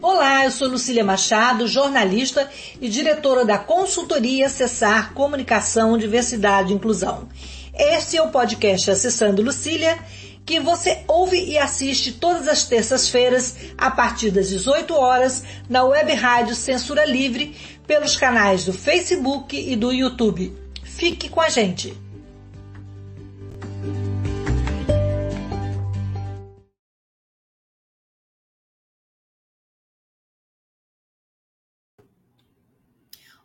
Olá, 0.00 0.44
eu 0.44 0.50
sou 0.50 0.68
Lucília 0.68 1.04
Machado, 1.04 1.66
jornalista 1.66 2.48
e 2.80 2.88
diretora 2.88 3.44
da 3.44 3.58
consultoria 3.58 4.48
Cessar 4.48 5.12
Comunicação, 5.12 5.98
Diversidade 5.98 6.72
e 6.72 6.76
Inclusão. 6.76 7.28
Este 7.74 8.16
é 8.16 8.22
o 8.22 8.30
podcast 8.30 8.90
Acessando 8.90 9.42
Lucília, 9.42 9.98
que 10.46 10.58
você 10.58 11.04
ouve 11.06 11.38
e 11.44 11.58
assiste 11.58 12.12
todas 12.12 12.48
as 12.48 12.64
terças-feiras, 12.64 13.56
a 13.76 13.90
partir 13.90 14.30
das 14.30 14.48
18 14.48 14.94
horas, 14.94 15.44
na 15.68 15.84
web 15.84 16.12
rádio 16.14 16.54
Censura 16.54 17.04
Livre, 17.04 17.54
pelos 17.86 18.16
canais 18.16 18.64
do 18.64 18.72
Facebook 18.72 19.54
e 19.56 19.76
do 19.76 19.92
YouTube. 19.92 20.56
Fique 20.82 21.28
com 21.28 21.40
a 21.40 21.48
gente! 21.48 22.07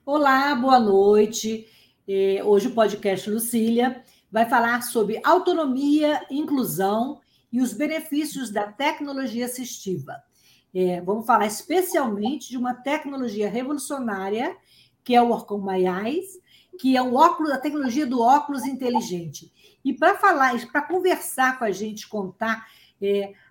Olá, 0.06 0.54
boa 0.54 0.82
noite. 0.82 1.66
É, 2.06 2.42
hoje 2.44 2.68
o 2.68 2.74
podcast 2.74 3.30
Lucília 3.30 4.04
vai 4.30 4.46
falar 4.50 4.82
sobre 4.84 5.22
autonomia, 5.24 6.26
inclusão 6.30 7.22
e 7.50 7.62
os 7.62 7.72
benefícios 7.72 8.50
da 8.50 8.70
tecnologia 8.70 9.46
assistiva. 9.46 10.22
É, 10.76 11.00
vamos 11.00 11.26
falar 11.26 11.46
especialmente 11.46 12.50
de 12.50 12.58
uma 12.58 12.74
tecnologia 12.74 13.50
revolucionária, 13.50 14.54
que 15.06 15.16
é 15.16 15.22
o 15.22 15.32
Orcon 15.32 15.72
Eyes, 15.72 16.38
que 16.78 16.98
é 16.98 17.02
o 17.02 17.14
óculos, 17.14 17.54
a 17.54 17.58
tecnologia 17.58 18.06
do 18.06 18.20
óculos 18.20 18.66
inteligente. 18.66 19.54
E 19.86 19.94
para 19.94 20.18
falar, 20.18 20.54
para 20.70 20.82
conversar 20.82 21.58
com 21.58 21.64
a 21.64 21.72
gente, 21.72 22.10
contar 22.10 22.68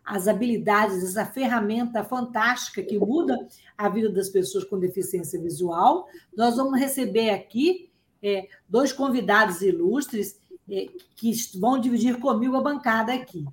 as 0.05 0.27
habilidades, 0.29 1.03
essa 1.03 1.27
ferramenta 1.27 2.03
fantástica 2.03 2.83
que 2.83 2.99
muda 2.99 3.47
a 3.77 3.89
vida 3.89 4.09
das 4.09 4.29
pessoas 4.29 4.65
com 4.65 4.79
deficiência 4.79 5.41
visual, 5.41 6.07
nós 6.37 6.57
vamos 6.57 6.79
receber 6.79 7.31
aqui 7.31 7.91
é, 8.23 8.49
dois 8.69 8.93
convidados 8.93 9.63
ilustres 9.63 10.41
é, 10.71 10.87
que 11.17 11.33
vão 11.59 11.79
dividir 11.79 12.19
comigo 12.19 12.57
a 12.57 12.63
bancada 12.63 13.13
aqui. 13.13 13.45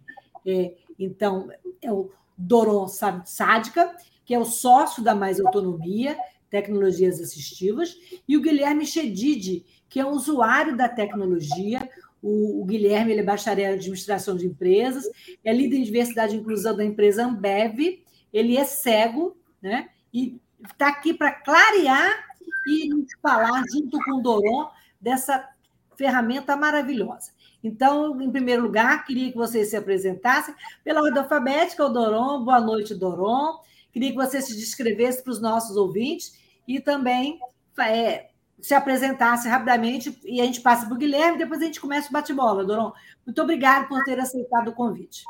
É, 0.45 0.73
então, 0.97 1.49
é 1.81 1.91
o 1.91 2.11
Doron 2.37 2.87
Sádica, 2.87 3.95
que 4.23 4.33
é 4.33 4.39
o 4.39 4.45
sócio 4.45 5.03
da 5.03 5.15
Mais 5.15 5.39
Autonomia, 5.39 6.17
Tecnologias 6.49 7.19
Assistivas, 7.19 7.95
e 8.27 8.37
o 8.37 8.41
Guilherme 8.41 8.85
Chedid, 8.85 9.65
que 9.89 9.99
é 9.99 10.05
um 10.05 10.11
usuário 10.11 10.77
da 10.77 10.87
tecnologia. 10.87 11.89
O, 12.21 12.61
o 12.61 12.65
Guilherme 12.65 13.11
ele 13.11 13.21
é 13.21 13.23
bacharel 13.23 13.71
em 13.71 13.75
administração 13.75 14.35
de 14.35 14.45
empresas, 14.45 15.05
é 15.43 15.53
líder 15.53 15.77
em 15.77 15.83
diversidade 15.83 16.35
e 16.35 16.39
inclusão 16.39 16.75
da 16.75 16.83
empresa 16.83 17.25
Ambev, 17.25 18.03
ele 18.33 18.57
é 18.57 18.63
cego, 18.63 19.37
né? 19.61 19.89
E 20.13 20.39
está 20.63 20.89
aqui 20.89 21.13
para 21.13 21.31
clarear 21.31 22.29
e 22.67 22.89
falar, 23.21 23.63
junto 23.71 23.97
com 24.03 24.19
o 24.19 24.21
Doron, 24.21 24.69
dessa 24.99 25.47
ferramenta 25.95 26.55
maravilhosa. 26.55 27.31
Então, 27.63 28.21
em 28.21 28.31
primeiro 28.31 28.63
lugar, 28.63 29.05
queria 29.05 29.31
que 29.31 29.37
vocês 29.37 29.69
se 29.69 29.75
apresentassem 29.75 30.55
pela 30.83 31.01
ordem 31.01 31.21
alfabética, 31.21 31.85
o 31.85 31.89
Doron. 31.89 32.43
Boa 32.43 32.61
noite, 32.61 32.95
Doron. 32.95 33.59
Queria 33.91 34.11
que 34.11 34.15
você 34.15 34.41
se 34.41 34.55
descrevesse 34.55 35.23
para 35.23 35.31
os 35.31 35.41
nossos 35.41 35.75
ouvintes 35.75 36.37
e 36.67 36.79
também 36.79 37.39
é, 37.79 38.29
se 38.61 38.73
apresentasse 38.73 39.47
rapidamente 39.47 40.19
e 40.25 40.41
a 40.41 40.45
gente 40.45 40.61
passa 40.61 40.85
para 40.85 40.95
o 40.95 40.97
Guilherme, 40.97 41.37
depois 41.37 41.61
a 41.61 41.65
gente 41.65 41.79
começa 41.79 42.09
o 42.09 42.13
bate-bola, 42.13 42.65
Doron. 42.65 42.91
Muito 43.25 43.41
obrigado 43.41 43.87
por 43.87 44.03
ter 44.03 44.19
aceitado 44.19 44.69
o 44.69 44.73
convite. 44.73 45.23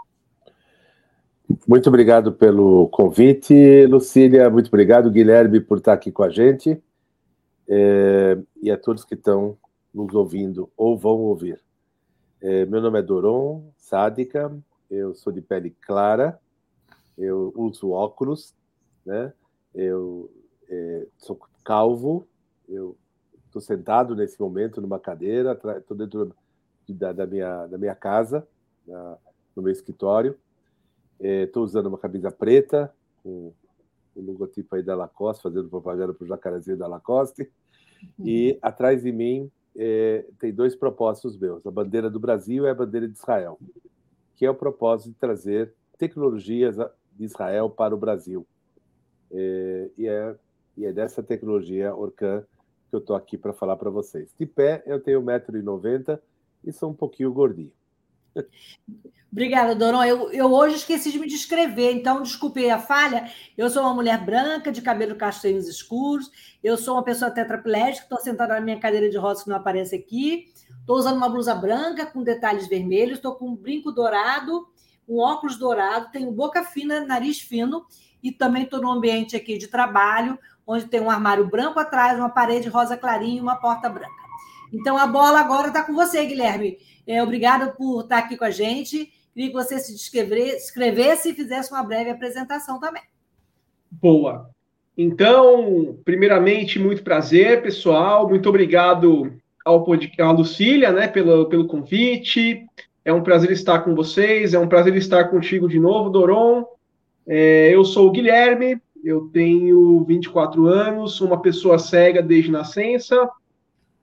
Muito 1.68 1.88
obrigado 1.88 2.32
pelo 2.32 2.88
convite, 2.90 3.86
Lucília. 3.88 4.50
Muito 4.50 4.68
obrigado, 4.68 5.10
Guilherme, 5.10 5.60
por 5.60 5.80
estar 5.80 5.94
aqui 5.94 6.12
com 6.12 6.24
a 6.24 6.30
gente. 6.30 6.82
É, 7.68 8.38
e 8.62 8.72
a 8.72 8.78
todos 8.78 9.04
que 9.04 9.16
estão 9.16 9.58
nos 9.94 10.14
ouvindo 10.14 10.72
ou 10.78 10.98
vão 10.98 11.18
ouvir. 11.18 11.62
É, 12.42 12.66
meu 12.66 12.82
nome 12.82 13.00
é 13.00 13.02
Doron 13.02 13.72
Sádica, 13.78 14.56
eu 14.90 15.14
sou 15.14 15.34
de 15.34 15.42
pele 15.42 15.76
clara, 15.82 16.40
eu 17.18 17.52
uso 17.56 17.92
óculos, 17.92 18.56
né? 19.06 19.34
eu 19.74 20.32
é, 20.70 21.08
sou 21.18 21.40
calvo, 21.64 22.28
eu 22.68 22.96
estou 23.50 23.62
sentado 23.62 24.16
nesse 24.16 24.40
momento 24.40 24.80
numa 24.80 25.00
cadeira, 25.00 25.60
estou 25.78 25.98
dentro 25.98 26.34
da, 26.88 27.12
da, 27.12 27.26
minha, 27.26 27.68
da 27.68 27.78
minha 27.78 27.96
casa, 27.96 28.48
na, 28.88 29.18
no 29.56 29.64
meu 29.64 29.72
escritório, 29.72 30.38
estou 31.20 31.64
é, 31.64 31.66
usando 31.66 31.88
uma 31.88 31.98
camisa 31.98 32.32
preta, 32.32 32.94
com 33.22 33.52
o 34.16 34.22
logotipo 34.22 34.76
aí 34.76 34.84
da 34.84 34.96
Lacoste, 34.96 35.44
fazendo 35.44 35.68
propaganda 35.68 36.14
para 36.14 36.24
o 36.24 36.28
jacarezinho 36.28 36.78
da 36.78 36.88
Lacoste, 36.88 37.52
e 38.24 38.58
atrás 38.62 39.04
de 39.04 39.12
mim 39.12 39.52
é, 39.76 40.26
tem 40.40 40.54
dois 40.54 40.76
propósitos 40.76 41.38
meus. 41.38 41.66
A 41.66 41.72
bandeira 41.72 42.10
do 42.10 42.20
Brasil 42.20 42.66
e 42.66 42.70
a 42.70 42.76
bandeira 42.76 43.08
de 43.08 43.18
Israel, 43.18 43.60
que 44.36 44.46
é 44.46 44.50
o 44.50 44.56
propósito 44.56 45.10
de 45.10 45.16
trazer 45.16 45.74
tecnologias 45.98 46.78
de 46.78 47.26
Israel 47.26 47.70
para 47.70 47.94
o 47.94 47.98
Brasil. 47.98 48.46
É, 49.32 49.90
e, 49.98 50.08
é, 50.08 50.36
e 50.78 50.86
é 50.86 50.94
dessa 50.94 51.22
tecnologia 51.22 51.94
Orcan 51.94 52.44
que 52.90 52.96
eu 52.96 53.00
estou 53.00 53.16
aqui 53.16 53.38
para 53.38 53.54
falar 53.54 53.78
para 53.78 53.90
vocês. 53.90 54.34
De 54.38 54.46
pé, 54.46 54.84
eu 54.86 55.00
tenho 55.00 55.22
1,90m 55.22 56.20
e 56.64 56.72
sou 56.72 56.90
um 56.90 56.94
pouquinho 56.94 57.32
gordinho. 57.32 57.72
Obrigada, 59.32 59.76
Doron. 59.76 60.04
Eu, 60.04 60.32
eu 60.32 60.52
hoje 60.52 60.78
esqueci 60.78 61.12
de 61.12 61.20
me 61.20 61.28
descrever, 61.28 61.92
então 61.92 62.24
desculpe 62.24 62.68
a 62.68 62.80
falha. 62.80 63.32
Eu 63.56 63.70
sou 63.70 63.84
uma 63.84 63.94
mulher 63.94 64.24
branca, 64.26 64.72
de 64.72 64.82
cabelo 64.82 65.16
castanhos 65.16 65.68
escuros. 65.68 66.32
Eu 66.64 66.76
sou 66.78 66.96
uma 66.96 67.04
pessoa 67.04 67.30
tetraplégica, 67.30 68.06
estou 68.06 68.20
sentada 68.20 68.56
na 68.56 68.62
minha 68.62 68.80
cadeira 68.80 69.08
de 69.08 69.18
rodas 69.18 69.44
que 69.44 69.50
não 69.50 69.58
aparece 69.58 69.96
aqui. 69.96 70.48
Estou 70.80 70.98
usando 70.98 71.18
uma 71.18 71.30
blusa 71.30 71.54
branca 71.54 72.08
com 72.08 72.24
detalhes 72.24 72.68
vermelhos. 72.68 73.18
Estou 73.18 73.36
com 73.36 73.50
um 73.50 73.56
brinco 73.56 73.92
dourado, 73.92 74.68
um 75.08 75.20
óculos 75.20 75.58
dourado. 75.58 76.12
Tenho 76.12 76.32
boca 76.32 76.64
fina, 76.64 77.06
nariz 77.06 77.40
fino. 77.40 77.86
E 78.24 78.32
também 78.32 78.64
estou 78.64 78.82
num 78.82 78.92
ambiente 78.92 79.36
aqui 79.36 79.58
de 79.58 79.68
trabalho, 79.68 80.38
onde 80.66 80.86
tem 80.86 81.00
um 81.00 81.10
armário 81.10 81.48
branco 81.48 81.80
atrás, 81.80 82.18
uma 82.18 82.30
parede 82.30 82.70
rosa 82.70 82.98
clarinha 82.98 83.38
e 83.38 83.42
uma 83.42 83.56
porta 83.56 83.90
branca. 83.90 84.14
Então 84.72 84.98
a 84.98 85.08
bola 85.08 85.40
agora 85.40 85.70
está 85.70 85.84
com 85.84 85.94
você, 85.94 86.26
Guilherme. 86.26 86.78
É, 87.08 87.24
obrigada 87.24 87.72
por 87.72 88.02
estar 88.02 88.20
aqui 88.20 88.38
com 88.38 88.46
a 88.46 88.52
gente. 88.52 89.12
Queria 89.34 89.50
que 89.50 89.54
você 89.54 89.80
se 89.80 89.94
descrevesse 89.94 91.30
e 91.30 91.34
fizesse 91.34 91.72
uma 91.72 91.84
breve 91.84 92.10
apresentação 92.10 92.80
também. 92.80 93.02
Boa. 93.90 94.50
Então, 94.98 95.98
primeiramente, 96.04 96.78
muito 96.78 97.04
prazer, 97.04 97.62
pessoal. 97.62 98.28
Muito 98.28 98.50
obrigado 98.50 99.34
ao 99.64 99.84
podcast, 99.84 100.22
à 100.22 100.32
Lucília, 100.32 100.92
né, 100.92 101.08
pelo, 101.08 101.48
pelo 101.48 101.68
convite. 101.68 102.66
É 103.04 103.14
um 103.14 103.24
prazer 103.24 103.52
estar 103.52 103.80
com 103.80 103.96
vocês, 103.96 104.54
é 104.54 104.60
um 104.60 104.68
prazer 104.68 104.96
estar 104.96 105.30
contigo 105.30 105.70
de 105.70 105.80
novo, 105.80 106.10
Doron. 106.10 106.66
É, 107.32 107.70
eu 107.72 107.86
sou 107.86 108.08
o 108.08 108.12
Guilherme, 108.12 108.82
eu 109.04 109.30
tenho 109.32 110.04
24 110.04 110.66
anos, 110.66 111.14
sou 111.14 111.28
uma 111.28 111.40
pessoa 111.40 111.78
cega 111.78 112.24
desde 112.24 112.50
nascença, 112.50 113.30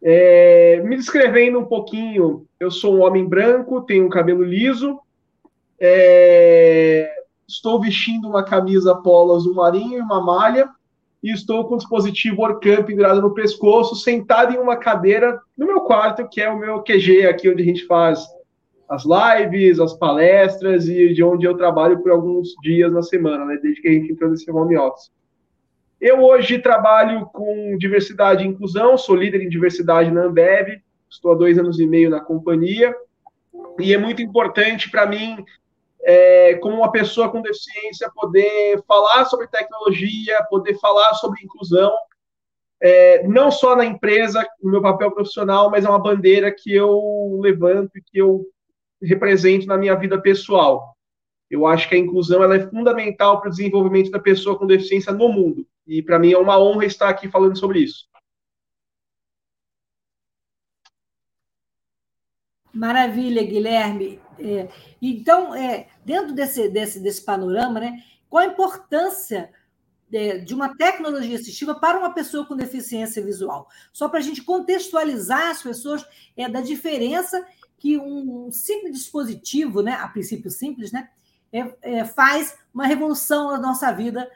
é, 0.01 0.81
me 0.85 0.95
descrevendo 0.95 1.59
um 1.59 1.65
pouquinho, 1.65 2.47
eu 2.61 2.71
sou 2.71 2.95
um 2.95 3.03
homem 3.03 3.27
branco, 3.27 3.81
tenho 3.81 4.09
cabelo 4.09 4.45
liso, 4.45 5.01
é, 5.81 7.11
estou 7.49 7.81
vestindo 7.81 8.29
uma 8.29 8.45
camisa 8.45 8.95
polo 8.95 9.35
azul 9.35 9.57
marinho 9.57 9.99
e 9.99 10.01
uma 10.01 10.23
malha, 10.23 10.69
e 11.21 11.33
estou 11.33 11.65
com 11.65 11.75
o 11.75 11.79
dispositivo 11.79 12.43
Orcam 12.43 12.85
pendurado 12.85 13.21
no 13.21 13.35
pescoço, 13.35 13.97
sentado 13.97 14.55
em 14.55 14.59
uma 14.59 14.77
cadeira 14.77 15.41
no 15.59 15.67
meu 15.67 15.81
quarto, 15.81 16.29
que 16.29 16.41
é 16.41 16.49
o 16.49 16.57
meu 16.57 16.81
QG, 16.81 17.27
aqui 17.27 17.51
onde 17.51 17.63
a 17.63 17.67
gente 17.67 17.87
faz 17.87 18.25
as 18.89 19.05
lives, 19.05 19.81
as 19.81 19.95
palestras 19.95 20.89
e 20.89 21.13
de 21.13 21.23
onde 21.23 21.47
eu 21.47 21.57
trabalho 21.57 22.01
por 22.03 22.13
alguns 22.13 22.55
dias 22.63 22.93
na 22.93 23.03
semana, 23.03 23.45
né, 23.45 23.59
desde 23.61 23.81
que 23.81 23.89
a 23.89 23.93
gente 23.93 24.13
entrou 24.13 24.31
nesse 24.31 24.51
home 24.51 24.77
office. 24.77 25.11
Eu 26.01 26.23
hoje 26.23 26.59
trabalho 26.59 27.27
com 27.27 27.77
diversidade 27.79 28.45
e 28.45 28.47
inclusão, 28.47 28.97
sou 28.99 29.17
líder 29.17 29.43
em 29.43 29.49
diversidade 29.49 30.11
na 30.11 30.25
Ambev, 30.25 30.81
estou 31.09 31.33
há 31.33 31.35
dois 31.35 31.59
anos 31.59 31.81
e 31.81 31.87
meio 31.87 32.11
na 32.11 32.21
companhia, 32.21 32.95
e 33.81 33.93
é 33.93 33.99
muito 33.99 34.23
importante 34.23 34.91
para 34.91 35.07
mim, 35.07 35.45
é, 36.03 36.55
como 36.57 36.77
uma 36.77 36.93
pessoa 36.93 37.31
com 37.31 37.43
deficiência, 37.43 38.11
poder 38.15 38.83
falar 38.87 39.25
sobre 39.25 39.49
tecnologia, 39.49 40.45
poder 40.49 40.79
falar 40.79 41.15
sobre 41.15 41.43
inclusão, 41.43 41.93
é, 42.81 43.27
não 43.27 43.51
só 43.51 43.75
na 43.75 43.85
empresa, 43.85 44.47
no 44.63 44.71
meu 44.71 44.83
papel 44.83 45.11
profissional, 45.11 45.71
mas 45.71 45.85
é 45.85 45.89
uma 45.89 46.03
bandeira 46.03 46.55
que 46.55 46.73
eu 46.73 47.39
levanto 47.41 47.97
e 47.97 48.03
que 48.03 48.19
eu 48.19 48.47
represento 49.07 49.67
na 49.67 49.77
minha 49.77 49.95
vida 49.95 50.21
pessoal. 50.21 50.97
Eu 51.51 51.67
acho 51.67 51.89
que 51.89 51.95
a 51.95 51.99
inclusão 51.99 52.43
ela 52.43 52.57
é 52.57 52.69
fundamental 52.69 53.41
para 53.41 53.49
o 53.49 53.51
desenvolvimento 53.51 54.11
da 54.11 54.19
pessoa 54.19 54.59
com 54.59 54.67
deficiência 54.67 55.13
no 55.13 55.29
mundo. 55.29 55.67
E 55.87 56.03
para 56.03 56.19
mim 56.19 56.33
é 56.33 56.39
uma 56.39 56.59
honra 56.59 56.85
estar 56.85 57.09
aqui 57.09 57.29
falando 57.29 57.57
sobre 57.57 57.81
isso. 57.81 58.09
Maravilha, 62.77 63.43
Guilherme. 63.43 64.21
É, 64.39 64.69
então, 65.01 65.55
é, 65.55 65.89
dentro 66.05 66.35
desse, 66.35 66.69
desse, 66.69 67.01
desse 67.01 67.25
panorama, 67.25 67.81
né, 67.81 68.03
qual 68.29 68.45
a 68.45 68.49
importância 68.49 69.51
é, 70.13 70.39
de 70.39 70.55
uma 70.55 70.77
tecnologia 70.77 71.37
assistiva 71.37 71.75
para 71.75 71.99
uma 71.99 72.13
pessoa 72.13 72.45
com 72.45 72.55
deficiência 72.55 73.25
visual? 73.25 73.67
Só 73.93 74.09
para 74.09 74.19
a 74.19 74.23
gente 74.23 74.43
contextualizar 74.43 75.51
as 75.51 75.63
pessoas 75.63 76.05
é, 76.37 76.49
da 76.49 76.61
diferença 76.61 77.43
que 77.79 77.99
um 77.99 78.51
simples 78.51 78.95
dispositivo, 78.95 79.83
né, 79.83 79.93
a 79.93 80.09
princípio 80.09 80.51
simples, 80.51 80.93
né, 80.93 81.09
é, 81.53 81.67
é, 81.83 82.05
faz 82.05 82.57
uma 82.73 82.87
revolução 82.87 83.53
na 83.53 83.59
nossa 83.59 83.93
vida, 83.93 84.31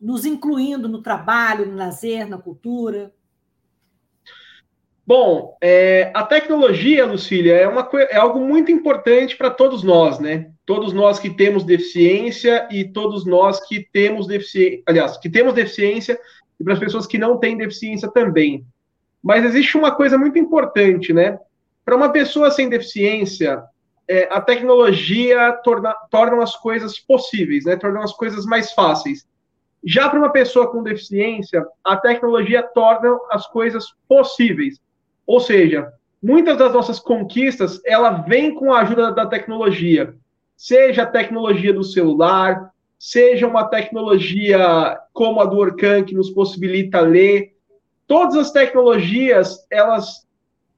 nos 0.00 0.24
incluindo 0.24 0.88
no 0.88 1.02
trabalho, 1.02 1.66
no 1.66 1.76
lazer, 1.76 2.28
na 2.28 2.38
cultura. 2.38 3.12
Bom, 5.06 5.56
é, 5.60 6.10
a 6.14 6.22
tecnologia, 6.22 7.04
Lucília, 7.04 7.54
é, 7.54 7.68
uma, 7.68 7.86
é 7.92 8.16
algo 8.16 8.40
muito 8.40 8.72
importante 8.72 9.36
para 9.36 9.50
todos 9.50 9.82
nós, 9.82 10.18
né? 10.18 10.50
Todos 10.64 10.94
nós 10.94 11.18
que 11.18 11.28
temos 11.28 11.62
deficiência 11.62 12.66
e 12.70 12.84
todos 12.84 13.26
nós 13.26 13.60
que 13.66 13.86
temos 13.92 14.26
deficiência, 14.26 14.82
aliás, 14.86 15.18
que 15.18 15.28
temos 15.28 15.52
deficiência 15.52 16.18
e 16.58 16.64
para 16.64 16.72
as 16.72 16.78
pessoas 16.78 17.06
que 17.06 17.18
não 17.18 17.38
têm 17.38 17.58
deficiência 17.58 18.08
também. 18.10 18.64
Mas 19.22 19.44
existe 19.44 19.76
uma 19.76 19.94
coisa 19.94 20.16
muito 20.16 20.38
importante, 20.38 21.12
né? 21.12 21.38
Para 21.84 21.96
uma 21.96 22.10
pessoa 22.10 22.50
sem 22.50 22.68
deficiência, 22.68 23.62
é, 24.08 24.28
a 24.30 24.40
tecnologia 24.40 25.52
torna, 25.64 25.94
torna 26.10 26.42
as 26.42 26.56
coisas 26.56 26.98
possíveis, 26.98 27.64
né? 27.64 27.76
Torna 27.76 28.02
as 28.02 28.12
coisas 28.12 28.44
mais 28.44 28.72
fáceis. 28.72 29.26
Já 29.84 30.08
para 30.08 30.18
uma 30.18 30.30
pessoa 30.30 30.70
com 30.70 30.82
deficiência, 30.82 31.64
a 31.82 31.96
tecnologia 31.96 32.62
torna 32.62 33.18
as 33.30 33.46
coisas 33.46 33.94
possíveis. 34.08 34.80
Ou 35.26 35.40
seja, 35.40 35.92
muitas 36.22 36.56
das 36.56 36.72
nossas 36.72 36.98
conquistas, 36.98 37.80
ela 37.84 38.10
vem 38.10 38.54
com 38.54 38.72
a 38.72 38.80
ajuda 38.80 39.12
da 39.12 39.26
tecnologia. 39.26 40.14
Seja 40.56 41.02
a 41.02 41.06
tecnologia 41.06 41.72
do 41.72 41.84
celular, 41.84 42.70
seja 42.98 43.46
uma 43.46 43.68
tecnologia 43.68 44.98
como 45.12 45.40
a 45.40 45.44
do 45.44 45.58
Orkan, 45.58 46.04
que 46.04 46.14
nos 46.14 46.30
possibilita 46.30 47.00
ler. 47.00 47.54
Todas 48.06 48.36
as 48.36 48.50
tecnologias, 48.50 49.66
elas 49.70 50.26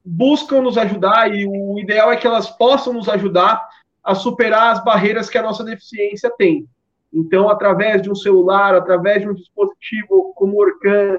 buscam 0.07 0.63
nos 0.63 0.79
ajudar 0.79 1.35
e 1.35 1.45
o 1.45 1.79
ideal 1.81 2.13
é 2.13 2.17
que 2.17 2.27
elas 2.27 2.49
possam 2.49 2.93
nos 2.93 3.09
ajudar 3.09 3.61
a 4.05 4.15
superar 4.15 4.73
as 4.73 4.85
barreiras 4.85 5.29
que 5.29 5.37
a 5.37 5.43
nossa 5.43 5.65
deficiência 5.65 6.31
tem. 6.39 6.69
Então, 7.13 7.49
através 7.49 8.01
de 8.01 8.11
um 8.11 8.15
celular, 8.15 8.75
através 8.75 9.23
de 9.23 9.29
um 9.29 9.35
dispositivo 9.35 10.33
como 10.37 10.55
o 10.55 10.61
Orkan, 10.61 11.19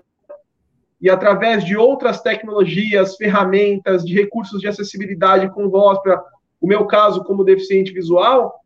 e 1.01 1.09
através 1.09 1.65
de 1.65 1.75
outras 1.75 2.21
tecnologias, 2.21 3.17
ferramentas, 3.17 4.05
de 4.05 4.15
recursos 4.15 4.61
de 4.61 4.67
acessibilidade 4.67 5.53
com 5.53 5.69
voz 5.69 5.99
para 6.01 6.23
o 6.59 6.67
meu 6.67 6.85
caso 6.85 7.23
como 7.23 7.43
deficiente 7.43 7.91
visual, 7.91 8.59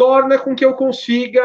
torna 0.00 0.38
com 0.38 0.56
que 0.56 0.64
eu 0.64 0.72
consiga 0.72 1.42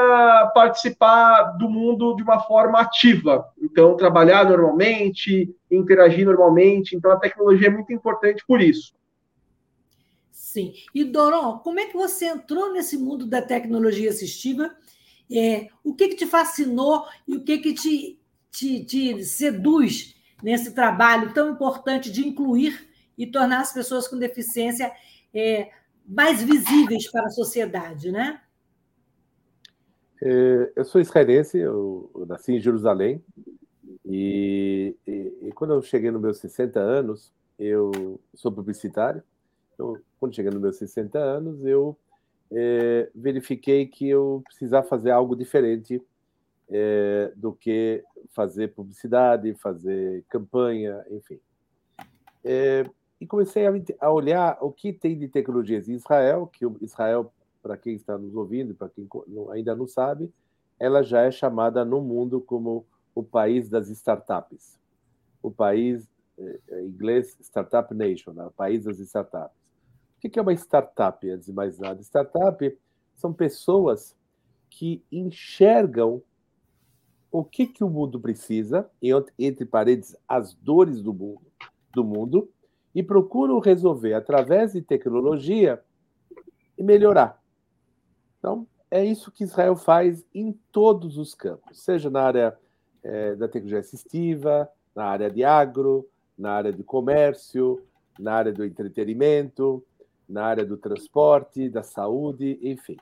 participar 0.55 1.57
do 1.57 1.69
mundo 1.69 2.15
de 2.15 2.23
uma 2.23 2.39
forma 2.39 2.79
ativa. 2.79 3.51
Então, 3.61 3.97
trabalhar 3.97 4.47
normalmente, 4.47 5.53
interagir 5.69 6.25
normalmente. 6.25 6.95
Então, 6.95 7.11
a 7.11 7.19
tecnologia 7.19 7.67
é 7.67 7.69
muito 7.69 7.91
importante 7.91 8.45
por 8.47 8.61
isso. 8.61 8.95
Sim. 10.31 10.71
E, 10.93 11.03
Doron, 11.03 11.57
como 11.57 11.81
é 11.81 11.87
que 11.87 11.97
você 11.97 12.27
entrou 12.27 12.71
nesse 12.71 12.97
mundo 12.97 13.25
da 13.25 13.41
tecnologia 13.41 14.09
assistiva? 14.09 14.73
É, 15.29 15.67
o 15.83 15.93
que, 15.93 16.07
que 16.07 16.15
te 16.15 16.25
fascinou 16.25 17.03
e 17.27 17.35
o 17.35 17.43
que, 17.43 17.57
que 17.57 17.73
te, 17.73 18.17
te, 18.49 18.85
te 18.85 19.21
seduz 19.25 20.15
nesse 20.41 20.73
trabalho 20.73 21.33
tão 21.33 21.49
importante 21.49 22.09
de 22.09 22.25
incluir 22.25 22.87
e 23.17 23.27
tornar 23.27 23.59
as 23.59 23.73
pessoas 23.73 24.07
com 24.07 24.17
deficiência 24.17 24.93
é, 25.33 25.71
mais 26.07 26.41
visíveis 26.41 27.11
para 27.11 27.25
a 27.25 27.31
sociedade, 27.31 28.13
né? 28.13 28.39
É, 30.21 30.71
eu 30.75 30.85
sou 30.85 31.01
israelense, 31.01 31.57
eu, 31.57 32.09
nasci 32.27 32.53
em 32.53 32.59
Jerusalém, 32.59 33.23
e, 34.05 34.95
e, 35.05 35.33
e, 35.43 35.51
quando 35.53 35.73
eu 35.73 35.81
cheguei 35.81 36.11
nos 36.11 36.21
meus 36.21 36.37
60 36.37 36.79
anos, 36.79 37.33
eu 37.57 38.19
sou 38.33 38.51
publicitário, 38.51 39.23
então, 39.73 39.97
quando 40.19 40.35
cheguei 40.35 40.51
nos 40.51 40.61
meus 40.61 40.77
60 40.77 41.17
anos, 41.17 41.65
eu 41.65 41.97
é, 42.51 43.09
verifiquei 43.13 43.85
que 43.85 44.07
eu 44.07 44.41
precisava 44.45 44.87
fazer 44.87 45.11
algo 45.11 45.35
diferente 45.35 46.01
é, 46.69 47.31
do 47.35 47.53
que 47.53 48.03
fazer 48.33 48.73
publicidade, 48.73 49.53
fazer 49.55 50.23
campanha, 50.29 51.03
enfim. 51.11 51.39
É, 52.43 52.85
e 53.19 53.25
comecei 53.25 53.65
a, 53.65 53.71
a, 54.01 54.11
olhar 54.11 54.57
o 54.61 54.71
que 54.71 54.93
tem 54.93 55.17
de 55.17 55.27
tecnologias 55.27 55.87
em 55.87 55.93
Israel, 55.93 56.47
que 56.47 56.65
Israel, 56.81 57.31
para 57.65 57.77
quem 57.77 57.95
está 57.95 58.15
nos 58.15 58.35
ouvindo, 58.35 58.75
para 58.75 58.89
quem 58.89 59.09
ainda 59.51 59.75
não 59.75 59.87
sabe, 59.87 60.31
ela 60.79 61.01
já 61.01 61.21
é 61.21 61.31
chamada 61.31 61.83
no 61.83 61.99
mundo 61.99 62.39
como 62.39 62.85
o 63.15 63.23
país 63.23 63.67
das 63.67 63.89
startups. 63.89 64.77
O 65.41 65.49
país, 65.49 66.07
é, 66.37 66.81
em 66.81 66.89
inglês, 66.89 67.35
Startup 67.41 67.91
Nation, 67.91 68.33
né? 68.33 68.45
o 68.45 68.51
país 68.51 68.83
das 68.83 68.99
startups. 68.99 69.57
O 70.15 70.29
que 70.29 70.37
é 70.37 70.41
uma 70.43 70.53
startup, 70.53 71.27
antes 71.27 71.47
de 71.47 71.53
mais 71.53 71.79
nada? 71.79 71.99
Startup 72.03 72.77
são 73.15 73.33
pessoas 73.33 74.15
que 74.69 75.03
enxergam 75.11 76.21
o 77.31 77.43
que, 77.43 77.65
que 77.65 77.83
o 77.83 77.89
mundo 77.89 78.19
precisa, 78.19 78.87
entre 79.39 79.65
paredes, 79.65 80.15
as 80.27 80.53
dores 80.53 81.01
do 81.01 81.11
mundo, 81.11 81.41
do 81.91 82.03
mundo, 82.03 82.47
e 82.93 83.01
procuram 83.01 83.57
resolver 83.57 84.13
através 84.13 84.73
de 84.73 84.83
tecnologia 84.83 85.83
e 86.77 86.83
melhorar. 86.83 87.43
Então, 88.45 88.67
é 88.91 89.03
isso 89.03 89.31
que 89.31 89.43
Israel 89.43 89.75
faz 89.75 90.23
em 90.31 90.51
todos 90.71 91.17
os 91.17 91.33
campos, 91.33 91.83
seja 91.83 92.11
na 92.11 92.21
área 92.21 92.55
é, 93.01 93.33
da 93.33 93.47
tecnologia 93.47 93.79
assistiva, 93.79 94.69
na 94.95 95.05
área 95.05 95.31
de 95.31 95.43
agro, 95.43 96.07
na 96.37 96.51
área 96.51 96.71
de 96.71 96.83
comércio, 96.83 97.83
na 98.19 98.35
área 98.35 98.53
do 98.53 98.63
entretenimento, 98.63 99.83
na 100.29 100.45
área 100.45 100.63
do 100.63 100.77
transporte, 100.77 101.67
da 101.69 101.81
saúde, 101.81 102.59
enfim. 102.61 102.97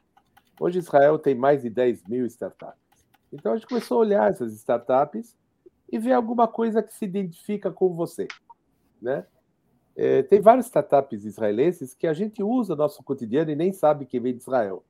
Hoje 0.57 0.79
Israel 0.79 1.19
tem 1.19 1.35
mais 1.35 1.61
de 1.61 1.69
10 1.69 2.07
mil 2.07 2.25
startups. 2.27 3.05
Então 3.33 3.51
a 3.51 3.57
gente 3.57 3.67
começou 3.67 3.97
a 3.97 3.99
olhar 3.99 4.29
essas 4.29 4.53
startups 4.53 5.35
e 5.91 5.99
ver 5.99 6.13
alguma 6.13 6.47
coisa 6.47 6.81
que 6.81 6.93
se 6.93 7.03
identifica 7.03 7.69
com 7.69 7.93
você, 7.93 8.29
né? 9.01 9.25
É, 9.93 10.23
tem 10.23 10.39
várias 10.39 10.67
startups 10.67 11.25
israelenses 11.25 11.93
que 11.93 12.07
a 12.07 12.13
gente 12.13 12.41
usa 12.41 12.75
no 12.75 12.83
nosso 12.83 13.03
cotidiano 13.03 13.51
e 13.51 13.55
nem 13.57 13.73
sabe 13.73 14.05
que 14.05 14.21
vem 14.21 14.33
de 14.33 14.39
Israel. 14.39 14.85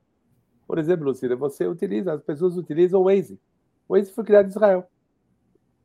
Por 0.68 0.78
exemplo, 0.78 1.06
Lucila, 1.06 1.36
você 1.36 1.68
utiliza, 1.68 2.14
as 2.14 2.22
pessoas 2.22 2.58
utilizam 2.58 3.02
o 3.02 3.06
Waze. 3.06 3.40
O 3.88 3.94
Waze 3.94 4.12
foi 4.12 4.24
criado 4.24 4.46
em 4.46 4.50
Israel. 4.50 4.88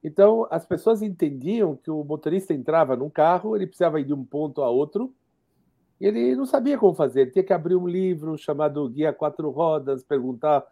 Então, 0.02 0.46
as 0.50 0.64
pessoas 0.64 1.02
entendiam 1.02 1.76
que 1.76 1.90
o 1.90 2.04
motorista 2.04 2.54
entrava 2.54 2.96
num 2.96 3.10
carro, 3.10 3.56
ele 3.56 3.66
precisava 3.66 4.00
ir 4.00 4.04
de 4.04 4.14
um 4.14 4.24
ponto 4.24 4.62
a 4.62 4.70
outro, 4.70 5.12
e 6.00 6.06
ele 6.06 6.36
não 6.36 6.46
sabia 6.46 6.78
como 6.78 6.94
fazer. 6.94 7.22
Ele 7.22 7.30
tinha 7.32 7.44
que 7.44 7.52
abrir 7.52 7.74
um 7.74 7.88
livro 7.88 8.38
chamado 8.38 8.88
Guia 8.88 9.12
Quatro 9.12 9.50
Rodas, 9.50 10.04
perguntar 10.04 10.64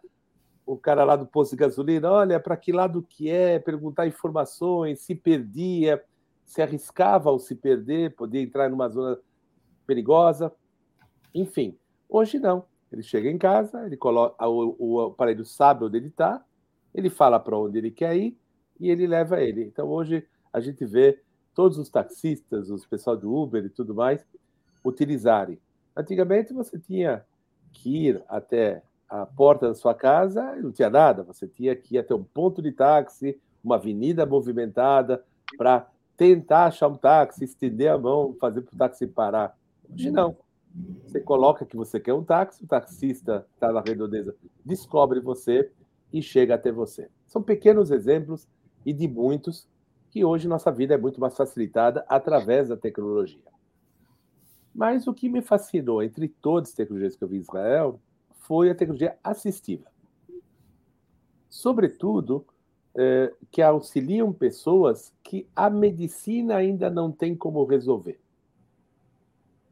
o 0.65 0.77
cara 0.77 1.03
lá 1.03 1.15
do 1.15 1.25
posto 1.25 1.51
de 1.51 1.57
gasolina, 1.57 2.11
olha, 2.11 2.39
para 2.39 2.57
que 2.57 2.71
lado 2.71 3.01
que 3.01 3.29
é, 3.29 3.57
perguntar 3.57 4.05
informações, 4.05 4.99
se 4.99 5.15
perdia, 5.15 6.03
se 6.45 6.61
arriscava 6.61 7.29
ao 7.29 7.39
se 7.39 7.55
perder, 7.55 8.15
podia 8.15 8.41
entrar 8.41 8.69
numa 8.69 8.89
zona 8.89 9.17
perigosa. 9.85 10.51
Enfim, 11.33 11.77
hoje 12.09 12.37
não. 12.39 12.65
Ele 12.91 13.03
chega 13.03 13.29
em 13.29 13.37
casa, 13.37 13.85
ele 13.85 13.97
coloca 13.97 14.47
o, 14.47 14.75
o 14.79 15.01
aparelho 15.01 15.45
sabe 15.45 15.85
onde 15.85 15.97
ele 15.97 16.07
está, 16.07 16.43
ele 16.93 17.09
fala 17.09 17.39
para 17.39 17.57
onde 17.57 17.77
ele 17.77 17.91
quer 17.91 18.15
ir 18.15 18.37
e 18.79 18.89
ele 18.89 19.05
leva 19.05 19.41
ele. 19.41 19.63
Então 19.63 19.87
hoje 19.87 20.25
a 20.51 20.59
gente 20.59 20.85
vê 20.85 21.21
todos 21.53 21.77
os 21.77 21.89
taxistas, 21.89 22.69
os 22.69 22.85
pessoal 22.85 23.17
do 23.17 23.33
Uber 23.33 23.65
e 23.65 23.69
tudo 23.69 23.93
mais 23.93 24.25
utilizarem. 24.83 25.59
Antigamente 25.95 26.53
você 26.53 26.79
tinha 26.79 27.25
que 27.73 28.07
ir 28.07 28.23
até 28.27 28.81
a 29.09 29.25
porta 29.25 29.67
da 29.67 29.73
sua 29.73 29.93
casa 29.93 30.55
não 30.57 30.71
tinha 30.71 30.89
nada, 30.89 31.23
você 31.23 31.47
tinha 31.47 31.75
que 31.75 31.95
ir 31.95 31.99
até 31.99 32.13
um 32.13 32.23
ponto 32.23 32.61
de 32.61 32.71
táxi, 32.71 33.39
uma 33.63 33.75
avenida 33.75 34.25
movimentada, 34.25 35.23
para 35.57 35.87
tentar 36.15 36.65
achar 36.65 36.87
um 36.87 36.97
táxi, 36.97 37.45
estender 37.45 37.91
a 37.91 37.97
mão, 37.97 38.35
fazer 38.39 38.61
para 38.61 38.75
o 38.75 38.77
táxi 38.77 39.07
parar. 39.07 39.57
Hoje 39.89 40.11
não. 40.11 40.35
Você 41.03 41.19
coloca 41.19 41.65
que 41.65 41.75
você 41.75 41.99
quer 41.99 42.13
um 42.13 42.23
táxi, 42.23 42.63
o 42.63 42.67
taxista 42.67 43.47
está 43.53 43.71
na 43.71 43.81
redondeza, 43.81 44.35
descobre 44.63 45.19
você 45.19 45.71
e 46.11 46.21
chega 46.21 46.55
até 46.55 46.71
você. 46.71 47.09
São 47.25 47.41
pequenos 47.41 47.91
exemplos 47.91 48.47
e 48.85 48.93
de 48.93 49.07
muitos 49.07 49.67
que 50.09 50.23
hoje 50.23 50.47
nossa 50.47 50.71
vida 50.71 50.93
é 50.93 50.97
muito 50.97 51.19
mais 51.19 51.35
facilitada 51.35 52.05
através 52.07 52.69
da 52.69 52.77
tecnologia. 52.77 53.41
Mas 54.73 55.07
o 55.07 55.13
que 55.13 55.27
me 55.27 55.41
fascinou 55.41 56.03
entre 56.03 56.27
todas 56.27 56.69
as 56.69 56.75
tecnologias 56.75 57.15
que 57.15 57.23
eu 57.23 57.27
vi 57.27 57.37
em 57.37 57.41
Israel 57.41 57.99
foi 58.31 58.69
a 58.69 58.75
tecnologia 58.75 59.17
assistiva. 59.23 59.85
Sobretudo, 61.49 62.45
é, 62.95 63.33
que 63.51 63.61
auxiliam 63.61 64.31
pessoas 64.31 65.13
que 65.23 65.47
a 65.55 65.69
medicina 65.69 66.55
ainda 66.55 66.89
não 66.89 67.11
tem 67.11 67.35
como 67.35 67.63
resolver. 67.65 68.19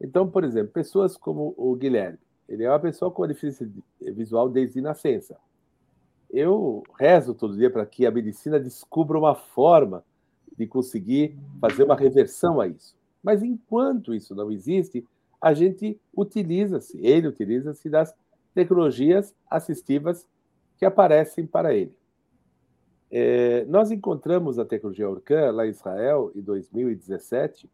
Então, 0.00 0.28
por 0.28 0.44
exemplo, 0.44 0.72
pessoas 0.72 1.16
como 1.16 1.54
o 1.56 1.74
Guilherme, 1.74 2.18
ele 2.48 2.64
é 2.64 2.70
uma 2.70 2.78
pessoa 2.78 3.10
com 3.10 3.26
deficiência 3.26 3.68
visual 4.00 4.48
desde 4.48 4.80
nascença. 4.80 5.36
Eu 6.30 6.82
rezo 6.98 7.34
todo 7.34 7.56
dia 7.56 7.70
para 7.70 7.86
que 7.86 8.06
a 8.06 8.10
medicina 8.10 8.60
descubra 8.60 9.18
uma 9.18 9.34
forma 9.34 10.04
de 10.56 10.66
conseguir 10.66 11.36
fazer 11.60 11.84
uma 11.84 11.96
reversão 11.96 12.60
a 12.60 12.66
isso. 12.66 12.96
Mas 13.22 13.42
enquanto 13.42 14.14
isso 14.14 14.34
não 14.34 14.50
existe, 14.50 15.04
a 15.40 15.52
gente 15.52 16.00
utiliza-se, 16.16 16.98
ele 16.98 17.28
utiliza-se 17.28 17.88
das 17.88 18.14
tecnologias 18.54 19.34
assistivas 19.50 20.26
que 20.78 20.84
aparecem 20.84 21.46
para 21.46 21.74
ele. 21.74 21.94
É, 23.10 23.64
nós 23.66 23.90
encontramos 23.90 24.58
a 24.58 24.64
tecnologia 24.64 25.08
Orcan 25.08 25.50
lá 25.52 25.66
em 25.66 25.70
Israel 25.70 26.32
em 26.34 26.40
2017, 26.40 27.70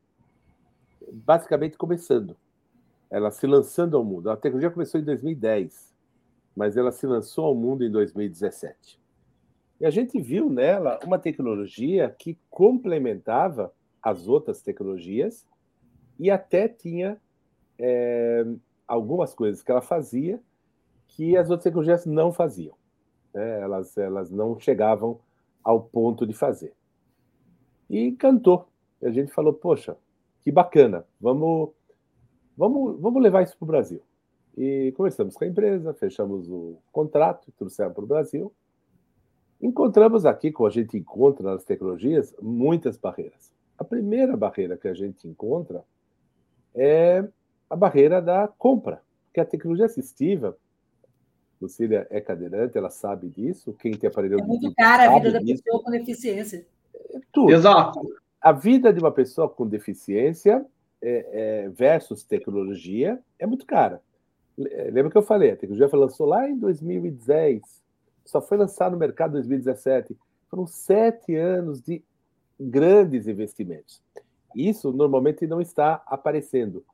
basicamente 1.13 1.77
começando, 1.77 2.37
ela 3.11 3.31
se 3.31 3.47
lançando 3.47 3.97
ao 3.97 4.05
mundo. 4.05 4.31
A 4.31 4.37
tecnologia 4.37 4.71
começou 4.71 5.01
em 5.01 5.05
2010, 5.05 5.95
mas 6.57 6.77
ela 6.77 6.93
se 6.93 7.07
lançou 7.07 7.47
ao 7.47 7.55
mundo 7.55 7.85
em 7.85 7.91
2017. 7.91 9.01
E 9.81 9.87
a 9.87 9.91
gente 9.91 10.21
viu 10.21 10.49
nela 10.49 10.99
uma 11.05 11.19
tecnologia 11.19 12.15
que 12.19 12.39
complementava 12.49 13.73
as 14.03 14.29
outras 14.29 14.63
tecnologias 14.63 15.47
e 16.19 16.31
até 16.31 16.69
tinha 16.69 17.21
é, 17.79 18.45
algumas 18.87 19.35
coisas 19.35 19.63
que 19.63 19.71
ela 19.71 19.83
fazia 19.83 20.41
que 21.09 21.37
as 21.37 21.51
outras 21.51 21.65
tecnologias 21.65 22.07
não 22.07 22.33
faziam. 22.33 22.75
Né? 23.35 23.61
Elas, 23.61 23.97
elas 23.97 24.31
não 24.31 24.59
chegavam 24.59 25.19
ao 25.63 25.83
ponto 25.83 26.27
de 26.27 26.33
fazer. 26.33 26.73
E 27.89 28.07
encantou. 28.07 28.69
E 29.01 29.07
a 29.07 29.11
gente 29.11 29.33
falou, 29.33 29.53
poxa, 29.53 29.97
que 30.43 30.51
bacana, 30.51 31.05
vamos, 31.21 31.71
vamos, 32.57 33.01
vamos 33.01 33.23
levar 33.23 33.43
isso 33.43 33.57
para 33.57 33.65
o 33.65 33.69
Brasil. 33.69 34.03
E 34.57 34.93
conversamos 34.97 35.35
com 35.35 35.45
a 35.45 35.49
empresa, 35.49 35.95
fechamos 35.95 36.49
o 36.49 36.77
contrato, 36.91 37.53
trouxemos 37.57 37.95
para 37.95 38.05
o 38.05 38.07
Brasil. 38.07 38.53
Encontramos 39.61 40.27
aqui, 40.27 40.51
como 40.51 40.67
a 40.67 40.73
gente 40.73 40.99
encontra 40.99 41.53
nas 41.53 41.65
tecnologias, 41.65 42.35
muitas 42.43 42.97
barreiras. 42.97 43.53
A 43.79 43.85
primeira 43.85 44.37
barreira 44.37 44.77
que 44.77 44.89
a 44.89 44.95
gente 44.95 45.27
encontra 45.27 45.85
é 46.75 47.27
a 47.71 47.77
barreira 47.77 48.21
da 48.21 48.47
compra, 48.47 49.03
porque 49.27 49.41
a 49.41 49.45
tecnologia 49.45 49.87
assistiva, 49.87 50.57
Lucília 51.61 52.07
é 52.11 52.21
cadeirante, 52.21 52.77
ela 52.77 52.91
sabe 52.91 53.29
disso, 53.29 53.73
quem 53.75 53.97
tem 53.97 54.11
aparelho 54.11 54.41
É 54.41 54.45
muito 54.45 54.75
cara 54.75 55.11
a 55.11 55.19
vida 55.19 55.33
da 55.33 55.39
disso. 55.39 55.63
pessoa 55.63 55.83
com 55.83 55.91
deficiência. 55.91 56.67
É 57.15 57.21
tudo. 57.33 57.53
Exato. 57.53 58.01
A 58.43 58.51
vida 58.51 58.93
de 58.93 58.99
uma 58.99 59.13
pessoa 59.13 59.49
com 59.49 59.69
deficiência 59.69 60.67
é, 61.01 61.65
é, 61.65 61.69
versus 61.69 62.25
tecnologia 62.25 63.21
é 63.39 63.47
muito 63.47 63.65
cara. 63.65 64.03
Lembra 64.59 65.11
que 65.11 65.17
eu 65.17 65.23
falei, 65.23 65.53
a 65.53 65.57
tecnologia 65.57 65.89
foi 65.89 65.99
lançou 65.99 66.27
lá 66.27 66.49
em 66.49 66.59
2010, 66.59 67.63
só 68.25 68.43
foi 68.43 68.59
lançado 68.59 68.93
no 68.93 68.99
mercado 68.99 69.31
em 69.31 69.35
2017. 69.35 70.17
Foram 70.51 70.67
sete 70.67 71.35
anos 71.35 71.81
de 71.81 72.05
grandes 72.59 73.27
investimentos. 73.27 74.03
Isso 74.55 74.93
normalmente 74.93 75.47
não 75.47 75.61
está 75.61 76.03
aparecendo, 76.07 76.85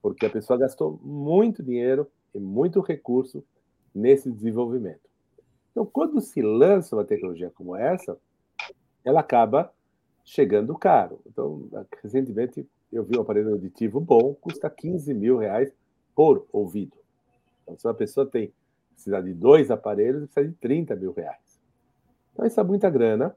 porque 0.00 0.26
a 0.26 0.30
pessoa 0.30 0.58
gastou 0.58 1.00
muito 1.02 1.62
dinheiro 1.62 2.06
e 2.34 2.38
muito 2.38 2.80
recurso 2.80 3.42
nesse 3.94 4.30
desenvolvimento. 4.30 5.00
Então, 5.70 5.84
quando 5.84 6.20
se 6.20 6.40
lança 6.40 6.94
uma 6.94 7.04
tecnologia 7.04 7.50
como 7.50 7.74
essa, 7.74 8.16
ela 9.04 9.20
acaba 9.20 9.72
chegando 10.26 10.76
caro. 10.76 11.20
Então, 11.24 11.68
recentemente, 12.02 12.68
eu 12.92 13.04
vi 13.04 13.16
um 13.16 13.22
aparelho 13.22 13.52
auditivo 13.52 14.00
bom, 14.00 14.34
custa 14.34 14.68
15 14.68 15.14
mil 15.14 15.38
reais 15.38 15.72
por 16.14 16.46
ouvido. 16.52 16.96
Então, 17.62 17.78
se 17.78 17.86
uma 17.86 17.94
pessoa 17.94 18.26
tem 18.26 18.52
precisa 18.92 19.22
de 19.22 19.32
dois 19.32 19.70
aparelhos, 19.70 20.24
precisa 20.24 20.48
de 20.48 20.54
30 20.58 20.96
mil 20.96 21.12
reais. 21.12 21.60
Então, 22.32 22.44
isso 22.44 22.58
é 22.58 22.64
muita 22.64 22.90
grana. 22.90 23.34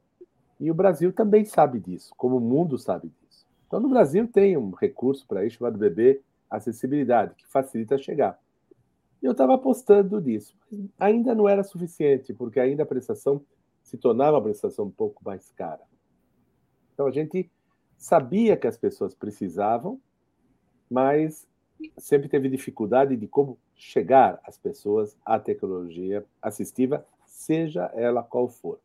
E 0.60 0.70
o 0.70 0.74
Brasil 0.74 1.14
também 1.14 1.46
sabe 1.46 1.80
disso, 1.80 2.14
como 2.18 2.38
o 2.38 2.42
mundo 2.42 2.78
sabe 2.78 3.10
disso. 3.10 3.46
Então, 3.68 3.80
no 3.80 3.90
Brasil 3.90 4.28
tem 4.28 4.58
um 4.58 4.72
recurso 4.72 5.26
para 5.28 5.46
isso 5.46 5.58
chamado 5.58 5.78
BB 5.78 6.22
Acessibilidade, 6.50 7.36
que 7.36 7.48
facilita 7.48 7.98
chegar. 7.98 8.40
E 9.22 9.26
eu 9.26 9.34
estava 9.34 9.54
apostando 9.54 10.20
nisso. 10.20 10.56
Ainda 10.98 11.36
não 11.36 11.48
era 11.48 11.64
suficiente, 11.64 12.34
porque 12.34 12.60
ainda 12.60 12.84
a 12.84 12.86
prestação 12.86 13.42
se 13.84 13.98
tornava 13.98 14.38
uma 14.38 14.44
prestação 14.44 14.86
um 14.86 14.92
pouco 14.92 15.24
mais 15.24 15.52
cara. 15.52 15.82
Então, 17.00 17.08
a 17.08 17.12
gente 17.12 17.50
sabia 17.98 18.58
que 18.58 18.68
as 18.68 18.76
pessoas 18.76 19.16
precisavam, 19.16 20.02
mas 20.92 21.48
sempre 21.98 22.28
teve 22.28 22.50
dificuldade 22.50 23.16
de 23.16 23.26
como 23.26 23.58
chegar 23.74 24.38
às 24.44 24.58
pessoas 24.58 25.16
à 25.26 25.40
tecnologia 25.40 26.26
assistiva, 26.42 27.08
seja 27.26 27.86
ela 27.96 28.22
qual 28.22 28.50
for. 28.50 28.82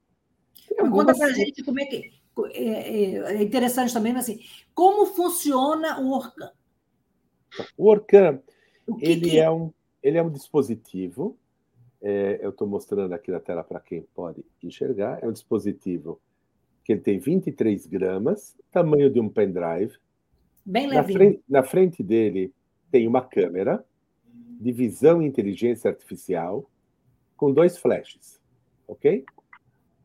Algumas... 0.78 1.06
Conta 1.06 1.18
para 1.18 1.26
a 1.26 1.32
gente 1.32 1.64
como 1.64 1.80
é 1.80 1.86
que. 1.86 2.12
É, 2.52 2.62
é, 2.62 3.14
é, 3.34 3.42
interessante 3.42 3.92
também, 3.92 4.12
mas 4.12 4.26
assim, 4.26 4.38
como 4.72 5.06
funciona 5.06 6.00
o 6.00 6.12
Orcan? 6.12 6.52
O 7.76 7.88
Orcan, 7.88 8.40
ele, 9.00 9.30
que... 9.30 9.40
É 9.40 9.50
um, 9.50 9.72
ele 10.00 10.18
é 10.18 10.22
um 10.22 10.30
dispositivo, 10.30 11.36
é, 12.00 12.38
eu 12.40 12.50
estou 12.50 12.68
mostrando 12.68 13.12
aqui 13.12 13.32
na 13.32 13.40
tela 13.40 13.64
para 13.64 13.80
quem 13.80 14.02
pode 14.14 14.44
enxergar, 14.62 15.18
é 15.20 15.26
um 15.26 15.32
dispositivo 15.32 16.20
que 16.84 16.92
ele 16.92 17.00
tem 17.00 17.18
23 17.18 17.86
gramas, 17.86 18.54
tamanho 18.70 19.10
de 19.10 19.18
um 19.18 19.28
pendrive. 19.28 19.96
Bem 20.64 20.86
levinho. 20.86 20.96
Na 20.96 21.04
frente, 21.04 21.44
na 21.48 21.62
frente 21.62 22.02
dele 22.02 22.52
tem 22.90 23.08
uma 23.08 23.22
câmera 23.22 23.84
de 24.60 24.70
visão 24.70 25.22
e 25.22 25.26
inteligência 25.26 25.90
artificial 25.90 26.68
com 27.36 27.52
dois 27.52 27.76
flashes, 27.76 28.40
ok? 28.86 29.24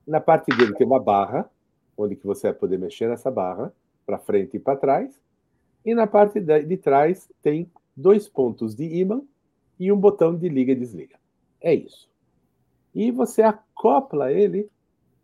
Na 0.07 0.19
parte 0.19 0.55
dele 0.55 0.73
tem 0.73 0.87
uma 0.87 0.99
barra, 0.99 1.49
onde 1.95 2.15
que 2.15 2.25
você 2.25 2.47
vai 2.47 2.57
poder 2.57 2.79
mexer 2.79 3.07
nessa 3.07 3.29
barra, 3.29 3.71
para 4.05 4.17
frente 4.17 4.57
e 4.57 4.59
para 4.59 4.77
trás. 4.77 5.21
E 5.85 5.93
na 5.93 6.07
parte 6.07 6.39
de 6.39 6.77
trás 6.77 7.29
tem 7.41 7.69
dois 7.95 8.27
pontos 8.27 8.75
de 8.75 8.85
ímã 8.85 9.21
e 9.79 9.91
um 9.91 9.97
botão 9.97 10.35
de 10.35 10.49
liga 10.49 10.71
e 10.71 10.75
desliga. 10.75 11.17
É 11.61 11.73
isso. 11.73 12.09
E 12.95 13.11
você 13.11 13.41
acopla 13.41 14.31
ele 14.31 14.69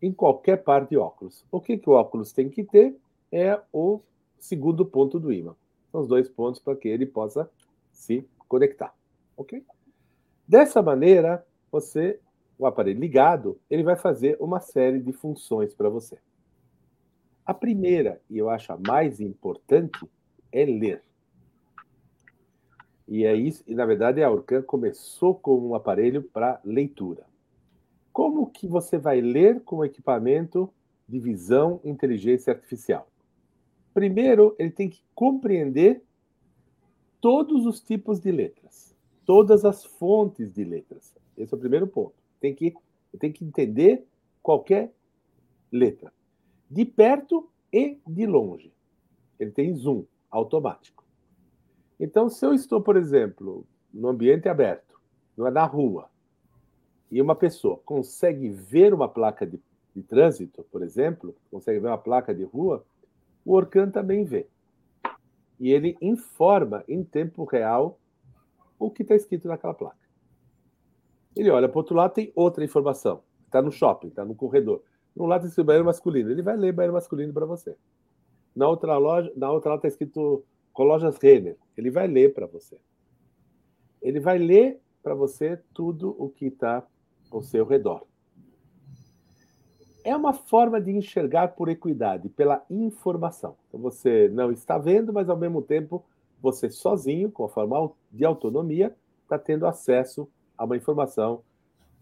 em 0.00 0.12
qualquer 0.12 0.62
par 0.62 0.86
de 0.86 0.96
óculos. 0.96 1.44
O 1.50 1.60
que, 1.60 1.76
que 1.76 1.88
o 1.88 1.94
óculos 1.94 2.32
tem 2.32 2.48
que 2.48 2.64
ter 2.64 2.96
é 3.32 3.60
o 3.72 4.00
segundo 4.38 4.84
ponto 4.84 5.18
do 5.18 5.32
ímã. 5.32 5.54
São 5.90 6.00
os 6.00 6.08
dois 6.08 6.28
pontos 6.28 6.60
para 6.60 6.76
que 6.76 6.88
ele 6.88 7.06
possa 7.06 7.50
se 7.92 8.26
conectar. 8.48 8.94
Ok? 9.36 9.64
Dessa 10.46 10.82
maneira, 10.82 11.44
você 11.70 12.20
o 12.58 12.66
aparelho 12.66 13.00
ligado, 13.00 13.58
ele 13.68 13.82
vai 13.82 13.96
fazer 13.96 14.36
uma 14.40 14.60
série 14.60 15.00
de 15.00 15.12
funções 15.12 15.74
para 15.74 15.88
você. 15.88 16.18
A 17.44 17.52
primeira, 17.52 18.20
e 18.30 18.38
eu 18.38 18.48
acho 18.48 18.72
a 18.72 18.78
mais 18.78 19.20
importante, 19.20 20.08
é 20.50 20.64
ler. 20.64 21.02
E 23.06 23.24
é 23.24 23.34
isso, 23.34 23.62
e 23.66 23.74
na 23.74 23.86
verdade 23.86 24.22
a 24.22 24.30
Orcan 24.30 24.62
começou 24.62 25.34
como 25.34 25.68
um 25.68 25.74
aparelho 25.74 26.22
para 26.22 26.60
leitura. 26.64 27.24
Como 28.16 28.46
que 28.46 28.66
você 28.66 28.96
vai 28.96 29.20
ler 29.20 29.60
com 29.60 29.76
o 29.76 29.84
equipamento 29.84 30.72
de 31.06 31.20
visão 31.20 31.82
inteligência 31.84 32.50
artificial? 32.50 33.06
Primeiro, 33.92 34.56
ele 34.58 34.70
tem 34.70 34.88
que 34.88 35.04
compreender 35.14 36.02
todos 37.20 37.66
os 37.66 37.78
tipos 37.78 38.18
de 38.18 38.32
letras, 38.32 38.96
todas 39.26 39.66
as 39.66 39.84
fontes 39.84 40.50
de 40.50 40.64
letras. 40.64 41.14
Esse 41.36 41.52
é 41.52 41.56
o 41.58 41.60
primeiro 41.60 41.86
ponto 41.86 42.14
tem 42.40 42.54
que, 42.54 42.74
tem 43.18 43.30
que 43.30 43.44
entender 43.44 44.02
qualquer 44.42 44.94
letra, 45.70 46.10
de 46.70 46.86
perto 46.86 47.50
e 47.70 47.98
de 48.06 48.24
longe. 48.24 48.72
Ele 49.38 49.50
tem 49.50 49.74
zoom 49.74 50.06
automático. 50.30 51.04
Então, 52.00 52.30
se 52.30 52.46
eu 52.46 52.54
estou, 52.54 52.80
por 52.80 52.96
exemplo, 52.96 53.66
no 53.92 54.08
ambiente 54.08 54.48
aberto, 54.48 54.98
na 55.36 55.66
rua, 55.66 56.08
e 57.10 57.20
uma 57.20 57.34
pessoa 57.34 57.80
consegue 57.84 58.48
ver 58.48 58.92
uma 58.92 59.08
placa 59.08 59.46
de, 59.46 59.60
de 59.94 60.02
trânsito, 60.02 60.64
por 60.70 60.82
exemplo, 60.82 61.34
consegue 61.50 61.78
ver 61.78 61.88
uma 61.88 61.98
placa 61.98 62.34
de 62.34 62.44
rua, 62.44 62.84
o 63.44 63.52
Orcan 63.52 63.90
também 63.90 64.24
vê. 64.24 64.46
E 65.58 65.70
ele 65.70 65.96
informa 66.00 66.84
em 66.88 67.02
tempo 67.02 67.44
real 67.44 67.98
o 68.78 68.90
que 68.90 69.02
está 69.02 69.14
escrito 69.14 69.48
naquela 69.48 69.72
placa. 69.72 70.06
Ele 71.34 71.50
olha 71.50 71.68
para 71.68 71.76
o 71.76 71.80
outro 71.80 71.94
lado, 71.94 72.12
tem 72.12 72.32
outra 72.34 72.64
informação. 72.64 73.22
Está 73.44 73.62
no 73.62 73.70
shopping, 73.70 74.08
está 74.08 74.24
no 74.24 74.34
corredor. 74.34 74.82
No 75.14 75.26
lado 75.26 75.42
tem 75.42 75.48
escrito 75.48 75.66
banheiro 75.66 75.86
masculino. 75.86 76.30
Ele 76.30 76.42
vai 76.42 76.56
ler 76.56 76.72
banheiro 76.72 76.94
masculino 76.94 77.32
para 77.32 77.46
você. 77.46 77.76
Na 78.54 78.68
outra 78.68 78.96
loja, 78.96 79.32
na 79.36 79.50
outra 79.50 79.74
está 79.76 79.88
escrito 79.88 80.44
com 80.72 80.82
lojas 80.82 81.16
Renner. 81.18 81.56
Ele 81.76 81.90
vai 81.90 82.06
ler 82.06 82.34
para 82.34 82.46
você. 82.46 82.78
Ele 84.02 84.18
vai 84.18 84.38
ler 84.38 84.80
para 85.02 85.14
você 85.14 85.60
tudo 85.72 86.14
o 86.18 86.28
que 86.28 86.46
está 86.46 86.86
ao 87.30 87.42
seu 87.42 87.64
redor. 87.64 88.04
É 90.04 90.14
uma 90.14 90.32
forma 90.32 90.80
de 90.80 90.92
enxergar 90.92 91.48
por 91.48 91.68
equidade, 91.68 92.28
pela 92.28 92.64
informação. 92.70 93.56
Então 93.68 93.80
você 93.80 94.28
não 94.28 94.52
está 94.52 94.78
vendo, 94.78 95.12
mas 95.12 95.28
ao 95.28 95.36
mesmo 95.36 95.60
tempo 95.60 96.04
você 96.40 96.70
sozinho, 96.70 97.30
com 97.30 97.44
a 97.44 97.48
forma 97.48 97.90
de 98.12 98.24
autonomia, 98.24 98.94
está 99.22 99.38
tendo 99.38 99.66
acesso 99.66 100.28
a 100.56 100.64
uma 100.64 100.76
informação. 100.76 101.42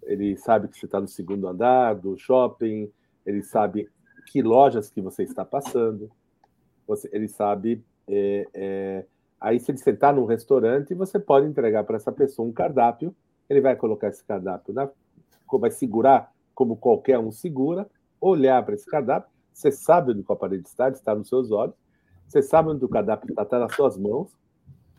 Ele 0.02 0.36
sabe 0.36 0.68
que 0.68 0.78
você 0.78 0.84
está 0.84 1.00
no 1.00 1.08
segundo 1.08 1.48
andar 1.48 1.94
do 1.94 2.16
shopping, 2.16 2.90
ele 3.24 3.42
sabe 3.42 3.88
que 4.26 4.42
lojas 4.42 4.90
que 4.90 5.00
você 5.00 5.22
está 5.22 5.44
passando, 5.44 6.10
você, 6.86 7.08
ele 7.12 7.28
sabe. 7.28 7.82
É, 8.06 8.46
é, 8.52 9.06
aí, 9.40 9.58
se 9.58 9.70
ele 9.70 9.78
sentar 9.78 10.14
num 10.14 10.26
restaurante, 10.26 10.94
você 10.94 11.18
pode 11.18 11.46
entregar 11.46 11.84
para 11.84 11.96
essa 11.96 12.12
pessoa 12.12 12.46
um 12.46 12.52
cardápio, 12.52 13.14
ele 13.48 13.60
vai 13.60 13.76
colocar 13.76 14.08
esse 14.08 14.22
cardápio, 14.24 14.74
na, 14.74 14.90
vai 15.52 15.70
segurar 15.70 16.32
como 16.54 16.76
qualquer 16.76 17.18
um 17.18 17.30
segura, 17.30 17.88
olhar 18.20 18.64
para 18.64 18.74
esse 18.74 18.86
cardápio, 18.86 19.30
você 19.52 19.70
sabe 19.70 20.12
onde 20.12 20.24
o 20.26 20.32
aparelho 20.32 20.62
está, 20.62 20.88
está 20.88 21.14
nos 21.14 21.28
seus 21.28 21.50
olhos, 21.50 21.74
você 22.26 22.42
sabe 22.42 22.70
onde 22.70 22.84
o 22.84 22.88
cardápio 22.88 23.30
está, 23.30 23.42
está 23.42 23.58
nas 23.58 23.74
suas 23.74 23.96
mãos, 23.96 24.32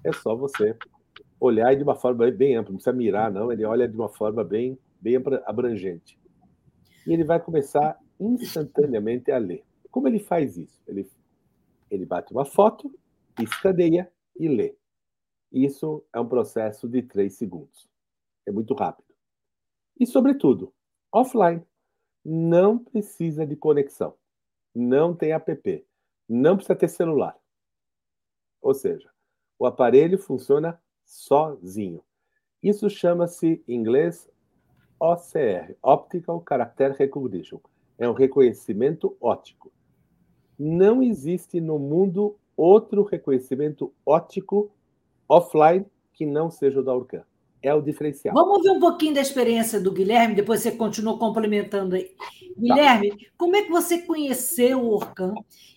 é 0.04 0.14
só 0.14 0.36
você 0.36 0.78
olhar 1.40 1.76
de 1.76 1.84
uma 1.84 1.96
forma 1.96 2.30
bem 2.32 2.56
ampla, 2.56 2.72
não 2.72 2.78
precisa 2.78 2.96
mirar, 2.96 3.32
não, 3.32 3.52
ele 3.52 3.66
olha 3.66 3.88
de 3.88 3.96
uma 3.96 4.10
forma 4.10 4.44
bem, 4.44 4.78
bem 5.02 5.16
abrangente. 5.46 6.18
E 7.06 7.14
ele 7.14 7.24
vai 7.24 7.40
começar 7.40 8.00
instantaneamente 8.20 9.32
a 9.32 9.38
ler. 9.38 9.64
Como 9.92 10.08
ele 10.08 10.20
faz 10.20 10.58
isso? 10.58 10.82
Ele, 10.88 11.10
ele 11.90 12.06
bate 12.06 12.32
uma 12.32 12.46
foto, 12.46 12.92
escaneia 13.40 14.12
e 14.38 14.48
lê. 14.48 14.76
Isso 15.52 16.04
é 16.14 16.20
um 16.20 16.28
processo 16.28 16.88
de 16.88 17.02
três 17.02 17.36
segundos. 17.36 17.90
É 18.46 18.52
muito 18.52 18.74
rápido. 18.74 19.05
E, 20.00 20.06
sobretudo, 20.06 20.74
offline. 21.12 21.62
Não 22.24 22.78
precisa 22.78 23.46
de 23.46 23.56
conexão. 23.56 24.16
Não 24.74 25.16
tem 25.16 25.32
app. 25.32 25.86
Não 26.28 26.56
precisa 26.56 26.76
ter 26.76 26.88
celular. 26.88 27.38
Ou 28.62 28.74
seja, 28.74 29.10
o 29.60 29.66
aparelho 29.66 30.18
funciona 30.18 30.82
sozinho. 31.06 32.04
Isso 32.64 32.90
chama-se 32.90 33.64
em 33.68 33.76
inglês 33.76 34.28
OCR, 35.00 35.76
Optical 35.84 36.44
Character 36.48 36.94
Recognition. 36.94 37.60
É 37.98 38.10
um 38.10 38.14
reconhecimento 38.14 39.16
óptico. 39.22 39.72
Não 40.58 41.04
existe 41.04 41.62
no 41.62 41.78
mundo 41.78 42.38
outro 42.58 43.04
reconhecimento 43.04 43.94
óptico 44.06 44.72
offline 45.28 45.86
que 46.14 46.26
não 46.26 46.50
seja 46.50 46.80
o 46.80 46.84
da 46.84 46.96
Orcan. 46.96 47.24
É 47.66 47.74
o 47.74 47.82
diferencial. 47.82 48.34
Vamos 48.34 48.62
ver 48.62 48.72
um 48.72 48.80
pouquinho 48.80 49.14
da 49.14 49.22
experiência 49.22 49.80
do 49.80 49.92
Guilherme, 49.92 50.36
depois 50.36 50.62
você 50.62 50.72
continua 50.72 51.18
complementando 51.18 51.96
aí. 51.96 52.12
Guilherme, 52.58 53.10
tá. 53.10 53.18
como 53.38 53.56
é 53.56 53.64
que 53.64 53.72
você 53.72 54.00
conheceu 54.00 54.80
o 54.82 54.94
Orcan? 54.94 55.34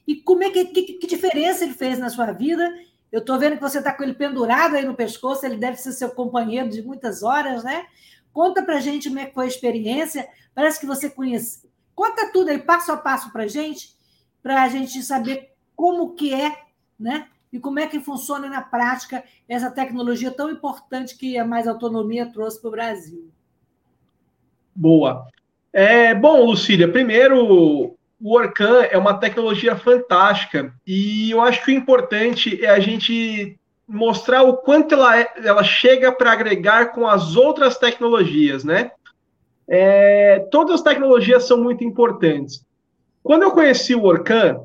E 0.06 0.16
como 0.16 0.42
é 0.44 0.50
que, 0.50 0.66
que, 0.66 0.82
que 0.94 1.06
diferença 1.06 1.64
ele 1.64 1.74
fez 1.74 1.98
na 1.98 2.08
sua 2.08 2.32
vida 2.32 2.72
eu 3.10 3.20
estou 3.20 3.38
vendo 3.38 3.56
que 3.56 3.62
você 3.62 3.78
está 3.78 3.92
com 3.92 4.02
ele 4.02 4.14
pendurado 4.14 4.76
aí 4.76 4.84
no 4.84 4.94
pescoço, 4.94 5.44
ele 5.44 5.56
deve 5.56 5.78
ser 5.78 5.92
seu 5.92 6.10
companheiro 6.10 6.68
de 6.68 6.82
muitas 6.82 7.22
horas, 7.22 7.64
né? 7.64 7.86
Conta 8.32 8.62
para 8.62 8.80
gente 8.80 9.08
como 9.08 9.20
é 9.20 9.26
que 9.26 9.34
foi 9.34 9.46
a 9.46 9.48
experiência. 9.48 10.28
Parece 10.54 10.78
que 10.78 10.86
você 10.86 11.08
conhece. 11.08 11.68
Conta 11.94 12.30
tudo 12.30 12.50
aí, 12.50 12.58
passo 12.58 12.92
a 12.92 12.96
passo 12.96 13.32
para 13.32 13.46
gente, 13.46 13.96
para 14.42 14.62
a 14.62 14.68
gente 14.68 15.02
saber 15.02 15.52
como 15.74 16.14
que 16.14 16.34
é, 16.34 16.64
né? 16.98 17.28
E 17.52 17.58
como 17.58 17.78
é 17.78 17.86
que 17.86 18.00
funciona 18.00 18.48
na 18.48 18.60
prática 18.60 19.24
essa 19.48 19.70
tecnologia 19.70 20.30
tão 20.30 20.50
importante 20.50 21.16
que 21.16 21.38
a 21.38 21.44
Mais 21.44 21.66
Autonomia 21.66 22.30
trouxe 22.32 22.60
para 22.60 22.68
o 22.68 22.72
Brasil. 22.72 23.30
Boa. 24.74 25.26
É, 25.72 26.14
bom, 26.14 26.44
Lucília, 26.44 26.90
primeiro 26.90 27.96
o 28.20 28.34
Orcan 28.34 28.82
é 28.90 28.98
uma 28.98 29.14
tecnologia 29.14 29.76
fantástica 29.76 30.74
e 30.86 31.30
eu 31.30 31.40
acho 31.40 31.64
que 31.64 31.70
o 31.70 31.74
importante 31.74 32.64
é 32.64 32.68
a 32.68 32.80
gente 32.80 33.56
mostrar 33.86 34.42
o 34.42 34.56
quanto 34.58 34.94
ela, 34.94 35.18
é, 35.18 35.32
ela 35.44 35.62
chega 35.62 36.12
para 36.12 36.32
agregar 36.32 36.92
com 36.92 37.06
as 37.06 37.36
outras 37.36 37.78
tecnologias, 37.78 38.64
né? 38.64 38.90
É, 39.66 40.46
todas 40.50 40.76
as 40.76 40.82
tecnologias 40.82 41.44
são 41.44 41.62
muito 41.62 41.84
importantes. 41.84 42.64
Quando 43.22 43.42
eu 43.42 43.50
conheci 43.50 43.94
o 43.94 44.04
Orcan, 44.04 44.60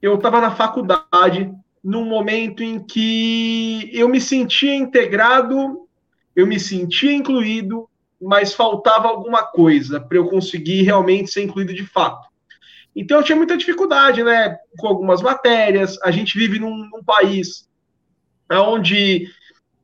eu 0.00 0.16
estava 0.16 0.40
na 0.40 0.50
faculdade, 0.50 1.52
num 1.84 2.06
momento 2.06 2.62
em 2.62 2.82
que 2.82 3.90
eu 3.92 4.08
me 4.08 4.18
sentia 4.18 4.74
integrado, 4.74 5.86
eu 6.34 6.46
me 6.46 6.58
sentia 6.58 7.12
incluído, 7.12 7.86
mas 8.20 8.54
faltava 8.54 9.08
alguma 9.08 9.42
coisa 9.42 10.00
para 10.00 10.16
eu 10.16 10.26
conseguir 10.28 10.80
realmente 10.82 11.30
ser 11.30 11.42
incluído 11.42 11.74
de 11.74 11.84
fato. 11.84 12.26
Então 12.96 13.18
eu 13.18 13.22
tinha 13.24 13.36
muita 13.36 13.56
dificuldade, 13.56 14.22
né, 14.22 14.56
com 14.78 14.86
algumas 14.86 15.20
matérias. 15.20 15.98
A 16.02 16.10
gente 16.10 16.38
vive 16.38 16.58
num, 16.58 16.88
num 16.88 17.04
país 17.04 17.68
onde 18.50 19.28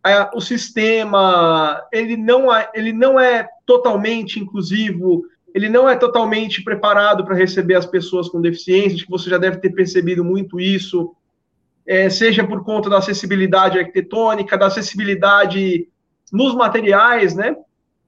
é, 0.06 0.30
o 0.34 0.40
sistema 0.40 1.86
ele 1.92 2.16
não, 2.16 2.54
é, 2.54 2.70
ele 2.72 2.94
não 2.94 3.20
é 3.20 3.46
totalmente 3.66 4.40
inclusivo, 4.40 5.24
ele 5.54 5.68
não 5.68 5.88
é 5.88 5.96
totalmente 5.96 6.62
preparado 6.62 7.24
para 7.24 7.34
receber 7.34 7.74
as 7.74 7.84
pessoas 7.84 8.28
com 8.28 8.40
deficiência. 8.40 8.94
Acho 8.94 9.04
que 9.04 9.10
você 9.10 9.28
já 9.28 9.36
deve 9.36 9.58
ter 9.58 9.70
percebido 9.70 10.24
muito 10.24 10.58
isso, 10.58 11.14
é, 11.86 12.08
seja 12.08 12.46
por 12.46 12.64
conta 12.64 12.88
da 12.88 12.98
acessibilidade 12.98 13.78
arquitetônica, 13.78 14.56
da 14.56 14.66
acessibilidade 14.66 15.88
nos 16.32 16.54
materiais, 16.54 17.34
né? 17.34 17.56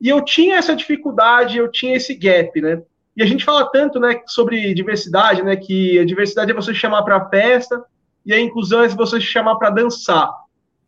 E 0.00 0.08
eu 0.08 0.24
tinha 0.24 0.56
essa 0.56 0.74
dificuldade, 0.74 1.58
eu 1.58 1.70
tinha 1.70 1.96
esse 1.96 2.14
gap, 2.14 2.60
né? 2.60 2.82
E 3.16 3.22
a 3.22 3.26
gente 3.26 3.44
fala 3.44 3.68
tanto, 3.70 4.00
né, 4.00 4.22
sobre 4.26 4.72
diversidade, 4.72 5.42
né, 5.42 5.54
que 5.54 5.98
a 5.98 6.04
diversidade 6.04 6.50
é 6.50 6.54
você 6.54 6.74
chamar 6.74 7.02
para 7.02 7.28
festa 7.28 7.84
e 8.24 8.32
a 8.32 8.40
inclusão 8.40 8.82
é 8.82 8.88
você 8.88 9.20
chamar 9.20 9.56
para 9.56 9.70
dançar. 9.70 10.32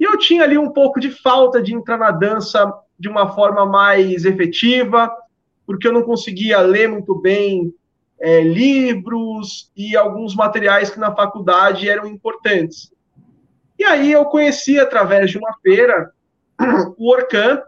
E 0.00 0.04
eu 0.04 0.18
tinha 0.18 0.42
ali 0.42 0.56
um 0.56 0.70
pouco 0.70 0.98
de 0.98 1.10
falta 1.10 1.62
de 1.62 1.74
entrar 1.74 1.98
na 1.98 2.10
dança 2.10 2.72
de 2.98 3.08
uma 3.08 3.34
forma 3.34 3.66
mais 3.66 4.24
efetiva, 4.24 5.12
porque 5.66 5.86
eu 5.86 5.92
não 5.92 6.02
conseguia 6.02 6.60
ler 6.60 6.88
muito 6.88 7.14
bem 7.14 7.74
é, 8.24 8.40
livros 8.40 9.70
e 9.76 9.94
alguns 9.94 10.34
materiais 10.34 10.88
que 10.88 10.98
na 10.98 11.14
faculdade 11.14 11.90
eram 11.90 12.06
importantes. 12.06 12.90
E 13.78 13.84
aí 13.84 14.10
eu 14.10 14.24
conheci 14.24 14.80
através 14.80 15.30
de 15.30 15.36
uma 15.36 15.52
feira 15.60 16.10
o 16.96 17.12
Orcan 17.12 17.60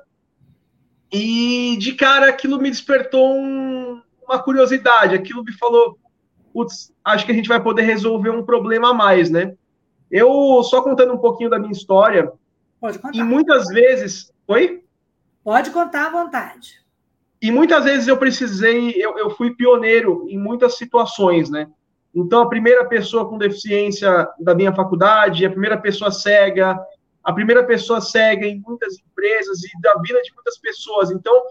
e 1.12 1.76
de 1.78 1.92
cara 1.92 2.30
aquilo 2.30 2.58
me 2.58 2.70
despertou 2.70 3.36
um, 3.36 4.00
uma 4.26 4.42
curiosidade, 4.42 5.14
aquilo 5.14 5.44
me 5.44 5.52
falou, 5.52 5.98
putz, 6.54 6.90
acho 7.04 7.26
que 7.26 7.32
a 7.32 7.34
gente 7.34 7.50
vai 7.50 7.62
poder 7.62 7.82
resolver 7.82 8.30
um 8.30 8.42
problema 8.42 8.92
a 8.92 8.94
mais, 8.94 9.28
né? 9.28 9.54
Eu, 10.10 10.62
só 10.62 10.80
contando 10.80 11.12
um 11.12 11.18
pouquinho 11.18 11.50
da 11.50 11.58
minha 11.58 11.72
história, 11.72 12.32
Pode 12.80 12.98
contar. 12.98 13.18
e 13.18 13.22
muitas 13.22 13.66
vezes... 13.66 14.32
Oi? 14.48 14.82
Pode 15.44 15.70
contar 15.70 16.06
à 16.06 16.10
vontade. 16.10 16.80
E 17.40 17.50
muitas 17.50 17.84
vezes 17.84 18.08
eu 18.08 18.16
precisei, 18.16 18.94
eu, 18.96 19.18
eu 19.18 19.30
fui 19.30 19.54
pioneiro 19.54 20.26
em 20.28 20.38
muitas 20.38 20.76
situações, 20.76 21.50
né? 21.50 21.68
Então, 22.14 22.40
a 22.40 22.48
primeira 22.48 22.84
pessoa 22.86 23.28
com 23.28 23.36
deficiência 23.36 24.26
da 24.40 24.54
minha 24.54 24.74
faculdade, 24.74 25.44
a 25.44 25.50
primeira 25.50 25.76
pessoa 25.76 26.10
cega, 26.10 26.78
a 27.22 27.32
primeira 27.32 27.62
pessoa 27.62 28.00
cega 28.00 28.46
em 28.46 28.58
muitas 28.58 28.94
empresas 28.98 29.62
e 29.62 29.80
da 29.82 29.94
vida 30.00 30.22
de 30.22 30.32
muitas 30.32 30.58
pessoas. 30.58 31.10
Então, 31.10 31.42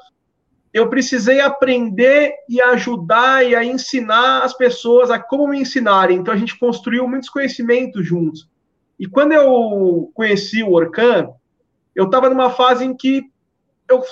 eu 0.76 0.89
precisei 0.89 1.39
aprender 1.39 2.34
e 2.50 2.60
ajudar 2.60 3.45
e 3.45 3.56
a 3.56 3.63
ensinar 3.63 4.43
as 4.43 4.54
pessoas 4.54 5.10
a 5.10 5.17
como 5.17 5.48
me 5.48 5.62
ensinarem. 5.62 6.17
Então 6.17 6.34
a 6.34 6.38
gente 6.38 6.60
construiu 6.60 7.08
muitos 7.08 7.30
conhecimentos 7.30 8.06
juntos. 8.06 8.50
E 9.00 9.08
quando 9.08 9.32
eu 9.32 10.12
conheci 10.13 10.62
o 10.63 10.74
Orcan, 10.74 11.30
eu 11.95 12.04
estava 12.04 12.30
numa 12.30 12.50
fase 12.50 12.84
em 12.84 12.93
que 12.93 13.24
eu, 13.89 14.04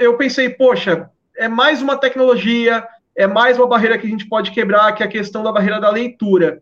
eu 0.00 0.16
pensei, 0.16 0.48
poxa, 0.48 1.08
é 1.38 1.48
mais 1.48 1.80
uma 1.80 1.96
tecnologia, 1.96 2.84
é 3.16 3.26
mais 3.26 3.56
uma 3.56 3.66
barreira 3.66 3.96
que 3.96 4.06
a 4.06 4.10
gente 4.10 4.28
pode 4.28 4.50
quebrar, 4.50 4.92
que 4.92 5.02
é 5.02 5.06
a 5.06 5.10
questão 5.10 5.42
da 5.42 5.52
barreira 5.52 5.80
da 5.80 5.88
leitura. 5.88 6.60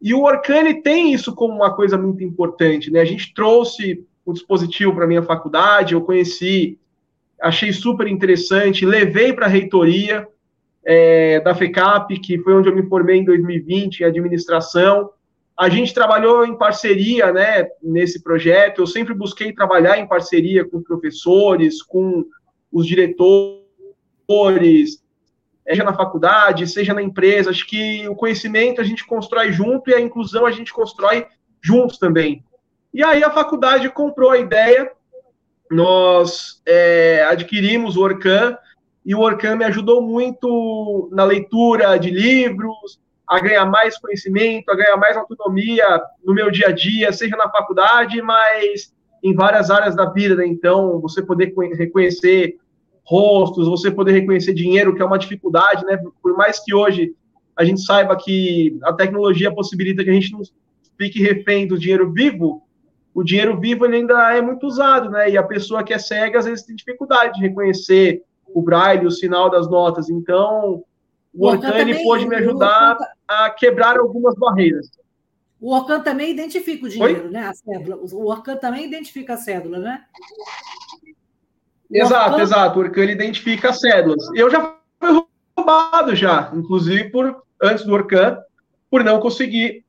E 0.00 0.14
o 0.14 0.22
Orcan 0.22 0.56
ele 0.56 0.82
tem 0.82 1.12
isso 1.12 1.34
como 1.34 1.54
uma 1.54 1.74
coisa 1.74 1.96
muito 1.98 2.24
importante, 2.24 2.90
né? 2.90 3.00
A 3.00 3.04
gente 3.04 3.32
trouxe 3.34 4.04
o 4.24 4.32
dispositivo 4.32 4.94
para 4.94 5.06
minha 5.06 5.22
faculdade, 5.22 5.92
eu 5.92 6.00
conheci 6.00 6.78
achei 7.40 7.72
super 7.72 8.06
interessante, 8.06 8.86
levei 8.86 9.32
para 9.32 9.44
a 9.44 9.48
reitoria 9.48 10.26
é, 10.82 11.40
da 11.40 11.54
FECAP, 11.54 12.18
que 12.20 12.38
foi 12.38 12.54
onde 12.54 12.68
eu 12.68 12.74
me 12.74 12.86
formei 12.88 13.18
em 13.18 13.24
2020, 13.24 14.00
em 14.00 14.04
administração. 14.04 15.10
A 15.56 15.68
gente 15.68 15.92
trabalhou 15.92 16.46
em 16.46 16.56
parceria 16.56 17.30
né, 17.32 17.68
nesse 17.82 18.22
projeto, 18.22 18.80
eu 18.80 18.86
sempre 18.86 19.12
busquei 19.12 19.52
trabalhar 19.52 19.98
em 19.98 20.08
parceria 20.08 20.64
com 20.64 20.82
professores, 20.82 21.82
com 21.82 22.24
os 22.72 22.86
diretores, 22.86 23.63
seja 25.66 25.84
na 25.84 25.94
faculdade, 25.94 26.66
seja 26.66 26.92
na 26.94 27.02
empresa. 27.02 27.50
Acho 27.50 27.66
que 27.66 28.08
o 28.08 28.14
conhecimento 28.14 28.80
a 28.80 28.84
gente 28.84 29.06
constrói 29.06 29.52
junto 29.52 29.90
e 29.90 29.94
a 29.94 30.00
inclusão 30.00 30.46
a 30.46 30.50
gente 30.50 30.72
constrói 30.72 31.26
juntos 31.62 31.98
também. 31.98 32.44
E 32.92 33.02
aí 33.02 33.24
a 33.24 33.30
faculdade 33.30 33.88
comprou 33.90 34.30
a 34.30 34.38
ideia 34.38 34.90
nós 35.70 36.62
é, 36.66 37.24
adquirimos 37.24 37.96
o 37.96 38.02
Orcan 38.02 38.56
e 39.04 39.14
o 39.14 39.20
Orcan 39.20 39.56
me 39.56 39.64
ajudou 39.64 40.00
muito 40.00 41.08
na 41.12 41.24
leitura 41.24 41.96
de 41.98 42.10
livros, 42.10 43.00
a 43.26 43.40
ganhar 43.40 43.64
mais 43.66 43.98
conhecimento, 43.98 44.70
a 44.70 44.76
ganhar 44.76 44.96
mais 44.96 45.16
autonomia 45.16 46.00
no 46.24 46.34
meu 46.34 46.50
dia 46.50 46.68
a 46.68 46.72
dia, 46.72 47.12
seja 47.12 47.36
na 47.36 47.50
faculdade, 47.50 48.20
mas 48.22 48.94
em 49.22 49.34
várias 49.34 49.70
áreas 49.70 49.96
da 49.96 50.06
vida, 50.06 50.36
né? 50.36 50.46
Então, 50.46 51.00
você 51.00 51.22
poder 51.22 51.54
reconhecer 51.76 52.58
rostos, 53.04 53.68
você 53.68 53.90
poder 53.90 54.12
reconhecer 54.12 54.54
dinheiro, 54.54 54.94
que 54.94 55.02
é 55.02 55.04
uma 55.04 55.18
dificuldade, 55.18 55.84
né? 55.84 55.98
Por 56.22 56.36
mais 56.36 56.58
que 56.62 56.74
hoje 56.74 57.14
a 57.56 57.64
gente 57.64 57.82
saiba 57.82 58.16
que 58.16 58.78
a 58.82 58.92
tecnologia 58.92 59.54
possibilita 59.54 60.02
que 60.02 60.10
a 60.10 60.14
gente 60.14 60.32
não 60.32 60.40
fique 60.98 61.22
refém 61.22 61.66
do 61.66 61.78
dinheiro 61.78 62.10
vivo, 62.12 62.62
o 63.14 63.22
dinheiro 63.22 63.58
vivo 63.60 63.84
ele 63.84 63.96
ainda 63.96 64.34
é 64.34 64.40
muito 64.40 64.66
usado, 64.66 65.08
né? 65.10 65.30
E 65.30 65.36
a 65.36 65.42
pessoa 65.42 65.84
que 65.84 65.92
é 65.92 65.98
cega 65.98 66.38
às 66.38 66.46
vezes 66.46 66.64
tem 66.64 66.74
dificuldade 66.74 67.34
de 67.34 67.46
reconhecer 67.46 68.22
o 68.46 68.60
braille, 68.60 69.06
o 69.06 69.10
sinal 69.10 69.48
das 69.48 69.70
notas. 69.70 70.08
Então, 70.10 70.82
o 71.32 71.46
Orcan 71.46 71.76
ele 71.76 72.02
pode 72.02 72.26
me 72.26 72.36
ajudar 72.36 72.96
a 73.26 73.50
quebrar 73.50 73.98
algumas 73.98 74.34
barreiras. 74.34 74.90
O 75.60 75.72
Orcan 75.72 76.00
também 76.00 76.30
identifica 76.30 76.86
o 76.86 76.88
dinheiro, 76.88 77.24
Oi? 77.24 77.30
né? 77.30 77.46
A 77.46 77.54
cédula. 77.54 77.96
O 77.96 78.26
Orcan 78.26 78.56
também 78.56 78.84
identifica 78.84 79.34
a 79.34 79.36
cédula, 79.36 79.78
né? 79.78 80.04
Exato, 81.94 82.40
exato. 82.40 82.78
O 82.78 82.82
Orcan 82.82 83.02
ele 83.02 83.12
identifica 83.12 83.70
as 83.70 83.78
cédulas. 83.78 84.28
Eu 84.34 84.50
já 84.50 84.74
fui 85.00 85.24
roubado 85.56 86.16
já, 86.16 86.50
inclusive 86.52 87.10
por 87.10 87.42
antes 87.62 87.84
do 87.84 87.92
Orcan, 87.94 88.38
por 88.90 89.04
não 89.04 89.20
conseguir 89.20 89.84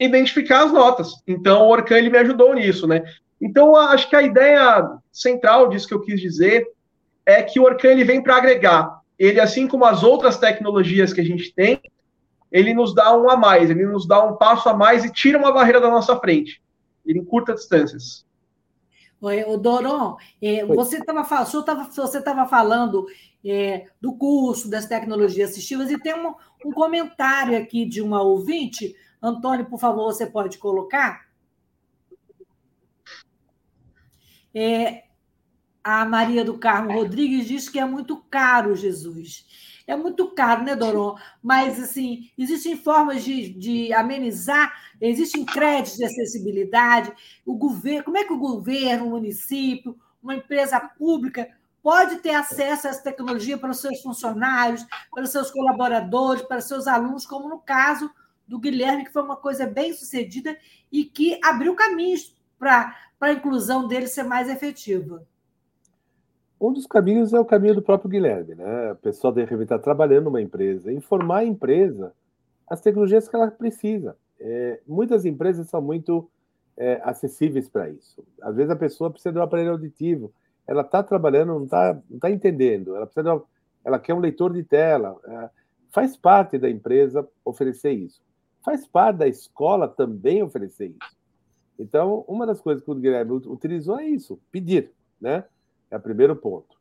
identificar 0.00 0.64
as 0.64 0.72
notas. 0.72 1.12
Então, 1.26 1.62
o 1.62 1.68
Orcan 1.68 1.98
ele 1.98 2.10
me 2.10 2.18
ajudou 2.18 2.54
nisso, 2.54 2.86
né? 2.86 3.02
Então, 3.40 3.76
acho 3.76 4.08
que 4.08 4.16
a 4.16 4.22
ideia 4.22 4.88
central 5.12 5.68
disso 5.68 5.86
que 5.86 5.94
eu 5.94 6.00
quis 6.00 6.20
dizer 6.20 6.66
é 7.26 7.42
que 7.42 7.60
o 7.60 7.64
Orcan 7.64 7.88
ele 7.88 8.04
vem 8.04 8.22
para 8.22 8.36
agregar. 8.36 9.00
Ele, 9.18 9.40
assim 9.40 9.68
como 9.68 9.84
as 9.84 10.02
outras 10.02 10.38
tecnologias 10.38 11.12
que 11.12 11.20
a 11.20 11.24
gente 11.24 11.54
tem, 11.54 11.80
ele 12.50 12.74
nos 12.74 12.94
dá 12.94 13.16
um 13.16 13.30
a 13.30 13.36
mais, 13.36 13.70
ele 13.70 13.86
nos 13.86 14.06
dá 14.06 14.24
um 14.24 14.36
passo 14.36 14.68
a 14.68 14.74
mais 14.74 15.04
e 15.04 15.12
tira 15.12 15.38
uma 15.38 15.52
barreira 15.52 15.80
da 15.80 15.88
nossa 15.88 16.16
frente. 16.16 16.60
Ele 17.06 17.18
encurta 17.18 17.54
distâncias. 17.54 18.24
O 19.46 19.56
Doron, 19.56 20.16
é, 20.42 20.64
você 20.64 20.98
estava 20.98 21.22
você 21.22 22.18
estava 22.18 22.44
falando 22.46 23.06
é, 23.44 23.86
do 24.00 24.16
curso 24.16 24.68
das 24.68 24.86
tecnologias 24.86 25.50
assistivas 25.50 25.90
e 25.92 25.98
tem 25.98 26.14
um, 26.14 26.34
um 26.66 26.72
comentário 26.72 27.56
aqui 27.56 27.86
de 27.86 28.02
uma 28.02 28.20
ouvinte 28.20 28.96
Antônio, 29.22 29.66
por 29.66 29.78
favor, 29.78 30.12
você 30.12 30.26
pode 30.26 30.58
colocar? 30.58 31.28
É, 34.52 35.04
a 35.82 36.04
Maria 36.04 36.44
do 36.44 36.58
Carmo 36.58 36.92
Rodrigues 36.92 37.46
diz 37.46 37.68
que 37.68 37.78
é 37.78 37.84
muito 37.84 38.16
caro, 38.16 38.74
Jesus. 38.74 39.46
É 39.92 39.96
muito 39.96 40.30
caro, 40.30 40.64
né, 40.64 40.74
Doron? 40.74 41.18
Mas, 41.42 41.78
assim, 41.78 42.30
existem 42.38 42.74
formas 42.78 43.22
de, 43.22 43.50
de 43.50 43.92
amenizar, 43.92 44.72
existem 44.98 45.44
créditos 45.44 45.98
de 45.98 46.04
acessibilidade. 46.06 47.12
O 47.44 47.54
governo, 47.54 48.04
como 48.04 48.16
é 48.16 48.24
que 48.24 48.32
o 48.32 48.38
governo, 48.38 49.06
o 49.06 49.10
município, 49.10 49.94
uma 50.22 50.34
empresa 50.34 50.80
pública 50.80 51.46
pode 51.82 52.16
ter 52.20 52.34
acesso 52.34 52.86
a 52.86 52.90
essa 52.90 53.02
tecnologia 53.02 53.58
para 53.58 53.70
os 53.70 53.80
seus 53.80 54.00
funcionários, 54.00 54.86
para 55.12 55.24
os 55.24 55.30
seus 55.30 55.50
colaboradores, 55.50 56.42
para 56.42 56.58
os 56.58 56.64
seus 56.64 56.86
alunos, 56.86 57.26
como 57.26 57.46
no 57.46 57.58
caso 57.58 58.10
do 58.48 58.58
Guilherme, 58.58 59.04
que 59.04 59.12
foi 59.12 59.22
uma 59.22 59.36
coisa 59.36 59.66
bem 59.66 59.92
sucedida 59.92 60.56
e 60.90 61.04
que 61.04 61.38
abriu 61.44 61.74
caminhos 61.74 62.34
para 62.58 62.96
a 63.20 63.32
inclusão 63.32 63.86
dele 63.86 64.06
ser 64.06 64.22
mais 64.22 64.48
efetiva. 64.48 65.26
Um 66.62 66.72
dos 66.72 66.86
caminhos 66.86 67.32
é 67.32 67.40
o 67.40 67.44
caminho 67.44 67.74
do 67.74 67.82
próprio 67.82 68.08
Guilherme, 68.08 68.54
né? 68.54 68.90
A 68.90 68.94
pessoa 68.94 69.32
deve 69.32 69.60
estar 69.62 69.78
trabalhando 69.80 70.24
numa 70.24 70.40
empresa, 70.40 70.92
informar 70.92 71.38
a 71.38 71.44
empresa 71.44 72.12
as 72.68 72.80
tecnologias 72.80 73.28
que 73.28 73.34
ela 73.36 73.50
precisa. 73.50 74.16
É, 74.40 74.80
muitas 74.86 75.24
empresas 75.24 75.68
são 75.68 75.82
muito 75.82 76.30
é, 76.76 77.00
acessíveis 77.04 77.68
para 77.68 77.90
isso. 77.90 78.24
Às 78.40 78.56
vezes 78.56 78.70
a 78.70 78.76
pessoa 78.76 79.10
precisa 79.10 79.32
de 79.32 79.38
um 79.38 79.42
aparelho 79.42 79.72
auditivo, 79.72 80.32
ela 80.66 80.82
está 80.82 81.02
trabalhando, 81.02 81.48
não 81.48 81.64
está 81.64 82.00
não 82.08 82.18
tá 82.18 82.30
entendendo, 82.30 82.94
ela 82.94 83.06
precisa 83.06 83.34
uma, 83.34 83.44
ela 83.84 83.98
quer 83.98 84.14
um 84.14 84.20
leitor 84.20 84.52
de 84.52 84.62
tela. 84.62 85.18
É, 85.26 85.50
faz 85.90 86.16
parte 86.16 86.56
da 86.58 86.70
empresa 86.70 87.28
oferecer 87.44 87.90
isso 87.90 88.22
faz 88.62 88.86
parte 88.86 89.18
da 89.18 89.28
escola 89.28 89.88
também 89.88 90.42
oferecer 90.42 90.86
isso. 90.86 91.16
Então, 91.78 92.24
uma 92.28 92.46
das 92.46 92.60
coisas 92.60 92.82
que 92.82 92.90
o 92.90 92.94
Guilherme 92.94 93.32
utilizou 93.32 93.98
é 93.98 94.06
isso, 94.06 94.40
pedir, 94.50 94.92
né? 95.20 95.44
É 95.92 95.96
o 95.98 96.00
primeiro 96.00 96.34
ponto. 96.34 96.80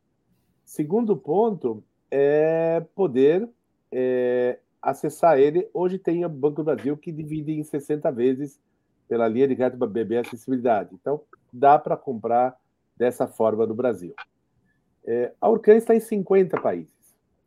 Segundo 0.64 1.18
ponto 1.18 1.84
é 2.10 2.80
poder 2.96 3.50
é, 3.92 4.58
acessar 4.82 5.38
ele. 5.38 5.70
Hoje 5.74 6.00
tem 6.00 6.24
o 6.24 6.30
Banco 6.30 6.56
do 6.56 6.64
Brasil 6.64 6.96
que 6.96 7.12
divide 7.12 7.52
em 7.52 7.62
60 7.62 8.10
vezes 8.10 8.58
pela 9.10 9.28
linha 9.28 9.50
de 9.50 9.56
crédito 9.58 9.86
BB 9.86 10.20
Acessibilidade. 10.20 10.92
Então, 10.94 11.20
dá 11.52 11.78
para 11.78 11.98
comprar 11.98 12.58
dessa 12.96 13.28
forma 13.28 13.68
no 13.68 13.76
Brasil. 13.76 14.16
É, 15.04 15.34
a 15.42 15.50
Urcan 15.50 15.76
está 15.76 15.94
em 15.94 16.00
50 16.00 16.62
países. 16.62 16.96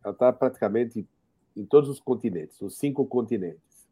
Ela 0.05 0.13
está 0.13 0.31
praticamente 0.35 1.09
em 1.57 1.65
todos 1.65 1.89
os 1.89 1.99
continentes, 1.99 2.61
os 2.61 2.77
cinco 2.77 3.07
continentes. 3.07 3.89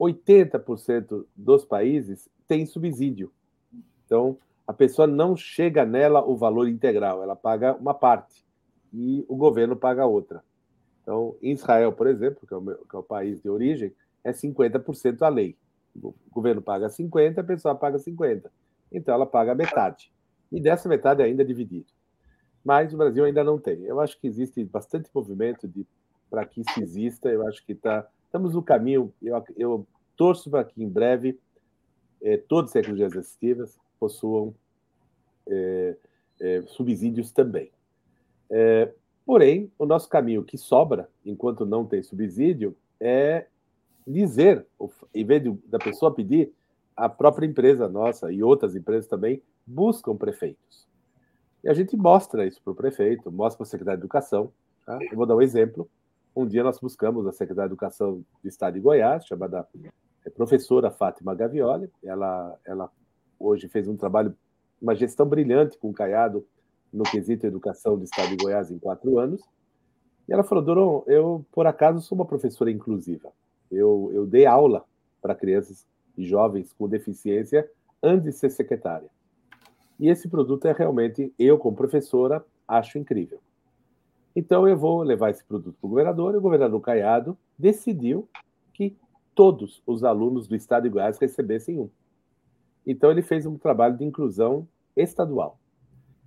80% 0.00 1.26
dos 1.36 1.64
países 1.64 2.28
tem 2.48 2.66
subsídio. 2.66 3.30
Então, 4.04 4.36
a 4.72 4.74
pessoa 4.74 5.06
não 5.06 5.36
chega 5.36 5.84
nela 5.84 6.24
o 6.24 6.34
valor 6.34 6.66
integral, 6.66 7.22
ela 7.22 7.36
paga 7.36 7.74
uma 7.74 7.92
parte 7.92 8.42
e 8.90 9.22
o 9.28 9.36
governo 9.36 9.76
paga 9.76 10.06
outra. 10.06 10.42
Então, 11.02 11.36
em 11.42 11.52
Israel, 11.52 11.92
por 11.92 12.06
exemplo, 12.06 12.46
que 12.46 12.54
é 12.54 12.56
o, 12.56 12.60
meu, 12.62 12.78
que 12.78 12.96
é 12.96 12.98
o 12.98 13.02
país 13.02 13.42
de 13.42 13.50
origem, 13.50 13.92
é 14.24 14.32
50% 14.32 15.20
a 15.20 15.28
lei. 15.28 15.58
O 15.94 16.14
governo 16.30 16.62
paga 16.62 16.86
50%, 16.86 17.38
a 17.38 17.44
pessoa 17.44 17.74
paga 17.74 17.98
50%. 17.98 18.46
Então, 18.90 19.14
ela 19.14 19.26
paga 19.26 19.54
metade. 19.54 20.10
E 20.50 20.58
dessa 20.58 20.88
metade 20.88 21.22
ainda 21.22 21.42
é 21.42 21.44
dividido. 21.44 21.92
Mas 22.64 22.94
o 22.94 22.96
Brasil 22.96 23.24
ainda 23.24 23.44
não 23.44 23.58
tem. 23.58 23.82
Eu 23.82 24.00
acho 24.00 24.18
que 24.18 24.26
existe 24.26 24.64
bastante 24.64 25.10
movimento 25.14 25.70
para 26.30 26.46
que 26.46 26.62
isso 26.62 26.80
exista. 26.80 27.28
Eu 27.28 27.46
acho 27.46 27.64
que 27.66 27.74
tá, 27.74 28.06
estamos 28.24 28.54
no 28.54 28.62
caminho. 28.62 29.12
Eu, 29.20 29.44
eu 29.54 29.86
torço 30.16 30.48
para 30.50 30.64
que 30.64 30.82
em 30.82 30.88
breve 30.88 31.38
é, 32.22 32.38
todas 32.38 32.70
as 32.70 32.72
tecnologias 32.74 33.14
assistivas 33.16 33.76
possuam 33.98 34.54
é, 35.48 35.96
é, 36.40 36.62
subsídios 36.62 37.30
também. 37.30 37.70
É, 38.50 38.92
porém, 39.24 39.70
o 39.78 39.86
nosso 39.86 40.08
caminho 40.08 40.44
que 40.44 40.58
sobra, 40.58 41.08
enquanto 41.24 41.64
não 41.64 41.84
tem 41.84 42.02
subsídio, 42.02 42.76
é 43.00 43.46
dizer, 44.06 44.66
em 45.14 45.24
vez 45.24 45.42
de, 45.42 45.52
da 45.66 45.78
pessoa 45.78 46.14
pedir, 46.14 46.52
a 46.96 47.08
própria 47.08 47.46
empresa 47.46 47.88
nossa 47.88 48.30
e 48.30 48.42
outras 48.42 48.76
empresas 48.76 49.06
também 49.06 49.42
buscam 49.66 50.16
prefeitos. 50.16 50.86
E 51.64 51.68
a 51.68 51.74
gente 51.74 51.96
mostra 51.96 52.46
isso 52.46 52.60
para 52.62 52.72
o 52.72 52.76
prefeito, 52.76 53.30
mostra 53.30 53.58
para 53.58 53.64
o 53.64 53.66
secretário 53.66 53.98
de 54.00 54.04
Educação. 54.04 54.52
Tá? 54.84 54.98
Eu 55.10 55.16
vou 55.16 55.26
dar 55.26 55.36
um 55.36 55.42
exemplo. 55.42 55.88
Um 56.34 56.46
dia 56.46 56.62
nós 56.62 56.78
buscamos 56.78 57.26
a 57.26 57.32
secretária 57.32 57.68
de 57.68 57.74
Educação 57.74 58.24
do 58.42 58.48
Estado 58.48 58.74
de 58.74 58.80
Goiás, 58.80 59.24
chamada 59.26 59.66
é 60.24 60.30
professora 60.30 60.90
Fátima 60.90 61.34
Gavioli. 61.34 61.90
Ela, 62.02 62.58
ela 62.64 62.90
hoje 63.38 63.68
fez 63.68 63.86
um 63.88 63.96
trabalho, 63.96 64.36
uma 64.82 64.96
gestão 64.96 65.24
brilhante 65.24 65.78
com 65.78 65.90
o 65.90 65.92
Caiado 65.92 66.44
no 66.92 67.04
quesito 67.04 67.46
educação 67.46 67.96
do 67.96 68.04
Estado 68.04 68.30
de 68.30 68.36
Goiás 68.36 68.70
em 68.70 68.78
quatro 68.78 69.18
anos. 69.18 69.40
E 70.28 70.32
ela 70.32 70.42
falou, 70.42 70.62
Doron, 70.62 71.04
eu, 71.06 71.46
por 71.52 71.66
acaso, 71.66 72.00
sou 72.00 72.16
uma 72.16 72.26
professora 72.26 72.70
inclusiva. 72.70 73.32
Eu, 73.70 74.10
eu 74.12 74.26
dei 74.26 74.44
aula 74.44 74.84
para 75.22 75.34
crianças 75.34 75.86
e 76.18 76.26
jovens 76.26 76.72
com 76.72 76.88
deficiência 76.88 77.70
antes 78.02 78.24
de 78.24 78.32
ser 78.32 78.50
secretária. 78.50 79.08
E 79.98 80.08
esse 80.08 80.28
produto 80.28 80.66
é 80.66 80.72
realmente, 80.72 81.32
eu 81.38 81.56
como 81.56 81.76
professora, 81.76 82.44
acho 82.66 82.98
incrível. 82.98 83.40
Então 84.34 84.66
eu 84.66 84.76
vou 84.76 85.02
levar 85.02 85.30
esse 85.30 85.44
produto 85.44 85.76
para 85.80 85.86
o 85.86 85.90
governador, 85.90 86.34
e 86.34 86.38
o 86.38 86.40
governador 86.40 86.80
Caiado 86.80 87.38
decidiu 87.56 88.28
que 88.72 88.96
todos 89.34 89.82
os 89.86 90.02
alunos 90.02 90.48
do 90.48 90.56
estado 90.56 90.84
de 90.84 90.88
Goiás 90.88 91.18
recebessem 91.18 91.78
um. 91.78 91.88
Então 92.86 93.10
ele 93.10 93.22
fez 93.22 93.46
um 93.46 93.56
trabalho 93.56 93.96
de 93.96 94.04
inclusão 94.04 94.66
estadual 94.96 95.58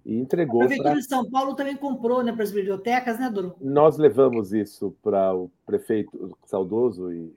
e 0.05 0.15
entregou. 0.15 0.61
A 0.61 0.65
prefeitura 0.65 0.91
pra... 0.91 0.99
de 0.99 1.07
São 1.07 1.29
Paulo 1.29 1.55
também 1.55 1.75
comprou, 1.75 2.23
né, 2.23 2.31
para 2.31 2.43
as 2.43 2.51
bibliotecas, 2.51 3.19
né, 3.19 3.29
Doro? 3.29 3.55
Nós 3.59 3.97
levamos 3.97 4.53
isso 4.53 4.95
para 5.01 5.33
o 5.33 5.49
prefeito 5.65 6.37
saudoso 6.45 7.11
e 7.11 7.33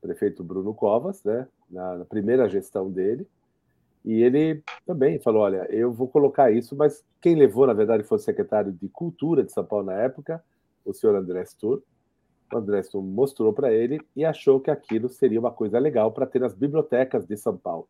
prefeito 0.00 0.44
Bruno 0.44 0.72
Covas, 0.72 1.24
né, 1.24 1.48
na, 1.68 1.96
na 1.98 2.04
primeira 2.04 2.48
gestão 2.48 2.90
dele. 2.90 3.26
E 4.04 4.22
ele 4.22 4.62
também 4.86 5.18
falou: 5.18 5.42
olha, 5.42 5.66
eu 5.70 5.90
vou 5.90 6.06
colocar 6.06 6.52
isso, 6.52 6.76
mas 6.76 7.02
quem 7.20 7.34
levou, 7.34 7.66
na 7.66 7.72
verdade, 7.72 8.04
foi 8.04 8.18
o 8.18 8.20
secretário 8.20 8.70
de 8.70 8.88
Cultura 8.88 9.42
de 9.42 9.50
São 9.50 9.64
Paulo 9.64 9.86
na 9.86 9.94
época, 9.94 10.44
o 10.84 10.92
senhor 10.92 11.16
André 11.16 11.44
Stur. 11.46 11.82
O 12.52 12.58
André 12.58 12.82
Stur 12.82 13.02
mostrou 13.02 13.52
para 13.52 13.72
ele 13.72 13.98
e 14.14 14.24
achou 14.24 14.60
que 14.60 14.70
aquilo 14.70 15.08
seria 15.08 15.40
uma 15.40 15.50
coisa 15.50 15.78
legal 15.78 16.12
para 16.12 16.26
ter 16.26 16.38
nas 16.38 16.54
bibliotecas 16.54 17.26
de 17.26 17.36
São 17.36 17.56
Paulo. 17.56 17.88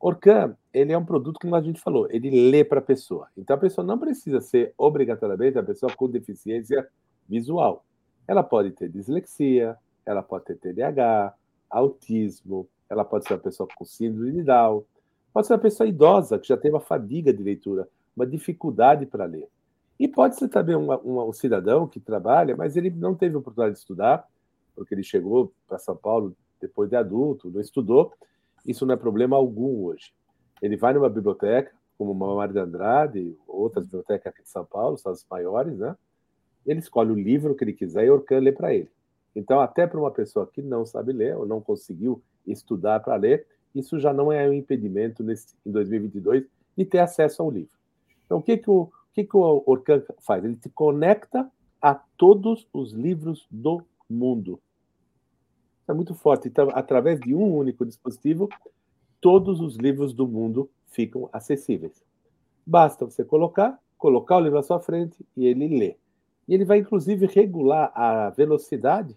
Orcan, 0.00 0.56
ele 0.72 0.92
é 0.92 0.98
um 0.98 1.04
produto, 1.04 1.38
como 1.40 1.56
a 1.56 1.60
gente 1.60 1.80
falou, 1.80 2.06
ele 2.10 2.50
lê 2.50 2.64
para 2.64 2.78
a 2.78 2.82
pessoa. 2.82 3.28
Então 3.36 3.56
a 3.56 3.58
pessoa 3.58 3.84
não 3.84 3.98
precisa 3.98 4.40
ser 4.40 4.72
obrigatoriamente 4.78 5.58
a 5.58 5.62
pessoa 5.62 5.92
com 5.94 6.08
deficiência 6.08 6.88
visual. 7.28 7.84
Ela 8.26 8.42
pode 8.42 8.70
ter 8.72 8.88
dislexia, 8.88 9.76
ela 10.06 10.22
pode 10.22 10.44
ter 10.44 10.56
TDAH, 10.56 11.34
autismo, 11.68 12.68
ela 12.88 13.04
pode 13.04 13.26
ser 13.26 13.34
uma 13.34 13.40
pessoa 13.40 13.68
com 13.76 13.84
síndrome 13.84 14.32
de 14.32 14.42
Down, 14.42 14.84
Pode 15.32 15.46
ser 15.46 15.52
uma 15.52 15.60
pessoa 15.60 15.88
idosa, 15.88 16.38
que 16.38 16.48
já 16.48 16.56
tem 16.56 16.70
uma 16.70 16.80
fadiga 16.80 17.32
de 17.32 17.42
leitura, 17.42 17.88
uma 18.16 18.26
dificuldade 18.26 19.06
para 19.06 19.24
ler. 19.24 19.48
E 19.96 20.08
pode 20.08 20.36
ser 20.36 20.48
também 20.48 20.74
uma, 20.74 20.98
uma, 20.98 21.24
um 21.24 21.32
cidadão 21.32 21.86
que 21.86 22.00
trabalha, 22.00 22.56
mas 22.56 22.76
ele 22.76 22.90
não 22.90 23.14
teve 23.14 23.36
oportunidade 23.36 23.74
de 23.74 23.78
estudar, 23.78 24.26
porque 24.74 24.94
ele 24.94 25.02
chegou 25.02 25.52
para 25.68 25.78
São 25.78 25.96
Paulo 25.96 26.36
depois 26.60 26.90
de 26.90 26.96
adulto, 26.96 27.50
não 27.50 27.60
estudou. 27.60 28.12
Isso 28.68 28.84
não 28.84 28.92
é 28.92 28.98
problema 28.98 29.34
algum 29.34 29.86
hoje. 29.86 30.12
Ele 30.60 30.76
vai 30.76 30.92
numa 30.92 31.08
biblioteca, 31.08 31.72
como 31.96 32.12
uma 32.12 32.36
Mário 32.36 32.52
de 32.52 32.60
Andrade, 32.60 33.36
outras 33.48 33.86
bibliotecas 33.86 34.26
aqui 34.30 34.42
de 34.42 34.50
São 34.50 34.64
Paulo, 34.64 34.98
são 34.98 35.10
as 35.10 35.24
maiores, 35.28 35.78
né? 35.78 35.96
Ele 36.66 36.78
escolhe 36.78 37.10
o 37.10 37.14
livro 37.14 37.54
que 37.54 37.64
ele 37.64 37.72
quiser 37.72 38.04
e 38.04 38.10
Orcan 38.10 38.40
lê 38.40 38.52
para 38.52 38.74
ele. 38.74 38.90
Então, 39.34 39.58
até 39.58 39.86
para 39.86 39.98
uma 39.98 40.10
pessoa 40.10 40.46
que 40.46 40.60
não 40.60 40.84
sabe 40.84 41.14
ler 41.14 41.34
ou 41.34 41.46
não 41.46 41.62
conseguiu 41.62 42.22
estudar 42.46 43.00
para 43.00 43.16
ler, 43.16 43.46
isso 43.74 43.98
já 43.98 44.12
não 44.12 44.30
é 44.30 44.46
um 44.46 44.52
impedimento 44.52 45.24
nesse, 45.24 45.54
em 45.64 45.70
2022 45.70 46.44
de 46.76 46.84
ter 46.84 46.98
acesso 46.98 47.40
ao 47.40 47.50
livro. 47.50 47.72
Então, 48.26 48.36
o 48.36 48.42
que, 48.42 48.58
que, 48.58 48.68
o, 48.68 48.82
o, 48.82 48.90
que, 49.14 49.24
que 49.24 49.36
o 49.36 49.62
Orcan 49.64 50.02
faz? 50.20 50.44
Ele 50.44 50.56
te 50.56 50.68
conecta 50.68 51.50
a 51.80 51.94
todos 51.94 52.68
os 52.70 52.92
livros 52.92 53.46
do 53.50 53.82
mundo. 54.10 54.60
É 55.88 55.94
muito 55.94 56.14
forte. 56.14 56.48
Então, 56.48 56.68
através 56.74 57.18
de 57.18 57.34
um 57.34 57.56
único 57.56 57.86
dispositivo, 57.86 58.48
todos 59.20 59.60
os 59.60 59.76
livros 59.76 60.12
do 60.12 60.28
mundo 60.28 60.70
ficam 60.86 61.28
acessíveis. 61.32 62.04
Basta 62.66 63.06
você 63.06 63.24
colocar, 63.24 63.80
colocar 63.96 64.36
o 64.36 64.40
livro 64.40 64.58
à 64.58 64.62
sua 64.62 64.78
frente 64.78 65.16
e 65.34 65.46
ele 65.46 65.66
lê. 65.66 65.96
E 66.46 66.54
ele 66.54 66.64
vai, 66.64 66.78
inclusive, 66.78 67.26
regular 67.26 67.90
a 67.94 68.30
velocidade 68.30 69.16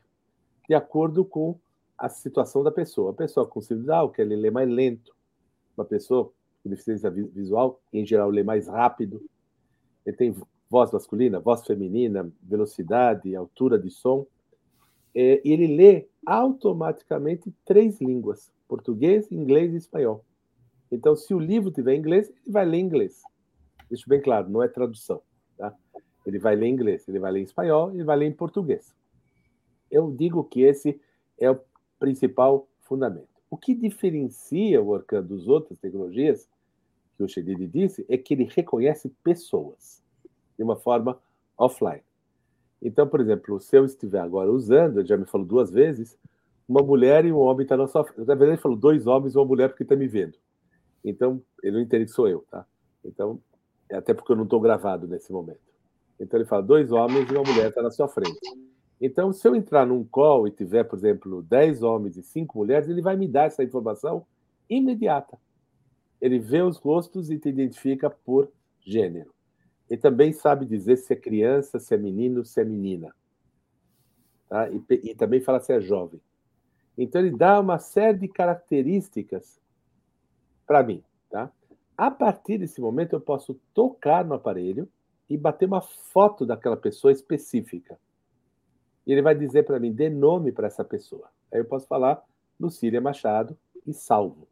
de 0.68 0.74
acordo 0.74 1.26
com 1.26 1.60
a 1.98 2.08
situação 2.08 2.64
da 2.64 2.72
pessoa. 2.72 3.12
A 3.12 3.14
pessoa 3.14 3.46
com 3.46 3.60
civilidade 3.62 4.12
quer 4.14 4.26
ler 4.26 4.52
mais 4.52 4.70
lento. 4.70 5.14
Uma 5.78 5.86
pessoa 5.86 6.32
com 6.64 6.70
deficiência 6.70 7.10
visual, 7.10 7.82
em 7.92 8.06
geral, 8.06 8.30
lê 8.30 8.44
mais 8.44 8.68
rápido. 8.68 9.22
Ele 10.06 10.16
tem 10.16 10.36
voz 10.70 10.92
masculina, 10.92 11.40
voz 11.40 11.66
feminina, 11.66 12.32
velocidade, 12.42 13.36
altura 13.36 13.78
de 13.78 13.90
som. 13.90 14.26
É, 15.14 15.42
e 15.44 15.52
ele 15.52 15.68
lê 15.68 16.08
automaticamente 16.26 17.54
três 17.66 18.00
línguas: 18.00 18.52
português, 18.68 19.32
inglês 19.32 19.74
e 19.74 19.78
espanhol. 19.78 20.24
Então, 20.92 21.16
se 21.16 21.34
o 21.34 21.40
livro 21.40 21.72
tiver 21.72 21.96
inglês, 21.96 22.30
ele 22.30 22.52
vai 22.52 22.66
ler 22.66 22.80
inglês. 22.80 23.22
Deixa 23.90 24.06
bem 24.08 24.22
claro, 24.22 24.50
não 24.50 24.62
é 24.62 24.68
tradução. 24.68 25.22
Tá? 25.58 25.74
Ele 26.26 26.38
vai 26.38 26.56
ler 26.56 26.68
inglês, 26.68 27.08
ele 27.08 27.20
vai 27.20 27.32
ler 27.32 27.42
espanhol, 27.42 27.94
ele 27.94 28.04
vai 28.04 28.18
ler 28.18 28.28
em 28.28 28.34
português. 28.34 28.94
Eu 29.90 30.12
digo 30.12 30.44
que 30.44 30.62
esse 30.62 31.00
é 31.38 31.50
o 31.50 31.60
principal 32.00 32.68
fundamento. 32.82 33.30
O 33.50 33.58
que 33.58 33.74
diferencia 33.76 34.82
o 34.82 34.90
Orcan 34.90 35.24
dos 35.24 35.48
outras 35.48 35.78
tecnologias, 35.78 36.48
que 37.18 37.24
o 37.24 37.28
Shedid 37.28 37.68
disse, 37.68 38.06
é 38.08 38.18
que 38.18 38.34
ele 38.34 38.46
reconhece 38.46 39.10
pessoas 39.24 40.02
de 40.58 40.64
uma 40.64 40.76
forma 40.76 41.20
offline. 41.58 42.02
Então, 42.82 43.08
por 43.08 43.22
exemplo, 43.22 43.60
se 43.60 43.78
eu 43.78 43.86
estiver 43.86 44.20
agora 44.20 44.52
usando, 44.52 45.06
já 45.06 45.16
me 45.16 45.26
falou 45.26 45.46
duas 45.46 45.70
vezes, 45.70 46.18
uma 46.68 46.82
mulher 46.82 47.26
e 47.26 47.32
um 47.32 47.38
homem 47.38 47.64
está 47.64 47.78
na 47.78 47.88
sua 47.88 48.04
frente. 48.04 48.20
Na 48.20 48.34
verdade, 48.34 48.52
ele 48.52 48.62
falou 48.62 48.78
dois 48.78 49.06
homens 49.06 49.36
e 49.36 49.38
uma 49.38 49.46
mulher 49.46 49.70
porque 49.70 49.84
está 49.84 49.96
me 49.96 50.08
vendo. 50.08 50.38
Então, 51.04 51.42
ele 51.62 51.76
não 51.78 51.84
entende 51.84 52.06
que 52.06 52.12
sou 52.12 52.28
eu, 52.28 52.46
tá? 52.50 52.66
Então, 53.04 53.40
é 53.90 53.98
até 53.98 54.14
porque 54.14 54.32
eu 54.32 54.36
não 54.36 54.46
estou 54.46 54.60
gravado 54.60 55.08
nesse 55.08 55.32
momento. 55.32 55.60
Então, 56.20 56.40
ele 56.40 56.48
fala: 56.48 56.64
dois 56.64 56.92
homens 56.92 57.30
e 57.30 57.34
uma 57.34 57.44
mulher 57.44 57.70
está 57.70 57.82
na 57.82 57.92
sua 57.92 58.08
frente. 58.08 58.40
Então, 59.00 59.34
se 59.34 59.48
eu 59.48 59.56
entrar 59.56 59.86
num 59.86 60.04
call 60.04 60.48
e 60.48 60.52
tiver, 60.52 60.84
por 60.84 60.98
exemplo, 60.98 61.42
dez 61.42 61.82
homens 61.82 62.18
e 62.18 62.24
cinco 62.24 62.60
mulheres, 62.60 62.88
ele 62.88 63.02
vai 63.02 63.18
me 63.18 63.28
dar 63.28 63.46
essa 63.46 63.64
informação 63.64 64.26
imediata. 64.70 65.38
Ele 66.22 66.38
vê 66.38 66.62
os 66.62 66.78
rostos 66.78 67.32
e 67.32 67.40
te 67.40 67.50
identifica 67.50 68.10
por 68.10 68.52
gênero. 68.80 69.34
Ele 69.92 70.00
também 70.00 70.32
sabe 70.32 70.66
dizer 70.66 70.96
se 70.96 71.12
é 71.12 71.18
criança, 71.18 71.78
se 71.78 71.94
é 71.94 71.98
menino, 71.98 72.46
se 72.46 72.62
é 72.62 72.64
menina. 72.64 73.14
Tá? 74.48 74.70
E, 74.70 74.82
e 74.90 75.14
também 75.14 75.42
fala 75.42 75.60
se 75.60 75.74
é 75.74 75.82
jovem. 75.82 76.22
Então, 76.98 77.20
ele 77.20 77.36
dá 77.36 77.60
uma 77.60 77.78
série 77.78 78.20
de 78.20 78.30
características 78.30 79.60
para 80.66 80.82
mim, 80.82 81.04
tá? 81.30 81.52
A 81.98 82.10
partir 82.10 82.58
desse 82.58 82.80
momento, 82.80 83.12
eu 83.18 83.20
posso 83.20 83.60
tocar 83.74 84.24
no 84.24 84.34
aparelho 84.34 84.88
e 85.30 85.36
bater 85.36 85.66
uma 85.66 85.82
foto 85.82 86.46
daquela 86.46 86.78
pessoa 86.78 87.12
específica. 87.12 88.00
E 89.06 89.12
ele 89.12 89.22
vai 89.22 89.36
dizer 89.36 89.64
para 89.64 89.78
mim, 89.78 89.92
dê 89.92 90.10
nome 90.10 90.54
para 90.54 90.68
essa 90.68 90.86
pessoa. 90.86 91.30
Aí 91.52 91.60
eu 91.60 91.66
posso 91.66 91.86
falar 91.86 92.24
Lucília 92.58 93.02
Machado 93.02 93.58
e 93.86 93.92
salvo. 93.92 94.48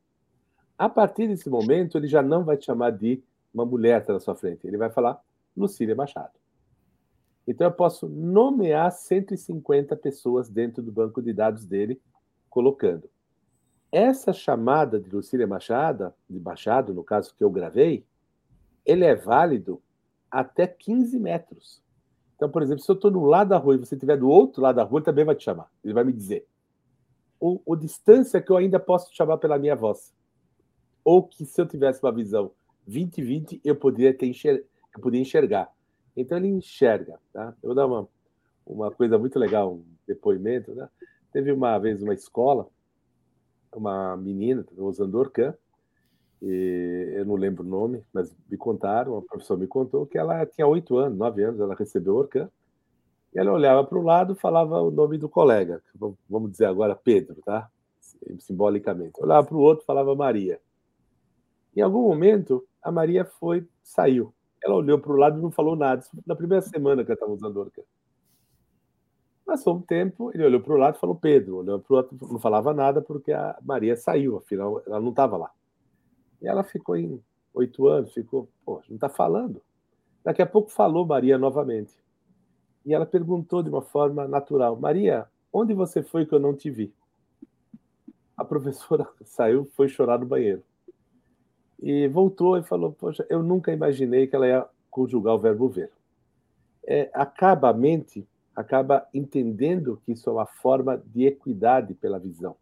A 0.78 0.89
partir 0.89 1.30
desse 1.30 1.49
momento, 1.49 1.97
ele 1.97 2.08
já 2.08 2.21
não 2.21 2.43
vai 2.43 2.58
te 2.58 2.65
chamar 2.65 2.91
de 2.91 3.23
uma 3.54 3.65
mulher 3.65 4.06
na 4.06 4.19
sua 4.19 4.36
frente. 4.36 4.67
Ele 4.67 4.75
vai 4.75 4.89
falar 4.89 5.21
Lucília 5.60 5.95
Machado. 5.95 6.34
Então 7.48 7.67
eu 7.67 7.72
posso 7.72 8.08
nomear 8.08 8.91
150 8.91 9.95
pessoas 9.95 10.50
dentro 10.50 10.82
do 10.84 10.91
banco 10.91 11.22
de 11.22 11.34
dados 11.34 11.65
dele, 11.65 12.00
colocando 12.50 13.10
essa 13.91 14.32
chamada 14.32 15.00
de 15.00 15.10
Lucília 15.10 15.48
Machado, 15.48 16.13
de 16.30 16.39
Machado, 16.39 16.93
no 16.93 17.04
caso 17.04 17.34
que 17.36 17.43
eu 17.43 17.50
gravei, 17.50 18.06
ele 18.86 19.04
é 19.04 19.15
válido 19.15 19.82
até 20.30 20.67
15 20.67 21.19
metros. 21.19 21.82
Então, 22.36 22.50
por 22.50 22.62
exemplo, 22.62 22.84
se 22.84 22.89
eu 22.89 22.95
estou 22.95 23.12
no 23.12 23.26
lado 23.26 23.50
da 23.50 23.58
rua 23.58 23.76
e 23.76 23.80
você 23.80 23.95
estiver 23.95 24.17
do 24.17 24.30
outro 24.30 24.62
lado 24.62 24.76
da 24.76 24.84
rua, 24.84 25.00
ele 25.00 25.06
também 25.06 25.26
vai 25.26 25.36
te 25.36 25.43
chamar. 25.43 25.69
Ele 25.84 25.93
vai 25.93 26.04
me 26.04 26.13
dizer. 26.13 26.48
O, 27.39 27.60
o 27.65 27.76
distância 27.76 28.41
que 28.41 28.52
eu 28.52 28.58
ainda 28.58 28.80
posso 28.80 29.10
te 29.10 29.17
chamar 29.17 29.38
pela 29.38 29.58
minha 29.58 29.76
voz. 29.76 30.13
Ou 31.04 31.24
que 31.24 31.45
se 31.45 31.60
eu 31.60 31.67
tivesse 31.67 32.04
uma 32.04 32.12
visão 32.12 32.52
20-20, 32.88 33.60
eu 33.63 33.76
poderia 33.76 34.13
ter 34.13 34.28
enxer... 34.28 34.65
eu 34.95 35.02
poderia 35.02 35.21
enxergar. 35.21 35.71
Então 36.15 36.38
ele 36.38 36.47
enxerga. 36.47 37.19
Tá? 37.34 37.54
Eu 37.62 37.69
vou 37.69 37.75
dar 37.75 37.86
uma, 37.86 38.08
uma 38.65 38.91
coisa 38.91 39.17
muito 39.17 39.38
legal, 39.39 39.73
um 39.73 39.86
depoimento. 40.08 40.73
Né? 40.73 40.88
Teve 41.32 41.52
uma 41.52 41.78
vez 41.78 42.02
uma 42.02 42.13
escola 42.13 42.67
uma 43.78 44.17
menina 44.17 44.65
usando 44.78 45.15
Orcan, 45.15 45.54
e 46.41 47.13
eu 47.15 47.25
não 47.25 47.36
lembro 47.36 47.63
o 47.63 47.67
nome, 47.67 48.04
mas 48.13 48.36
me 48.49 48.58
contaram, 48.58 49.17
a 49.17 49.21
professora 49.21 49.60
me 49.60 49.67
contou 49.67 50.06
que 50.06 50.17
ela 50.17 50.45
tinha 50.45 50.65
oito 50.65 50.97
anos, 50.97 51.17
nove 51.17 51.43
anos, 51.43 51.60
ela 51.60 51.75
recebeu 51.75 52.15
Orcan, 52.15 52.49
e 53.34 53.39
ela 53.39 53.52
olhava 53.52 53.84
para 53.84 53.97
o 53.97 54.02
lado 54.02 54.36
falava 54.36 54.82
o 54.82 54.89
nome 54.89 55.17
do 55.17 55.30
colega, 55.30 55.82
vamos 56.30 56.52
dizer 56.52 56.65
agora 56.65 56.95
Pedro, 56.95 57.36
tá? 57.45 57.69
Simbolicamente. 58.39 59.21
Olhava 59.21 59.45
para 59.45 59.56
o 59.56 59.60
outro 59.60 59.86
falava 59.86 60.15
Maria. 60.15 60.60
Em 61.75 61.82
algum 61.82 62.02
momento, 62.02 62.65
a 62.82 62.91
Maria 62.91 63.23
foi, 63.23 63.67
saiu. 63.84 64.34
Ela 64.63 64.76
olhou 64.76 65.00
para 65.00 65.12
o 65.12 65.15
lado 65.15 65.39
e 65.39 65.41
não 65.41 65.52
falou 65.52 65.76
nada. 65.76 66.02
Isso 66.02 66.12
na 66.26 66.36
primeira 66.36 66.62
semana 66.62 67.04
que 67.04 67.12
ela 67.12 67.15
estava 67.15 67.32
usando 67.32 67.58
Orcan. 67.58 67.82
Passou 69.45 69.78
um 69.78 69.82
tempo, 69.82 70.32
ele 70.34 70.45
olhou 70.45 70.62
para 70.62 70.74
o 70.74 70.78
lado 70.78 70.95
e 70.95 71.00
falou 71.00 71.15
Pedro. 71.15 71.58
Olhou 71.58 71.80
para 71.80 71.93
o 71.93 71.98
outro, 71.98 72.17
não 72.30 72.39
falava 72.39 72.74
nada 72.74 73.02
porque 73.02 73.32
a 73.32 73.58
Maria 73.62 73.95
saiu, 73.95 74.38
afinal, 74.38 74.82
ela 74.86 75.00
não 75.00 75.10
estava 75.10 75.38
lá. 75.38 75.52
E 76.41 76.48
ela 76.48 76.63
ficou 76.63 76.95
em 76.95 77.22
oito 77.54 77.88
anos, 77.88 78.13
ficou, 78.13 78.48
pô, 78.63 78.82
não 78.88 78.95
está 78.95 79.10
falando. 79.10 79.62
Daqui 80.24 80.41
a 80.41 80.45
pouco 80.45 80.69
falou 80.69 81.06
Maria 81.06 81.38
novamente. 81.38 81.93
E 82.86 82.93
ela 82.93 83.06
perguntou 83.06 83.63
de 83.63 83.69
uma 83.69 83.82
forma 83.82 84.28
natural: 84.28 84.76
Maria, 84.76 85.28
onde 85.52 85.74
você 85.74 86.04
foi 86.04 86.26
que 86.26 86.34
eu 86.34 86.39
não 86.39 86.56
te 86.56 86.69
vi? 86.69 86.93
A 88.38 88.45
professora 88.45 89.08
saiu, 89.24 89.65
foi 89.76 89.88
chorar 89.88 90.19
no 90.19 90.26
banheiro. 90.26 90.63
E 91.82 92.08
voltou 92.08 92.58
e 92.58 92.63
falou: 92.63 92.92
Poxa, 92.92 93.26
eu 93.30 93.42
nunca 93.42 93.72
imaginei 93.72 94.28
que 94.28 94.36
ela 94.36 94.48
ia 94.48 94.65
conjugar 94.89 95.36
o 95.36 95.39
verbo 95.39 95.70
ver. 95.70 95.92
É, 96.86 97.10
acaba 97.13 97.70
a 97.70 97.74
mente 97.74 98.28
acaba 98.60 99.08
entendendo 99.13 100.02
que 100.06 100.12
isso 100.12 100.30
é 100.30 100.34
uma 100.34 100.46
forma 100.46 100.98
de 100.98 101.26
equidade 101.26 101.94
pela 101.94 102.20
visão. 102.20 102.58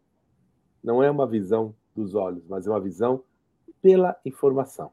Não 0.82 1.02
é 1.02 1.10
uma 1.10 1.26
visão 1.26 1.74
dos 1.92 2.14
olhos, 2.14 2.46
mas 2.46 2.68
é 2.68 2.70
uma 2.70 2.78
visão 2.78 3.20
pela 3.82 4.16
informação. 4.24 4.92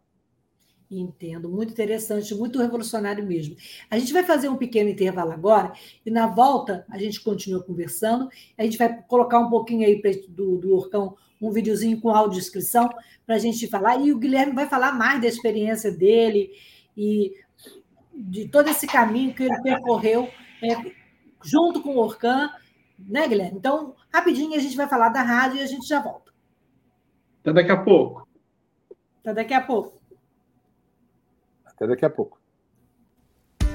Entendo, 0.89 1.49
muito 1.49 1.71
interessante, 1.71 2.35
muito 2.35 2.59
revolucionário 2.59 3.25
mesmo. 3.25 3.55
A 3.89 3.97
gente 3.97 4.13
vai 4.13 4.23
fazer 4.23 4.49
um 4.49 4.55
pequeno 4.55 4.89
intervalo 4.89 5.31
agora 5.31 5.73
e 6.05 6.11
na 6.11 6.27
volta 6.27 6.85
a 6.89 6.97
gente 6.97 7.21
continua 7.21 7.63
conversando. 7.63 8.29
A 8.57 8.63
gente 8.63 8.77
vai 8.77 9.01
colocar 9.03 9.39
um 9.39 9.49
pouquinho 9.49 9.85
aí 9.85 9.99
do, 10.29 10.57
do 10.57 10.75
Orcão, 10.75 11.17
um 11.41 11.51
videozinho 11.51 11.99
com 11.99 12.09
audiodescrição 12.09 12.87
para 13.25 13.35
a 13.35 13.39
gente 13.39 13.67
falar. 13.67 13.99
E 13.99 14.11
o 14.13 14.19
Guilherme 14.19 14.53
vai 14.53 14.67
falar 14.67 14.91
mais 14.91 15.19
da 15.19 15.27
experiência 15.27 15.91
dele 15.91 16.51
e 16.95 17.33
de 18.13 18.47
todo 18.47 18.69
esse 18.69 18.85
caminho 18.85 19.33
que 19.33 19.43
ele 19.43 19.61
percorreu 19.61 20.29
é, 20.63 20.91
junto 21.43 21.81
com 21.81 21.95
o 21.95 21.99
Orcan, 21.99 22.49
né, 22.97 23.27
Guilherme? 23.27 23.57
Então, 23.57 23.95
rapidinho 24.13 24.55
a 24.55 24.59
gente 24.59 24.77
vai 24.77 24.87
falar 24.87 25.09
da 25.09 25.21
rádio 25.21 25.57
e 25.57 25.61
a 25.61 25.67
gente 25.67 25.87
já 25.87 25.99
volta. 25.99 26.31
Até 27.41 27.53
daqui 27.53 27.71
a 27.71 27.77
pouco. 27.77 28.27
Até 29.21 29.33
daqui 29.33 29.53
a 29.53 29.61
pouco. 29.61 30.04
Até 31.75 31.87
daqui 31.87 32.05
a 32.05 32.09
pouco. 32.09 32.37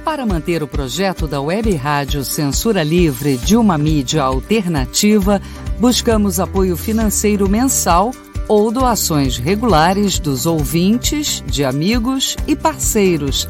Para 0.05 0.25
manter 0.25 0.63
o 0.63 0.69
projeto 0.69 1.27
da 1.27 1.41
Web 1.41 1.75
Rádio 1.75 2.25
Censura 2.25 2.83
Livre 2.83 3.37
de 3.37 3.55
uma 3.57 3.77
mídia 3.77 4.23
alternativa, 4.23 5.41
buscamos 5.79 6.41
apoio 6.41 6.77
financeiro 6.77 7.49
mensal 7.49 8.11
ou 8.49 8.73
doações 8.73 9.37
regulares 9.37 10.19
dos 10.19 10.47
ouvintes, 10.47 11.45
de 11.47 11.65
amigos 11.65 12.37
e 12.49 12.57
parceiros, 12.57 13.47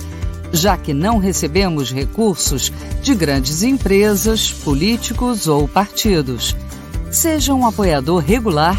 já 0.53 0.77
que 0.77 0.93
não 0.93 1.19
recebemos 1.19 1.91
recursos 1.91 2.71
de 3.01 3.15
grandes 3.15 3.63
empresas, 3.63 4.53
políticos 4.53 5.47
ou 5.47 5.67
partidos. 5.69 6.55
Seja 7.11 7.55
um 7.55 7.67
apoiador 7.67 8.19
regular 8.19 8.79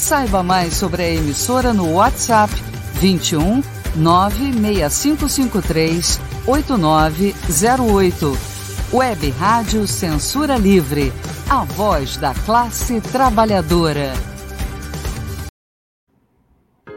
Saiba 0.00 0.42
mais 0.42 0.74
sobre 0.74 1.02
a 1.02 1.10
emissora 1.10 1.74
no 1.74 1.92
WhatsApp 1.92 2.50
21 2.94 3.62
96553 3.96 6.18
8908. 6.46 8.38
Web 8.94 9.30
Rádio 9.38 9.86
Censura 9.86 10.56
Livre. 10.56 11.12
A 11.50 11.64
voz 11.64 12.16
da 12.16 12.32
classe 12.46 12.98
trabalhadora. 13.02 14.14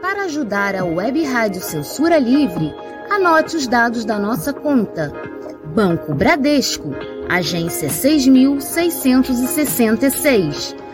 Para 0.00 0.22
ajudar 0.24 0.74
a 0.74 0.86
Web 0.86 1.22
Rádio 1.24 1.60
Censura 1.60 2.18
Livre, 2.18 2.74
anote 3.10 3.54
os 3.54 3.68
dados 3.68 4.06
da 4.06 4.18
nossa 4.18 4.54
conta. 4.54 5.12
Banco 5.74 6.14
Bradesco, 6.14 6.94
agência 7.28 7.90
6666. 7.90 10.83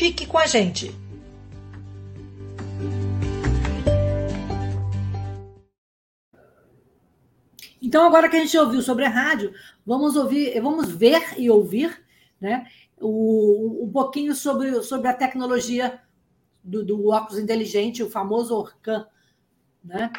Fique 0.00 0.24
com 0.24 0.38
a 0.38 0.46
gente! 0.46 0.96
Então, 7.82 8.06
agora 8.06 8.26
que 8.30 8.36
a 8.36 8.40
gente 8.40 8.56
ouviu 8.56 8.80
sobre 8.80 9.04
a 9.04 9.10
rádio, 9.10 9.52
vamos 9.84 10.16
ouvir, 10.16 10.58
vamos 10.62 10.90
ver 10.90 11.34
e 11.36 11.50
ouvir 11.50 12.02
né, 12.40 12.66
o, 12.98 13.84
um 13.84 13.92
pouquinho 13.92 14.34
sobre, 14.34 14.82
sobre 14.82 15.06
a 15.06 15.12
tecnologia 15.12 16.00
do, 16.64 16.82
do 16.82 17.08
óculos 17.10 17.38
inteligente, 17.38 18.02
o 18.02 18.08
famoso 18.08 18.54
Orcan. 18.54 19.04
Né? 19.84 20.10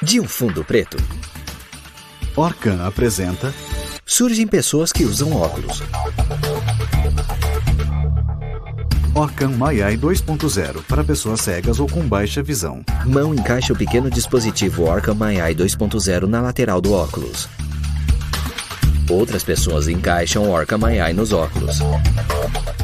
De 0.00 0.20
um 0.20 0.28
fundo 0.28 0.64
preto. 0.64 0.96
Orcan 2.36 2.86
apresenta. 2.86 3.52
Surgem 4.04 4.46
pessoas 4.46 4.92
que 4.92 5.02
usam 5.02 5.32
óculos. 5.32 5.82
Orcan 9.16 9.48
Mayai 9.56 9.96
2.0 9.96 10.82
para 10.86 11.02
pessoas 11.02 11.40
cegas 11.40 11.80
ou 11.80 11.88
com 11.88 12.06
baixa 12.06 12.42
visão. 12.42 12.84
Mão 13.06 13.34
encaixa 13.34 13.72
o 13.72 13.76
pequeno 13.76 14.10
dispositivo 14.10 14.82
Orcan 14.82 15.14
Mayai 15.14 15.54
2.0 15.54 16.26
na 16.26 16.42
lateral 16.42 16.82
do 16.82 16.92
óculos. 16.92 17.48
Outras 19.08 19.42
pessoas 19.42 19.88
encaixam 19.88 20.50
Orca 20.50 20.76
Mayai 20.76 21.14
nos 21.14 21.32
óculos. 21.32 21.78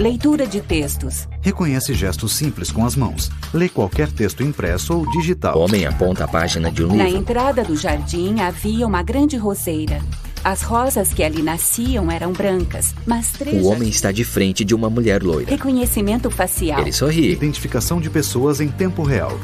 Leitura 0.01 0.47
de 0.47 0.63
textos. 0.63 1.29
Reconhece 1.43 1.93
gestos 1.93 2.33
simples 2.33 2.73
com 2.73 2.87
as 2.87 2.97
mãos. 2.97 3.31
Lê 3.53 3.69
qualquer 3.69 4.11
texto 4.11 4.43
impresso 4.43 4.97
ou 4.97 5.11
digital. 5.11 5.59
Homem 5.59 5.85
aponta 5.85 6.25
a 6.25 6.29
página 6.29 6.73
de 6.73 6.83
um 6.83 6.93
livro. 6.93 6.97
Na 6.97 7.11
entrada 7.11 7.63
do 7.63 7.77
jardim 7.77 8.41
havia 8.41 8.87
uma 8.87 9.03
grande 9.03 9.37
roseira. 9.37 10.01
As 10.45 10.63
rosas 10.63 11.13
que 11.13 11.23
ali 11.23 11.41
nasciam 11.41 12.11
eram 12.11 12.33
brancas, 12.33 12.95
mas 13.07 13.31
três. 13.31 13.63
O 13.63 13.69
homem 13.69 13.89
está 13.89 14.11
de 14.11 14.25
frente 14.25 14.65
de 14.65 14.75
uma 14.75 14.91
mulher 14.91 15.23
loira. 15.23 15.49
Reconhecimento 15.49 16.29
facial. 16.31 16.81
Ele 16.81 16.93
sorri. 16.93 17.31
Identificação 17.31 18.01
de 18.01 18.11
pessoas 18.11 18.61
em 18.61 18.69
tempo 18.69 19.05
real. 19.05 19.39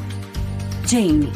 Jane. 0.84 1.32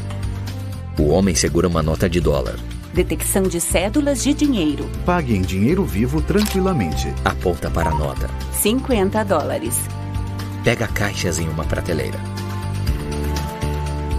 O 0.99 1.09
homem 1.09 1.35
segura 1.37 1.69
uma 1.69 1.83
nota 1.83 2.11
de 2.11 2.21
dólar. 2.21 2.59
Detecção 2.93 3.45
de 3.45 3.61
cédulas 3.61 4.23
de 4.25 4.35
dinheiro. 4.35 4.91
Pague 5.07 5.37
em 5.37 5.43
dinheiro 5.43 5.85
vivo 5.85 6.21
tranquilamente. 6.21 7.09
Aponta 7.25 7.71
para 7.71 7.91
a 7.91 7.95
nota. 7.95 8.29
50 8.53 9.25
dólares. 9.25 9.79
Pega 10.65 10.89
caixas 10.89 11.39
em 11.39 11.49
uma 11.49 11.65
prateleira. 11.65 12.19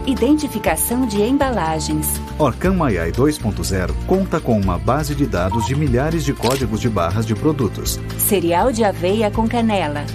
Identificação 0.06 1.06
de 1.06 1.22
embalagens. 1.22 2.20
Orcan 2.38 2.74
Mayai 2.74 3.10
2.0 3.14 3.94
conta 4.06 4.38
com 4.38 4.60
uma 4.60 4.78
base 4.78 5.16
de 5.16 5.26
dados 5.26 5.66
de 5.66 5.76
milhares 5.76 6.26
de 6.26 6.34
códigos 6.34 6.82
de 6.82 6.90
barras 6.90 7.26
de 7.26 7.34
produtos. 7.34 7.98
Cereal 8.18 8.70
de 8.70 8.84
aveia 8.84 9.32
com 9.32 9.48
canela. 9.48 10.06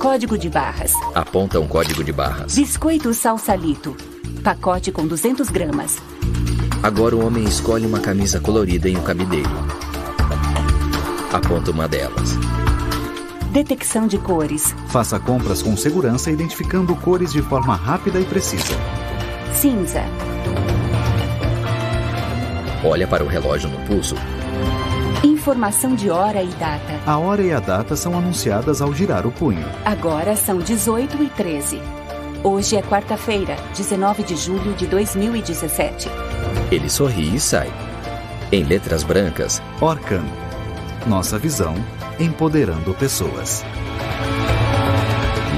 Código 0.00 0.36
de 0.36 0.50
barras. 0.50 0.92
Aponta 1.14 1.60
um 1.60 1.68
código 1.68 2.02
de 2.02 2.12
barras. 2.12 2.56
Biscoito 2.56 3.14
salsalito. 3.14 3.96
Pacote 4.42 4.90
com 4.90 5.06
200 5.06 5.48
gramas. 5.48 5.98
Agora 6.82 7.14
o 7.14 7.24
homem 7.24 7.44
escolhe 7.44 7.86
uma 7.86 8.00
camisa 8.00 8.40
colorida 8.40 8.88
em 8.88 8.96
um 8.96 9.02
cabideiro. 9.02 9.50
Aponta 11.32 11.70
uma 11.70 11.86
delas. 11.86 12.36
Detecção 13.50 14.06
de 14.06 14.18
cores. 14.18 14.74
Faça 14.88 15.18
compras 15.18 15.62
com 15.62 15.74
segurança 15.74 16.30
identificando 16.30 16.94
cores 16.94 17.32
de 17.32 17.40
forma 17.40 17.74
rápida 17.74 18.20
e 18.20 18.24
precisa. 18.24 18.74
Cinza. 19.54 20.02
Olha 22.84 23.08
para 23.08 23.24
o 23.24 23.26
relógio 23.26 23.70
no 23.70 23.78
pulso. 23.86 24.14
Informação 25.24 25.94
de 25.94 26.10
hora 26.10 26.42
e 26.42 26.48
data. 26.48 27.00
A 27.06 27.16
hora 27.16 27.42
e 27.42 27.50
a 27.50 27.58
data 27.58 27.96
são 27.96 28.18
anunciadas 28.18 28.82
ao 28.82 28.92
girar 28.92 29.26
o 29.26 29.32
punho. 29.32 29.64
Agora 29.82 30.36
são 30.36 30.58
18 30.58 31.22
e 31.22 31.30
13. 31.30 31.80
Hoje 32.44 32.76
é 32.76 32.82
quarta-feira, 32.82 33.56
19 33.74 34.24
de 34.24 34.36
julho 34.36 34.74
de 34.74 34.86
2017. 34.86 36.10
Ele 36.70 36.90
sorri 36.90 37.34
e 37.34 37.40
sai. 37.40 37.72
Em 38.52 38.62
letras 38.62 39.02
brancas, 39.02 39.62
Orcan. 39.80 40.22
Nossa 41.06 41.38
visão 41.38 41.74
empoderando 42.20 42.92
pessoas. 42.94 43.62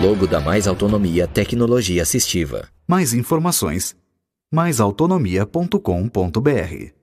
Logo 0.02 0.26
da 0.26 0.40
Mais 0.40 0.68
Autonomia 0.68 1.26
Tecnologia 1.26 2.02
Assistiva. 2.02 2.68
Mais 2.86 3.14
informações 3.14 3.96
maisautonomia.com.br 4.52 7.00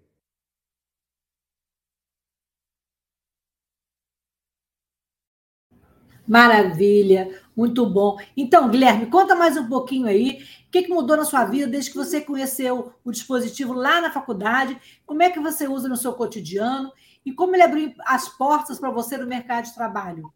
Maravilha, 6.27 7.39
muito 7.55 7.85
bom. 7.85 8.17
Então, 8.35 8.69
Guilherme, 8.69 9.05
conta 9.05 9.33
mais 9.33 9.55
um 9.55 9.69
pouquinho 9.69 10.07
aí. 10.07 10.43
O 10.67 10.71
que, 10.71 10.83
que 10.83 10.89
mudou 10.89 11.15
na 11.15 11.23
sua 11.23 11.45
vida 11.45 11.67
desde 11.67 11.91
que 11.91 11.97
você 11.97 12.19
conheceu 12.19 12.91
o 13.05 13.11
dispositivo 13.11 13.71
lá 13.71 14.01
na 14.01 14.11
faculdade? 14.11 14.77
Como 15.05 15.23
é 15.23 15.29
que 15.29 15.39
você 15.39 15.69
usa 15.69 15.87
no 15.87 15.95
seu 15.95 16.11
cotidiano? 16.11 16.91
E 17.27 17.33
como 17.33 17.53
ele 17.53 17.63
abriu 17.63 17.93
as 18.05 18.29
portas 18.29 18.79
para 18.79 18.89
você 18.89 19.17
no 19.17 19.27
mercado 19.27 19.65
de 19.65 19.75
trabalho? 19.75 20.31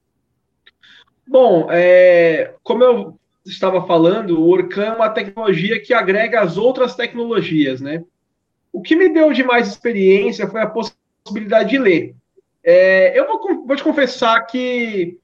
Bom, 1.25 1.69
é, 1.71 2.53
como 2.63 2.83
eu 2.83 3.17
estava 3.45 3.87
falando, 3.87 4.37
o 4.37 4.49
Orkam 4.49 4.83
é 4.83 4.91
uma 4.91 5.09
tecnologia 5.09 5.81
que 5.81 5.93
agrega 5.93 6.41
as 6.41 6.57
outras 6.57 6.93
tecnologias, 6.93 7.79
né? 7.79 8.03
O 8.73 8.81
que 8.81 8.97
me 8.97 9.07
deu 9.07 9.31
de 9.31 9.41
mais 9.41 9.69
experiência 9.69 10.49
foi 10.49 10.61
a 10.61 10.69
possibilidade 10.69 11.69
de 11.69 11.77
ler. 11.77 12.13
É, 12.61 13.17
eu 13.17 13.25
vou, 13.25 13.65
vou 13.65 13.75
te 13.77 13.83
confessar 13.83 14.41
que 14.41 15.17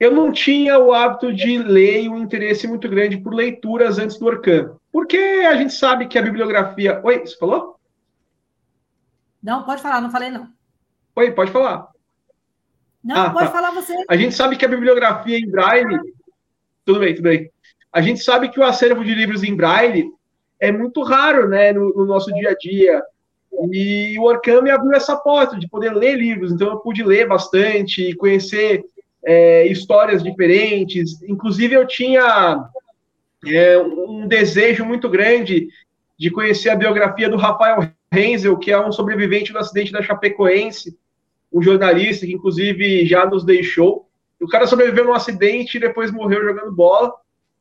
eu 0.00 0.10
não 0.10 0.32
tinha 0.32 0.78
o 0.78 0.94
hábito 0.94 1.30
de 1.30 1.58
ler 1.58 2.04
e 2.04 2.08
um 2.08 2.16
interesse 2.16 2.66
muito 2.66 2.88
grande 2.88 3.18
por 3.18 3.34
leituras 3.34 3.98
antes 3.98 4.16
do 4.18 4.24
Orkam. 4.24 4.78
Porque 4.90 5.18
a 5.18 5.54
gente 5.56 5.74
sabe 5.74 6.08
que 6.08 6.18
a 6.18 6.22
bibliografia. 6.22 7.02
Oi, 7.04 7.18
você 7.18 7.36
falou? 7.36 7.77
Não, 9.42 9.62
pode 9.62 9.82
falar, 9.82 10.00
não 10.00 10.10
falei 10.10 10.30
não. 10.30 10.48
Oi, 11.16 11.30
pode 11.32 11.50
falar. 11.50 11.88
Não, 13.02 13.16
ah, 13.16 13.30
pode 13.30 13.46
tá. 13.46 13.52
falar 13.52 13.70
você. 13.70 13.94
A 14.08 14.16
gente 14.16 14.34
sabe 14.34 14.56
que 14.56 14.64
a 14.64 14.68
bibliografia 14.68 15.38
em 15.38 15.50
braille. 15.50 15.98
Tudo 16.84 17.00
bem, 17.00 17.14
tudo 17.14 17.24
bem. 17.24 17.50
A 17.92 18.00
gente 18.00 18.22
sabe 18.22 18.48
que 18.48 18.60
o 18.60 18.64
acervo 18.64 19.04
de 19.04 19.14
livros 19.14 19.42
em 19.42 19.54
braille 19.54 20.10
é 20.60 20.70
muito 20.72 21.02
raro, 21.02 21.48
né, 21.48 21.72
no, 21.72 21.94
no 21.94 22.04
nosso 22.04 22.32
dia 22.34 22.50
a 22.50 22.54
dia. 22.54 23.02
E 23.72 24.18
o 24.18 24.24
Orkami 24.24 24.70
abriu 24.70 24.92
essa 24.92 25.16
porta 25.16 25.58
de 25.58 25.68
poder 25.68 25.94
ler 25.94 26.16
livros, 26.16 26.52
então 26.52 26.68
eu 26.68 26.78
pude 26.78 27.02
ler 27.02 27.26
bastante, 27.26 28.14
conhecer 28.14 28.84
é, 29.24 29.66
histórias 29.66 30.22
diferentes. 30.22 31.22
Inclusive, 31.22 31.74
eu 31.74 31.86
tinha 31.86 32.68
é, 33.46 33.78
um 33.78 34.26
desejo 34.26 34.84
muito 34.84 35.08
grande 35.08 35.68
de 36.18 36.30
conhecer 36.30 36.70
a 36.70 36.76
biografia 36.76 37.28
do 37.28 37.36
Rafael 37.36 37.90
Renzel, 38.10 38.56
que 38.56 38.70
é 38.70 38.80
um 38.80 38.92
sobrevivente 38.92 39.52
do 39.52 39.58
acidente 39.58 39.92
da 39.92 40.02
Chapecoense, 40.02 40.98
um 41.52 41.62
jornalista 41.62 42.26
que, 42.26 42.32
inclusive, 42.32 43.06
já 43.06 43.26
nos 43.26 43.44
deixou. 43.44 44.08
O 44.40 44.46
cara 44.46 44.66
sobreviveu 44.66 45.04
num 45.04 45.14
acidente 45.14 45.76
e 45.76 45.80
depois 45.80 46.10
morreu 46.10 46.42
jogando 46.42 46.72
bola, 46.72 47.12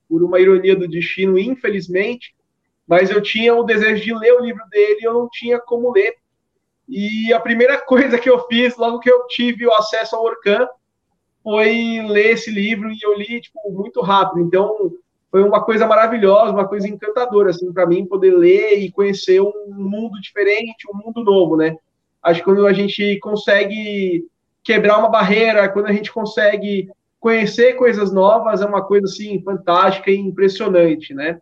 por 0.07 0.23
uma 0.23 0.39
ironia 0.39 0.75
do 0.75 0.87
destino, 0.87 1.37
infelizmente. 1.37 2.35
Mas 2.87 3.09
eu 3.09 3.21
tinha 3.21 3.53
o 3.53 3.63
desejo 3.63 4.03
de 4.03 4.13
ler 4.13 4.33
o 4.33 4.43
livro 4.43 4.63
dele 4.69 4.99
e 5.01 5.03
eu 5.03 5.13
não 5.13 5.29
tinha 5.29 5.59
como 5.59 5.91
ler. 5.91 6.15
E 6.87 7.33
a 7.33 7.39
primeira 7.39 7.77
coisa 7.85 8.17
que 8.17 8.29
eu 8.29 8.45
fiz, 8.47 8.77
logo 8.77 8.99
que 8.99 9.11
eu 9.11 9.27
tive 9.27 9.67
o 9.67 9.73
acesso 9.73 10.15
ao 10.15 10.23
Orcan, 10.23 10.67
foi 11.43 12.01
ler 12.07 12.33
esse 12.33 12.51
livro 12.51 12.89
e 12.89 12.97
eu 13.01 13.17
li 13.17 13.41
tipo, 13.41 13.59
muito 13.71 14.01
rápido. 14.01 14.45
Então, 14.45 14.91
foi 15.31 15.43
uma 15.43 15.63
coisa 15.63 15.85
maravilhosa, 15.85 16.51
uma 16.51 16.67
coisa 16.67 16.87
encantadora, 16.87 17.49
assim, 17.49 17.71
para 17.73 17.85
mim, 17.85 18.05
poder 18.05 18.31
ler 18.31 18.79
e 18.79 18.91
conhecer 18.91 19.41
um 19.41 19.53
mundo 19.69 20.19
diferente, 20.21 20.87
um 20.91 20.97
mundo 20.97 21.23
novo, 21.23 21.57
né? 21.57 21.75
Acho 22.23 22.39
que 22.39 22.45
quando 22.45 22.65
a 22.65 22.73
gente 22.73 23.19
consegue 23.19 24.25
quebrar 24.63 24.97
uma 24.97 25.09
barreira, 25.09 25.69
quando 25.69 25.87
a 25.87 25.93
gente 25.93 26.11
consegue 26.11 26.89
conhecer 27.19 27.73
coisas 27.73 28.11
novas, 28.11 28.61
é 28.61 28.65
uma 28.65 28.83
coisa 28.83 29.05
assim 29.05 29.41
fantástica 29.41 30.11
e 30.11 30.17
impressionante, 30.17 31.13
né? 31.13 31.39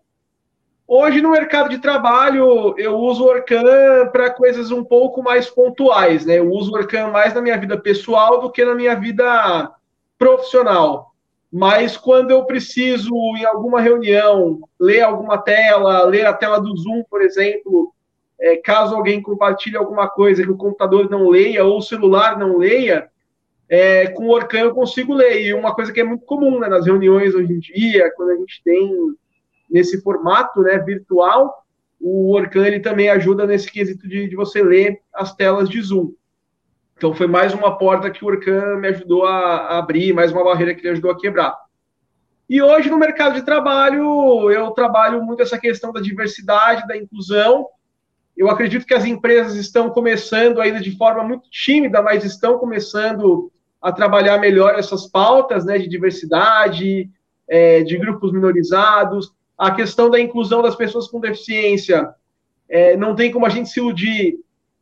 Hoje 0.87 1.19
no 1.19 1.31
mercado 1.31 1.69
de 1.69 1.79
trabalho 1.79 2.75
eu 2.77 2.95
uso 2.95 3.23
o 3.23 3.27
Orcan 3.27 4.07
para 4.11 4.29
coisas 4.29 4.69
um 4.69 4.83
pouco 4.83 5.23
mais 5.23 5.49
pontuais, 5.49 6.25
né? 6.25 6.37
Eu 6.37 6.51
uso 6.51 6.71
o 6.71 6.75
Orcan 6.75 7.07
mais 7.07 7.33
na 7.33 7.41
minha 7.41 7.57
vida 7.57 7.75
pessoal 7.75 8.39
do 8.39 8.51
que 8.51 8.63
na 8.63 8.75
minha 8.75 8.95
vida 8.95 9.71
profissional. 10.17 11.14
Mas 11.57 11.95
quando 11.95 12.31
eu 12.31 12.43
preciso, 12.43 13.15
em 13.37 13.45
alguma 13.45 13.79
reunião, 13.79 14.59
ler 14.77 15.03
alguma 15.03 15.37
tela, 15.37 16.03
ler 16.03 16.25
a 16.25 16.33
tela 16.33 16.59
do 16.59 16.75
Zoom, 16.75 17.01
por 17.09 17.21
exemplo, 17.21 17.93
é, 18.37 18.57
caso 18.57 18.93
alguém 18.93 19.21
compartilhe 19.21 19.77
alguma 19.77 20.09
coisa 20.09 20.43
que 20.43 20.51
o 20.51 20.57
computador 20.57 21.09
não 21.09 21.29
leia 21.29 21.63
ou 21.63 21.77
o 21.77 21.81
celular 21.81 22.37
não 22.37 22.57
leia, 22.57 23.07
é, 23.69 24.07
com 24.07 24.25
o 24.25 24.31
Orcan 24.31 24.59
eu 24.59 24.75
consigo 24.75 25.13
ler. 25.13 25.45
E 25.45 25.53
uma 25.53 25.73
coisa 25.73 25.93
que 25.93 26.01
é 26.01 26.03
muito 26.03 26.25
comum 26.25 26.59
né, 26.59 26.67
nas 26.67 26.85
reuniões 26.85 27.33
hoje 27.33 27.53
em 27.53 27.59
dia, 27.59 28.11
quando 28.17 28.31
a 28.31 28.35
gente 28.35 28.61
tem 28.61 28.91
nesse 29.71 30.01
formato 30.01 30.59
né, 30.61 30.77
virtual, 30.79 31.63
o 32.01 32.33
Orcan 32.35 32.67
ele 32.67 32.81
também 32.81 33.07
ajuda 33.07 33.47
nesse 33.47 33.71
quesito 33.71 34.09
de, 34.09 34.27
de, 34.27 34.35
você 34.35 34.61
ler 34.61 34.99
as 35.13 35.33
telas 35.33 35.69
de 35.69 35.81
Zoom. 35.81 36.11
Então 36.97 37.13
foi 37.13 37.27
mais 37.27 37.53
uma 37.53 37.77
porta 37.77 38.09
que 38.09 38.23
o 38.23 38.27
Orcan 38.27 38.77
me 38.77 38.87
ajudou 38.87 39.25
a, 39.25 39.57
a 39.57 39.77
abrir, 39.79 40.13
mais 40.13 40.31
uma 40.31 40.43
barreira 40.43 40.73
que 40.73 40.81
ele 40.81 40.93
ajudou 40.93 41.11
a 41.11 41.19
quebrar. 41.19 41.55
E 42.49 42.61
hoje 42.61 42.89
no 42.89 42.97
mercado 42.97 43.35
de 43.35 43.41
trabalho, 43.41 44.49
eu 44.51 44.71
trabalho 44.71 45.23
muito 45.23 45.41
essa 45.41 45.57
questão 45.57 45.91
da 45.91 45.99
diversidade, 45.99 46.87
da 46.87 46.95
inclusão, 46.95 47.67
eu 48.35 48.49
acredito 48.49 48.85
que 48.85 48.93
as 48.93 49.05
empresas 49.05 49.55
estão 49.55 49.89
começando 49.89 50.59
ainda 50.59 50.79
de 50.79 50.95
forma 50.97 51.23
muito 51.23 51.49
tímida, 51.49 52.01
mas 52.01 52.25
estão 52.25 52.59
começando 52.59 53.51
a 53.81 53.91
trabalhar 53.91 54.37
melhor 54.39 54.77
essas 54.77 55.07
pautas 55.07 55.63
né, 55.63 55.77
de 55.77 55.87
diversidade, 55.87 57.09
é, 57.47 57.81
de 57.83 57.97
grupos 57.97 58.33
minorizados. 58.33 59.31
A 59.57 59.71
questão 59.71 60.09
da 60.09 60.19
inclusão 60.19 60.61
das 60.61 60.75
pessoas 60.75 61.07
com 61.07 61.19
deficiência, 61.19 62.09
é, 62.67 62.97
não 62.97 63.15
tem 63.15 63.31
como 63.31 63.45
a 63.45 63.49
gente 63.49 63.69
se 63.69 63.79
iludir, 63.79 64.35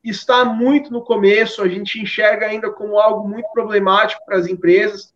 está 0.03 0.43
muito 0.43 0.91
no 0.91 1.01
começo, 1.01 1.61
a 1.61 1.67
gente 1.67 2.01
enxerga 2.01 2.45
ainda 2.45 2.69
como 2.69 2.99
algo 2.99 3.27
muito 3.27 3.47
problemático 3.53 4.23
para 4.25 4.37
as 4.37 4.47
empresas. 4.47 5.13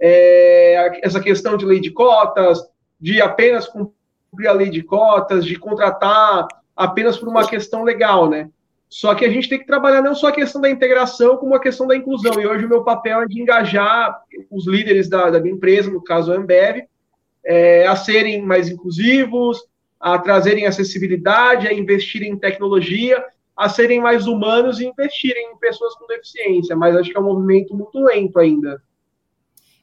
É, 0.00 1.00
essa 1.06 1.20
questão 1.20 1.56
de 1.56 1.64
lei 1.64 1.80
de 1.80 1.90
cotas, 1.90 2.60
de 3.00 3.22
apenas 3.22 3.66
cumprir 3.66 4.48
a 4.48 4.52
lei 4.52 4.70
de 4.70 4.82
cotas, 4.82 5.44
de 5.44 5.56
contratar 5.56 6.48
apenas 6.74 7.16
por 7.16 7.28
uma 7.28 7.46
questão 7.46 7.84
legal, 7.84 8.28
né? 8.28 8.50
Só 8.88 9.14
que 9.14 9.24
a 9.24 9.30
gente 9.30 9.48
tem 9.48 9.58
que 9.58 9.66
trabalhar 9.66 10.02
não 10.02 10.14
só 10.14 10.28
a 10.28 10.32
questão 10.32 10.60
da 10.60 10.70
integração, 10.70 11.36
como 11.36 11.54
a 11.54 11.60
questão 11.60 11.86
da 11.86 11.96
inclusão. 11.96 12.40
E 12.40 12.46
hoje 12.46 12.64
o 12.64 12.68
meu 12.68 12.84
papel 12.84 13.22
é 13.22 13.26
de 13.26 13.40
engajar 13.40 14.20
os 14.50 14.66
líderes 14.66 15.08
da, 15.08 15.30
da 15.30 15.40
minha 15.40 15.54
empresa, 15.54 15.90
no 15.90 16.02
caso 16.02 16.32
a 16.32 16.36
Ambev, 16.36 16.84
é, 17.44 17.86
a 17.86 17.96
serem 17.96 18.42
mais 18.42 18.68
inclusivos, 18.68 19.60
a 19.98 20.18
trazerem 20.18 20.66
acessibilidade, 20.66 21.66
a 21.66 21.72
investirem 21.72 22.30
em 22.30 22.38
tecnologia, 22.38 23.24
a 23.56 23.68
serem 23.68 24.00
mais 24.00 24.26
humanos 24.26 24.80
e 24.80 24.86
investirem 24.86 25.52
em 25.52 25.58
pessoas 25.58 25.94
com 25.94 26.06
deficiência. 26.06 26.74
Mas 26.74 26.96
acho 26.96 27.10
que 27.10 27.16
é 27.16 27.20
um 27.20 27.24
movimento 27.24 27.74
muito 27.74 27.98
lento 28.00 28.38
ainda. 28.38 28.82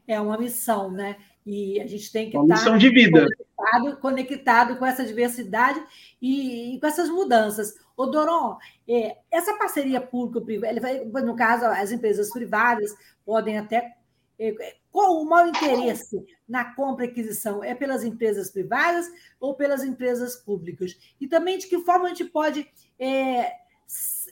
É 0.07 0.19
uma 0.19 0.37
missão, 0.37 0.91
né? 0.91 1.17
E 1.45 1.79
a 1.79 1.87
gente 1.87 2.11
tem 2.11 2.29
que 2.29 2.37
uma 2.37 2.53
estar 2.53 2.77
de 2.77 2.89
vida. 2.89 3.25
Conectado, 3.55 3.99
conectado 3.99 4.77
com 4.77 4.85
essa 4.85 5.05
diversidade 5.05 5.81
e, 6.21 6.75
e, 6.75 6.79
com 6.79 6.85
essas 6.85 7.09
mudanças. 7.09 7.73
O 7.97 8.05
Doron, 8.05 8.57
é, 8.87 9.17
essa 9.31 9.57
parceria 9.57 10.01
público-privada, 10.01 10.79
no 11.23 11.35
caso, 11.35 11.65
as 11.65 11.91
empresas 11.91 12.31
privadas 12.31 12.93
podem 13.25 13.57
até. 13.57 13.95
É, 14.37 14.75
qual 14.91 15.21
o 15.21 15.25
maior 15.25 15.47
interesse 15.47 16.23
na 16.47 16.73
compra 16.73 17.05
e 17.05 17.09
aquisição? 17.09 17.63
É 17.63 17.73
pelas 17.73 18.03
empresas 18.03 18.51
privadas 18.51 19.07
ou 19.39 19.55
pelas 19.55 19.83
empresas 19.83 20.35
públicas? 20.35 20.97
E 21.19 21.27
também 21.27 21.57
de 21.57 21.67
que 21.67 21.79
forma 21.79 22.05
a 22.05 22.09
gente 22.09 22.25
pode, 22.25 22.67
é, 22.99 23.51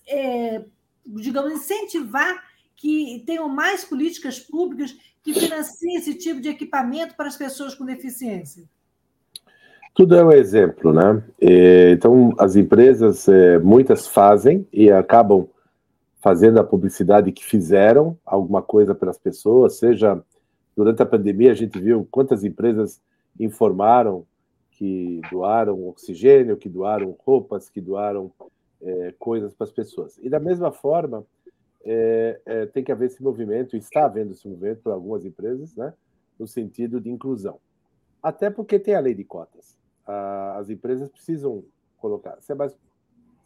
é 0.07 0.64
digamos, 1.05 1.51
incentivar 1.51 2.43
que 2.76 3.24
tenham 3.26 3.49
mais 3.49 3.84
políticas 3.84 4.39
públicas 4.39 4.95
que 5.24 5.34
financiem 5.34 5.95
esse 5.97 6.16
tipo 6.16 6.39
de 6.39 6.49
equipamento 6.49 7.16
para 7.16 7.28
as 7.28 7.36
pessoas 7.36 7.76
com 7.76 7.86
deficiência? 7.86 8.64
Tudo 9.93 10.16
é 10.16 10.24
um 10.24 10.32
exemplo, 10.32 10.93
né? 10.93 11.24
Então, 11.91 12.34
as 12.38 12.55
empresas, 12.55 13.28
é, 13.28 13.60
muitas 13.60 14.07
fazem 14.07 14.66
e 14.72 14.89
acabam 14.89 15.47
fazendo 16.22 16.60
a 16.60 16.64
publicidade 16.64 17.32
que 17.32 17.43
fizeram 17.43 18.18
alguma 18.26 18.62
coisa 18.62 18.93
para 18.93 19.10
as 19.10 19.18
pessoas, 19.18 19.78
seja 19.78 20.22
durante 20.76 21.01
a 21.01 21.05
pandemia, 21.05 21.51
a 21.51 21.55
gente 21.55 21.80
viu 21.80 22.07
quantas 22.10 22.43
empresas 22.43 23.01
informaram 23.38 24.26
que 24.72 25.20
doaram 25.30 25.88
oxigênio, 25.89 26.55
que 26.55 26.70
doaram 26.70 27.16
roupas, 27.26 27.70
que 27.70 27.82
doaram 27.82 28.32
é, 28.82 29.14
coisas 29.18 29.54
para 29.54 29.66
as 29.66 29.72
pessoas. 29.72 30.18
E 30.20 30.30
da 30.30 30.40
mesma 30.40 30.72
forma, 30.72 31.26
é, 31.84 32.42
é, 32.46 32.66
tem 32.68 32.84
que 32.84 32.92
haver 32.92 33.08
esse 33.08 33.22
movimento, 33.22 33.76
está 33.76 34.06
havendo 34.06 34.32
esse 34.32 34.48
movimento 34.48 34.82
por 34.82 34.92
algumas 34.92 35.26
empresas, 35.26 35.76
né, 35.76 35.94
no 36.38 36.48
sentido 36.48 37.00
de 37.00 37.10
inclusão. 37.10 37.60
Até 38.22 38.50
porque 38.50 38.80
tem 38.80 38.96
a 38.96 39.00
lei 39.00 39.14
de 39.14 39.24
cotas. 39.24 39.78
as 40.56 40.70
empresas 40.70 41.10
precisam 41.10 41.64
colocar. 41.98 42.38
Se, 42.42 42.54
se 42.54 42.78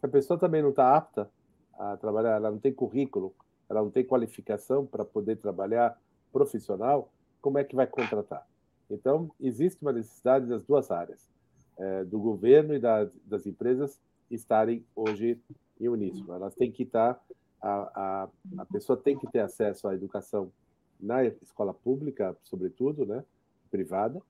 a 0.02 0.08
pessoa 0.08 0.38
também 0.38 0.62
não 0.62 0.70
está 0.70 0.96
apta 0.96 1.30
a 1.74 1.96
trabalhar, 1.96 2.36
ela 2.36 2.50
não 2.50 2.58
tem 2.58 2.72
currículo, 2.72 3.34
ela 3.68 3.82
não 3.82 3.90
tem 3.90 4.04
qualificação 4.04 4.84
para 4.84 5.04
poder 5.04 5.36
trabalhar 5.36 5.98
profissional, 6.32 7.10
como 7.40 7.58
é 7.58 7.64
que 7.64 7.76
vai 7.76 7.86
contratar? 7.86 8.46
Então, 8.90 9.30
existe 9.40 9.80
uma 9.82 9.92
necessidade 9.92 10.46
das 10.46 10.64
duas 10.64 10.90
áreas, 10.90 11.28
é, 11.76 12.04
do 12.04 12.18
governo 12.18 12.74
e 12.74 12.78
da, 12.78 13.08
das 13.24 13.46
empresas 13.46 14.00
estarem 14.30 14.84
hoje 14.94 15.40
em 15.80 15.88
uníssono. 15.88 16.32
Elas 16.32 16.54
têm 16.54 16.70
que 16.70 16.84
estar 16.84 17.20
a, 17.64 17.90
a, 17.94 18.28
a 18.58 18.66
pessoa 18.66 18.94
tem 18.94 19.18
que 19.18 19.26
ter 19.30 19.40
acesso 19.40 19.88
à 19.88 19.94
educação 19.94 20.52
na 21.00 21.24
escola 21.24 21.72
pública, 21.72 22.36
sobretudo, 22.42 23.06
né, 23.06 23.24
privada, 23.70 24.20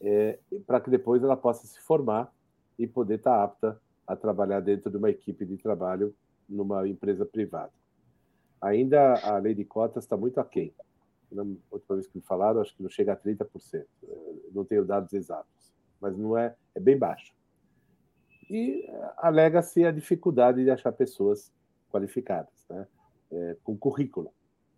é, 0.00 0.38
para 0.66 0.80
que 0.80 0.88
depois 0.88 1.22
ela 1.22 1.36
possa 1.36 1.66
se 1.66 1.78
formar 1.80 2.32
e 2.78 2.86
poder 2.86 3.16
estar 3.16 3.42
apta 3.44 3.78
a 4.06 4.16
trabalhar 4.16 4.60
dentro 4.60 4.90
de 4.90 4.96
uma 4.96 5.10
equipe 5.10 5.44
de 5.44 5.58
trabalho 5.58 6.14
numa 6.48 6.88
empresa 6.88 7.26
privada. 7.26 7.72
Ainda 8.60 9.14
a 9.22 9.36
lei 9.38 9.54
de 9.54 9.64
cotas 9.64 10.04
está 10.04 10.16
muito 10.16 10.40
aquém. 10.40 10.72
Na 11.30 11.42
última 11.70 11.96
vez 11.96 12.06
que 12.06 12.16
me 12.16 12.22
falaram, 12.22 12.60
acho 12.60 12.74
que 12.74 12.82
não 12.82 12.90
chega 12.90 13.12
a 13.12 13.16
30%. 13.16 13.84
Não 14.52 14.64
tenho 14.64 14.84
dados 14.84 15.12
exatos, 15.12 15.72
mas 16.00 16.16
não 16.16 16.36
é, 16.36 16.54
é 16.74 16.80
bem 16.80 16.96
baixo. 16.98 17.34
E 18.52 18.86
alega-se 19.16 19.82
a 19.84 19.90
dificuldade 19.90 20.62
de 20.62 20.70
achar 20.70 20.92
pessoas 20.92 21.50
qualificadas, 21.90 22.52
né? 22.68 22.86
É, 23.30 23.56
com 23.64 23.74
currículo, 23.74 24.30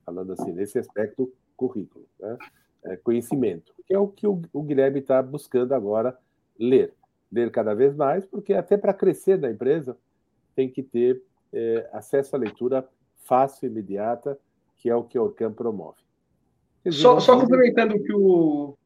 falando 0.07 0.33
assim, 0.33 0.53
nesse 0.53 0.79
aspecto, 0.79 1.33
currículo, 1.57 2.07
né? 2.21 2.39
é, 2.85 2.97
conhecimento, 2.97 3.75
que 3.85 3.93
é 3.93 3.99
o 3.99 4.07
que 4.07 4.27
o, 4.27 4.41
o 4.53 4.63
Guilherme 4.63 5.01
está 5.01 5.21
buscando 5.21 5.75
agora 5.75 6.17
ler. 6.59 6.95
Ler 7.33 7.51
cada 7.51 7.75
vez 7.75 7.97
mais, 7.97 8.25
porque 8.25 8.55
até 8.55 8.77
para 8.77 8.95
crescer 8.95 9.39
na 9.39 9.51
empresa 9.51 9.97
tem 10.55 10.71
que 10.71 10.85
ter 10.85 11.21
é, 11.53 11.89
acesso 11.93 12.37
à 12.37 12.39
leitura 12.39 12.87
fácil 13.25 13.67
e 13.67 13.71
imediata, 13.71 14.39
que 14.77 14.89
é 14.89 14.95
o 14.95 15.03
que 15.03 15.19
a 15.19 15.23
Orcam 15.23 15.53
promove. 15.53 15.99
Só, 16.91 17.19
só 17.19 17.41
complementando 17.41 18.01
que 18.01 18.13
o, 18.13 18.77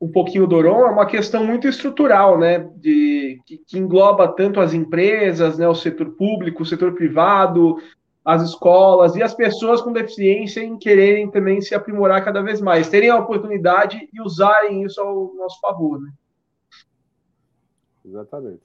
um 0.00 0.10
pouquinho 0.10 0.44
o 0.44 0.46
Doron, 0.46 0.86
é 0.86 0.90
uma 0.90 1.06
questão 1.06 1.44
muito 1.44 1.66
estrutural, 1.66 2.38
né? 2.38 2.60
De, 2.76 3.40
que, 3.44 3.58
que, 3.58 3.78
engloba 3.78 4.28
tanto 4.28 4.60
as 4.60 4.72
empresas, 4.72 5.58
né, 5.58 5.68
o 5.68 5.74
setor 5.74 6.12
público, 6.12 6.62
o 6.62 6.66
setor 6.66 6.94
privado, 6.94 7.76
as 8.24 8.42
escolas 8.42 9.16
e 9.16 9.22
as 9.22 9.34
pessoas 9.34 9.80
com 9.80 9.92
deficiência 9.92 10.62
em 10.62 10.78
quererem 10.78 11.30
também 11.30 11.60
se 11.60 11.74
aprimorar 11.74 12.24
cada 12.24 12.42
vez 12.42 12.60
mais, 12.60 12.88
terem 12.88 13.10
a 13.10 13.18
oportunidade 13.18 14.08
e 14.12 14.20
usarem 14.20 14.84
isso 14.84 15.00
ao 15.00 15.34
nosso 15.34 15.60
favor, 15.60 16.00
né? 16.00 16.12
Exatamente. 18.04 18.62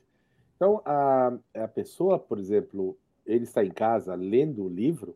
Então, 0.55 0.81
a, 0.85 1.33
a 1.55 1.67
pessoa, 1.67 2.19
por 2.19 2.37
exemplo, 2.37 2.97
ele 3.25 3.43
está 3.43 3.65
em 3.65 3.71
casa 3.71 4.13
lendo 4.15 4.63
o 4.63 4.69
livro, 4.69 5.15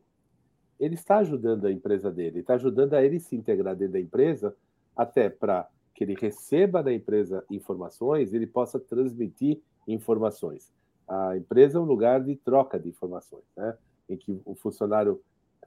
ele 0.79 0.95
está 0.95 1.17
ajudando 1.17 1.65
a 1.65 1.71
empresa 1.71 2.11
dele, 2.11 2.39
está 2.39 2.55
ajudando 2.55 2.93
a 2.93 3.03
ele 3.03 3.19
se 3.19 3.35
integrar 3.35 3.75
dentro 3.75 3.93
da 3.93 3.99
empresa, 3.99 4.55
até 4.95 5.29
para 5.29 5.67
que 5.97 6.03
ele 6.03 6.13
receba 6.13 6.83
da 6.83 6.93
empresa 6.93 7.43
informações, 7.49 8.31
ele 8.31 8.45
possa 8.45 8.79
transmitir 8.79 9.59
informações. 9.87 10.71
A 11.07 11.35
empresa 11.35 11.79
é 11.79 11.81
um 11.81 11.85
lugar 11.85 12.23
de 12.23 12.35
troca 12.35 12.79
de 12.79 12.87
informações, 12.87 13.43
né? 13.55 13.75
em 14.07 14.15
que 14.15 14.39
o 14.45 14.53
funcionário 14.53 15.19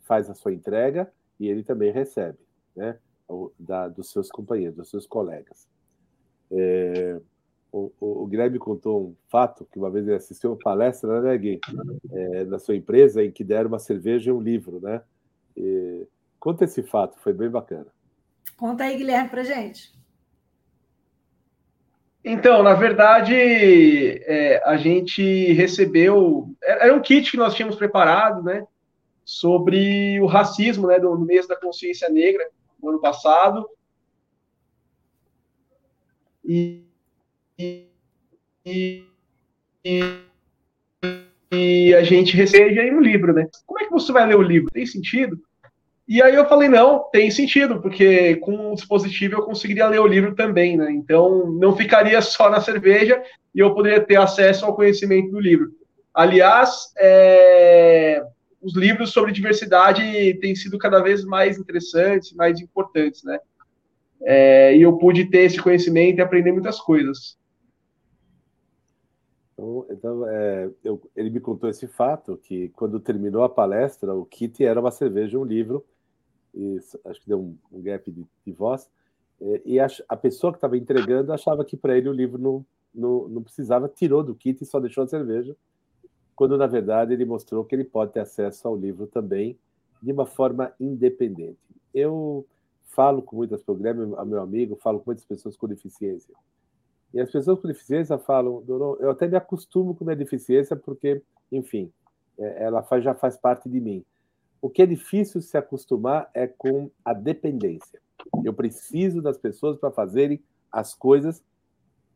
faz 0.03 0.31
a 0.31 0.35
sua 0.35 0.53
entrega 0.53 1.12
e 1.39 1.49
ele 1.49 1.64
também 1.64 1.91
recebe, 1.91 2.39
né? 2.76 2.97
Da, 3.59 3.89
dos 3.89 4.12
seus 4.12 4.28
companheiros, 4.28 4.76
dos 4.76 4.89
seus 4.89 5.05
colegas. 5.05 5.68
É, 6.53 7.20
o, 7.72 7.93
o, 8.01 8.22
o, 8.22 8.26
Guilherme 8.26 8.59
contou 8.59 9.09
um 9.09 9.16
fato 9.28 9.66
que 9.70 9.78
uma 9.78 9.91
vez 9.91 10.07
ele 10.07 10.16
assistiu 10.16 10.51
uma 10.51 10.59
palestra, 10.59 11.20
né, 11.20 11.39
Gui, 11.39 11.61
é, 12.12 12.45
na 12.45 12.59
sua 12.59 12.76
empresa, 12.76 13.24
em 13.24 13.31
que 13.33 13.43
deram 13.43 13.68
uma 13.68 13.78
cerveja 13.81 14.31
e 14.31 14.33
um 14.33 14.41
livro, 14.41 14.81
né? 14.81 15.03
E, 15.57 16.07
conta 16.39 16.64
esse 16.64 16.83
fato, 16.85 17.18
foi 17.18 17.33
bem 17.33 17.51
bacana. 17.51 17.87
Conta 18.57 18.85
aí, 18.85 18.97
Guilherme, 18.97 19.28
para 19.28 19.45
gente. 19.45 20.01
Então, 22.24 22.62
na 22.62 22.74
verdade, 22.74 23.34
é, 23.34 24.62
a 24.64 24.76
gente 24.76 25.52
recebeu. 25.52 26.54
Era 26.62 26.94
um 26.94 27.00
kit 27.00 27.30
que 27.30 27.36
nós 27.36 27.54
tínhamos 27.54 27.76
preparado, 27.76 28.42
né? 28.42 28.66
Sobre 29.24 30.20
o 30.20 30.26
racismo, 30.26 30.86
né? 30.86 30.98
Do, 30.98 31.16
no 31.16 31.24
mês 31.24 31.48
da 31.48 31.56
consciência 31.56 32.08
negra, 32.10 32.46
no 32.82 32.90
ano 32.90 33.00
passado. 33.00 33.66
E, 36.44 36.84
e, 37.58 37.86
e, 38.66 39.04
e 41.52 41.94
a 41.94 42.02
gente 42.02 42.36
recebe 42.36 42.78
aí 42.78 42.94
um 42.94 43.00
livro, 43.00 43.32
né? 43.32 43.48
Como 43.64 43.80
é 43.80 43.84
que 43.84 43.90
você 43.90 44.12
vai 44.12 44.26
ler 44.26 44.36
o 44.36 44.42
livro? 44.42 44.70
Tem 44.70 44.84
sentido? 44.84 45.40
E 46.11 46.20
aí 46.20 46.34
eu 46.34 46.48
falei, 46.48 46.68
não, 46.68 47.04
tem 47.12 47.30
sentido, 47.30 47.80
porque 47.80 48.34
com 48.38 48.72
o 48.72 48.74
dispositivo 48.74 49.36
eu 49.36 49.44
conseguiria 49.44 49.86
ler 49.86 50.00
o 50.00 50.08
livro 50.08 50.34
também, 50.34 50.76
né? 50.76 50.90
Então 50.90 51.52
não 51.52 51.76
ficaria 51.76 52.20
só 52.20 52.50
na 52.50 52.61
cerveja 52.61 53.22
e 53.54 53.61
eu 53.61 53.72
poderia 53.72 54.04
ter 54.04 54.16
acesso 54.16 54.66
ao 54.66 54.74
conhecimento 54.74 55.30
do 55.30 55.38
livro. 55.38 55.70
Aliás, 56.12 56.92
é, 56.98 58.24
os 58.61 58.74
livros 58.74 59.12
sobre 59.12 59.30
diversidade 59.30 60.36
têm 60.40 60.52
sido 60.56 60.76
cada 60.78 61.00
vez 61.00 61.24
mais 61.24 61.56
interessantes, 61.56 62.32
mais 62.32 62.61
importantes, 62.61 63.22
né? 63.22 63.38
É, 64.22 64.76
e 64.76 64.82
eu 64.82 64.98
pude 64.98 65.30
ter 65.30 65.42
esse 65.42 65.62
conhecimento 65.62 66.18
e 66.18 66.22
aprender 66.22 66.50
muitas 66.50 66.80
coisas. 66.80 67.38
Então, 69.52 69.86
então 69.88 70.28
é, 70.28 70.68
eu, 70.82 71.00
ele 71.14 71.30
me 71.30 71.38
contou 71.38 71.70
esse 71.70 71.86
fato, 71.86 72.36
que 72.36 72.68
quando 72.70 72.98
terminou 72.98 73.44
a 73.44 73.48
palestra, 73.48 74.12
o 74.12 74.26
kit 74.26 74.64
era 74.64 74.80
uma 74.80 74.90
cerveja 74.90 75.38
um 75.38 75.44
livro, 75.44 75.86
e 76.55 76.78
acho 77.05 77.20
que 77.20 77.28
deu 77.28 77.40
um, 77.40 77.57
um 77.72 77.82
gap 77.82 78.11
de, 78.11 78.26
de 78.44 78.53
voz, 78.53 78.90
é, 79.40 79.62
e 79.64 79.80
a, 79.80 79.86
a, 80.09 80.16
pessoa 80.16 80.53
que 80.53 80.59
estava 80.59 80.76
entregando 80.76 81.32
achava 81.32 81.64
que 81.64 81.76
para 81.76 81.96
ele 81.96 82.09
o 82.09 82.12
livro 82.12 82.38
não, 82.38 82.64
não, 82.94 83.28
não 83.28 83.42
precisava, 83.42 83.88
tirou 83.88 84.22
do 84.22 84.34
kit 84.34 84.62
e 84.62 84.66
só 84.66 84.78
deixou 84.78 85.05
a 85.05 85.09
cerveja, 85.09 85.57
quando 86.36 86.57
na 86.59 86.66
verdade 86.66 87.12
ele 87.12 87.24
mostrou 87.24 87.64
que 87.64 87.74
ele 87.74 87.84
pode 87.84 88.12
ter 88.12 88.20
acesso 88.20 88.66
ao 88.68 88.76
livro 88.76 89.07
também 89.07 89.59
de 90.03 90.12
uma 90.12 90.26
forma 90.26 90.72
independente. 90.78 91.59
Eu 91.92 92.46
falo 92.84 93.22
com 93.22 93.36
muitas 93.36 93.62
programas, 93.62 94.09
meu 94.26 94.40
amigo, 94.40 94.76
falo 94.76 94.98
com 94.98 95.07
muitas 95.07 95.24
pessoas 95.24 95.57
com 95.57 95.68
deficiência. 95.68 96.34
E 97.12 97.20
as 97.20 97.30
pessoas 97.30 97.59
com 97.61 97.68
deficiência 97.68 98.18
falam, 98.18 98.62
eu 98.68 99.11
até 99.11 99.26
me 99.26 99.36
acostumo 99.36 99.94
com 99.94 100.05
minha 100.05 100.16
deficiência 100.16 100.76
porque, 100.76 101.22
enfim, 101.51 101.92
é, 102.38 102.64
ela 102.64 102.82
faz, 102.82 103.03
já 103.03 103.14
faz 103.14 103.36
parte 103.36 103.68
de 103.68 103.80
mim. 103.80 104.05
O 104.61 104.68
que 104.68 104.82
é 104.82 104.86
difícil 104.86 105.40
se 105.40 105.56
acostumar 105.56 106.30
é 106.34 106.46
com 106.46 106.90
a 107.04 107.14
dependência. 107.14 108.00
Eu 108.44 108.52
preciso 108.52 109.22
das 109.22 109.38
pessoas 109.38 109.78
para 109.78 109.90
fazerem 109.90 110.42
as 110.70 110.94
coisas 110.94 111.42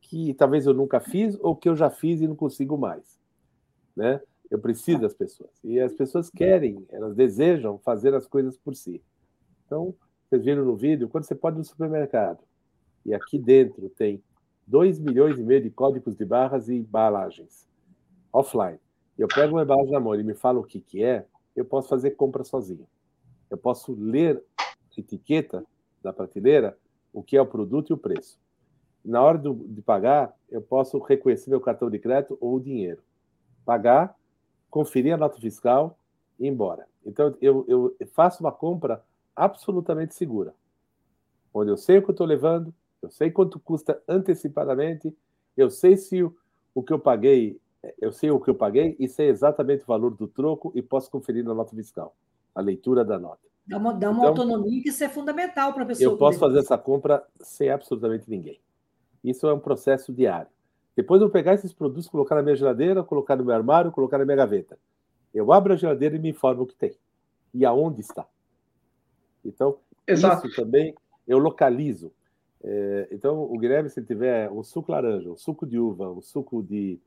que 0.00 0.34
talvez 0.34 0.66
eu 0.66 0.74
nunca 0.74 1.00
fiz 1.00 1.36
ou 1.40 1.56
que 1.56 1.68
eu 1.68 1.74
já 1.74 1.88
fiz 1.88 2.20
e 2.20 2.28
não 2.28 2.36
consigo 2.36 2.76
mais, 2.76 3.18
né? 3.96 4.20
Eu 4.50 4.58
preciso 4.58 5.00
das 5.00 5.14
pessoas 5.14 5.50
e 5.64 5.80
as 5.80 5.94
pessoas 5.94 6.30
querem, 6.30 6.86
elas 6.90 7.14
desejam 7.16 7.78
fazer 7.78 8.14
as 8.14 8.26
coisas 8.26 8.56
por 8.58 8.76
si. 8.76 9.02
Então, 9.64 9.94
vocês 10.28 10.44
viram 10.44 10.64
no 10.64 10.76
vídeo, 10.76 11.08
quando 11.08 11.24
você 11.24 11.34
pode 11.34 11.56
ir 11.56 11.58
no 11.58 11.64
supermercado 11.64 12.40
e 13.06 13.14
aqui 13.14 13.38
dentro 13.38 13.88
tem 13.88 14.22
2 14.66 14.98
milhões 14.98 15.38
e 15.38 15.42
meio 15.42 15.62
de 15.62 15.70
códigos 15.70 16.14
de 16.14 16.24
barras 16.24 16.68
e 16.68 16.74
embalagens 16.74 17.66
offline. 18.32 18.78
Eu 19.16 19.28
pego 19.28 19.54
uma 19.54 19.62
embalagem 19.62 19.92
na 19.92 20.00
mão 20.00 20.14
e 20.14 20.22
me 20.22 20.34
fala 20.34 20.58
o 20.58 20.64
que, 20.64 20.80
que 20.80 21.02
é, 21.02 21.24
eu 21.54 21.64
posso 21.64 21.88
fazer 21.88 22.12
compra 22.12 22.44
sozinho. 22.44 22.86
Eu 23.50 23.56
posso 23.56 23.94
ler 23.94 24.42
a 24.58 24.74
etiqueta 24.96 25.64
da 26.02 26.12
prateleira, 26.12 26.76
o 27.12 27.22
que 27.22 27.36
é 27.36 27.40
o 27.40 27.46
produto 27.46 27.90
e 27.90 27.94
o 27.94 27.98
preço. 27.98 28.38
Na 29.04 29.22
hora 29.22 29.38
do, 29.38 29.54
de 29.54 29.82
pagar, 29.82 30.34
eu 30.50 30.62
posso 30.62 30.98
reconhecer 30.98 31.50
meu 31.50 31.60
cartão 31.60 31.90
de 31.90 31.98
crédito 31.98 32.38
ou 32.40 32.56
o 32.56 32.60
dinheiro. 32.60 33.02
Pagar, 33.64 34.16
conferir 34.70 35.14
a 35.14 35.16
nota 35.16 35.38
fiscal 35.38 35.98
e 36.38 36.46
ir 36.46 36.48
embora. 36.48 36.88
Então, 37.04 37.36
eu, 37.40 37.64
eu 37.68 37.96
faço 38.12 38.42
uma 38.42 38.50
compra 38.50 39.04
absolutamente 39.36 40.14
segura, 40.14 40.54
onde 41.52 41.70
eu 41.70 41.76
sei 41.76 41.98
o 41.98 42.02
que 42.02 42.10
eu 42.10 42.12
estou 42.12 42.26
levando, 42.26 42.74
eu 43.02 43.10
sei 43.10 43.30
quanto 43.30 43.60
custa 43.60 44.02
antecipadamente, 44.08 45.14
eu 45.56 45.70
sei 45.70 45.96
se 45.96 46.22
o, 46.22 46.34
o 46.74 46.82
que 46.82 46.92
eu 46.92 46.98
paguei 46.98 47.60
eu 48.00 48.12
sei 48.12 48.30
o 48.30 48.40
que 48.40 48.50
eu 48.50 48.54
paguei 48.54 48.96
e 48.98 49.08
sei 49.08 49.28
exatamente 49.28 49.82
o 49.82 49.86
valor 49.86 50.14
do 50.14 50.26
troco 50.26 50.72
e 50.74 50.82
posso 50.82 51.10
conferir 51.10 51.44
na 51.44 51.54
nota 51.54 51.74
fiscal, 51.74 52.14
a 52.54 52.60
leitura 52.60 53.04
da 53.04 53.18
nota. 53.18 53.42
Dá 53.66 53.78
uma, 53.78 53.94
dá 53.94 54.10
uma 54.10 54.18
então, 54.18 54.28
autonomia 54.28 54.82
que 54.82 54.90
isso 54.90 55.02
é 55.02 55.08
fundamental 55.08 55.72
para 55.72 55.84
a 55.84 55.86
pessoa. 55.86 56.12
Eu 56.12 56.18
posso 56.18 56.38
fazer 56.38 56.58
essa 56.58 56.76
compra 56.76 57.24
sem 57.40 57.70
absolutamente 57.70 58.28
ninguém. 58.28 58.60
Isso 59.22 59.46
é 59.46 59.54
um 59.54 59.58
processo 59.58 60.12
diário. 60.12 60.48
Depois 60.94 61.20
eu 61.22 61.30
pegar 61.30 61.54
esses 61.54 61.72
produtos, 61.72 62.08
colocar 62.08 62.34
na 62.34 62.42
minha 62.42 62.54
geladeira, 62.54 63.02
colocar 63.02 63.36
no 63.36 63.44
meu 63.44 63.54
armário, 63.54 63.90
colocar 63.90 64.18
na 64.18 64.24
minha 64.24 64.36
gaveta. 64.36 64.78
Eu 65.32 65.52
abro 65.52 65.72
a 65.72 65.76
geladeira 65.76 66.14
e 66.14 66.18
me 66.18 66.28
informo 66.28 66.62
o 66.62 66.66
que 66.66 66.74
tem 66.74 66.94
e 67.54 67.64
aonde 67.64 68.00
está. 68.00 68.26
Então, 69.44 69.78
Exato. 70.06 70.46
isso 70.46 70.56
também 70.56 70.94
eu 71.26 71.38
localizo. 71.38 72.12
É, 72.62 73.08
então, 73.12 73.42
o 73.42 73.58
Guilherme, 73.58 73.88
se 73.88 74.02
tiver 74.02 74.50
um 74.50 74.62
suco 74.62 74.90
laranja, 74.90 75.30
um 75.30 75.36
suco 75.36 75.66
de 75.66 75.78
uva, 75.78 76.10
um 76.10 76.20
suco 76.20 76.62
de 76.62 76.98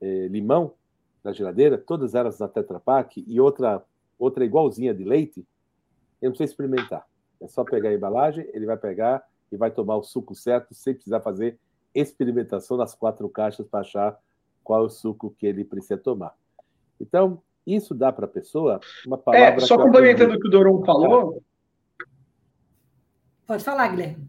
é, 0.00 0.28
limão 0.28 0.74
na 1.22 1.32
geladeira, 1.32 1.76
todas 1.76 2.14
elas 2.14 2.38
na 2.38 2.48
Tetra 2.48 2.78
Pak 2.80 3.24
e 3.26 3.40
outra, 3.40 3.82
outra 4.18 4.44
igualzinha 4.44 4.94
de 4.94 5.04
leite, 5.04 5.46
eu 6.20 6.28
não 6.28 6.36
precisa 6.36 6.52
experimentar. 6.52 7.06
É 7.40 7.46
só 7.46 7.64
pegar 7.64 7.90
a 7.90 7.94
embalagem, 7.94 8.48
ele 8.52 8.66
vai 8.66 8.76
pegar 8.76 9.22
e 9.50 9.56
vai 9.56 9.70
tomar 9.70 9.96
o 9.96 10.02
suco 10.02 10.34
certo, 10.34 10.74
sem 10.74 10.94
precisar 10.94 11.20
fazer 11.20 11.58
experimentação 11.94 12.76
nas 12.76 12.94
quatro 12.94 13.28
caixas 13.28 13.66
para 13.66 13.80
achar 13.80 14.18
qual 14.62 14.82
é 14.82 14.86
o 14.86 14.90
suco 14.90 15.34
que 15.38 15.46
ele 15.46 15.64
precisa 15.64 15.96
tomar. 15.96 16.34
Então, 17.00 17.40
isso 17.66 17.94
dá 17.94 18.12
para 18.12 18.24
a 18.24 18.28
pessoa 18.28 18.80
uma 19.06 19.16
é, 19.16 19.20
palavra. 19.20 19.56
É, 19.56 19.60
só 19.60 19.76
complementando 19.76 20.34
o 20.34 20.40
que 20.40 20.48
o 20.48 20.50
Doron 20.50 20.84
falou. 20.84 21.42
Pode 23.46 23.64
falar, 23.64 23.88
Guilherme. 23.88 24.28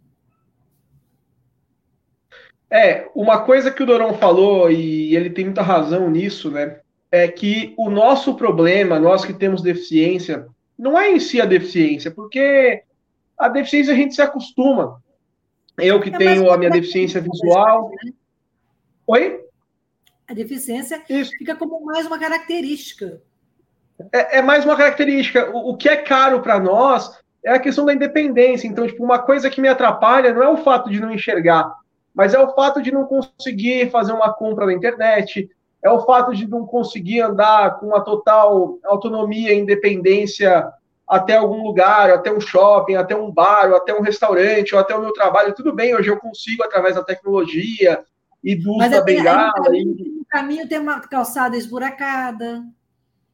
É, 2.72 3.10
uma 3.16 3.42
coisa 3.42 3.72
que 3.72 3.82
o 3.82 3.86
Dorão 3.86 4.14
falou, 4.14 4.70
e 4.70 5.16
ele 5.16 5.30
tem 5.30 5.46
muita 5.46 5.62
razão 5.62 6.10
nisso, 6.10 6.52
né? 6.52 6.80
É 7.12 7.28
que 7.28 7.74
o 7.78 7.90
nosso 7.90 8.36
problema, 8.36 9.00
nós 9.00 9.26
que 9.26 9.34
temos 9.34 9.62
deficiência, 9.62 10.48
não 10.78 10.98
é 10.98 11.12
em 11.12 11.20
si 11.20 11.42
a 11.42 11.46
deficiência, 11.46 12.12
porque 12.12 12.84
a 13.38 13.50
deficiência 13.50 13.94
a 13.94 13.98
gente 13.98 14.14
se 14.14 14.22
acostuma. 14.22 15.02
Eu 15.78 16.00
que 16.00 16.10
é 16.10 16.18
tenho 16.18 16.52
a 16.52 16.58
minha 16.58 16.70
deficiência 16.70 17.22
visual. 17.22 17.90
Né? 17.90 18.12
Oi? 19.08 19.46
A 20.28 20.34
deficiência 20.34 21.02
Isso. 21.10 21.32
fica 21.38 21.56
como 21.56 21.84
mais 21.84 22.06
uma 22.06 22.20
característica. 22.20 23.22
É, 24.12 24.38
é 24.38 24.42
mais 24.42 24.64
uma 24.64 24.76
característica. 24.76 25.50
O, 25.50 25.72
o 25.72 25.78
que 25.78 25.90
é 25.90 25.98
caro 25.98 26.42
para 26.42 26.60
nós 26.60 27.20
é 27.44 27.52
a 27.52 27.60
questão 27.60 27.86
da 27.86 27.94
independência. 27.94 28.68
Então, 28.68 28.86
tipo, 28.86 29.04
uma 29.04 29.20
coisa 29.20 29.50
que 29.50 29.62
me 29.62 29.68
atrapalha 29.68 30.34
não 30.34 30.44
é 30.44 30.50
o 30.50 30.58
fato 30.58 30.90
de 30.90 31.00
não 31.00 31.12
enxergar, 31.12 31.74
mas 32.20 32.34
é 32.34 32.40
o 32.40 32.54
fato 32.54 32.82
de 32.82 32.92
não 32.92 33.06
conseguir 33.06 33.90
fazer 33.92 34.12
uma 34.12 34.34
compra 34.34 34.66
na 34.66 34.74
internet, 34.74 35.50
é 35.82 35.90
o 35.90 36.02
fato 36.02 36.36
de 36.36 36.46
não 36.46 36.66
conseguir 36.66 37.22
andar 37.22 37.80
com 37.80 37.86
uma 37.86 38.02
total 38.02 38.78
autonomia 38.84 39.54
e 39.54 39.58
independência 39.58 40.70
até 41.08 41.38
algum 41.38 41.64
lugar, 41.64 42.10
até 42.10 42.30
um 42.30 42.42
shopping, 42.42 42.96
até 42.96 43.16
um 43.16 43.32
bar, 43.32 43.72
até 43.72 43.94
um 43.94 44.02
restaurante, 44.02 44.76
ou 44.76 44.82
até 44.82 44.94
o 44.94 45.00
meu 45.00 45.14
trabalho. 45.14 45.56
Tudo 45.56 45.74
bem, 45.74 45.96
hoje 45.96 46.10
eu 46.10 46.20
consigo 46.20 46.62
através 46.62 46.96
da 46.96 47.04
tecnologia 47.06 48.04
e 48.44 48.54
do 48.54 48.74
uso 48.74 48.90
da 48.90 49.02
bengala. 49.02 49.54
No 49.56 49.64
caminho, 49.64 49.96
e... 49.98 50.10
no 50.10 50.26
caminho 50.28 50.68
tem 50.68 50.78
uma 50.78 51.00
calçada 51.00 51.56
esburacada. 51.56 52.66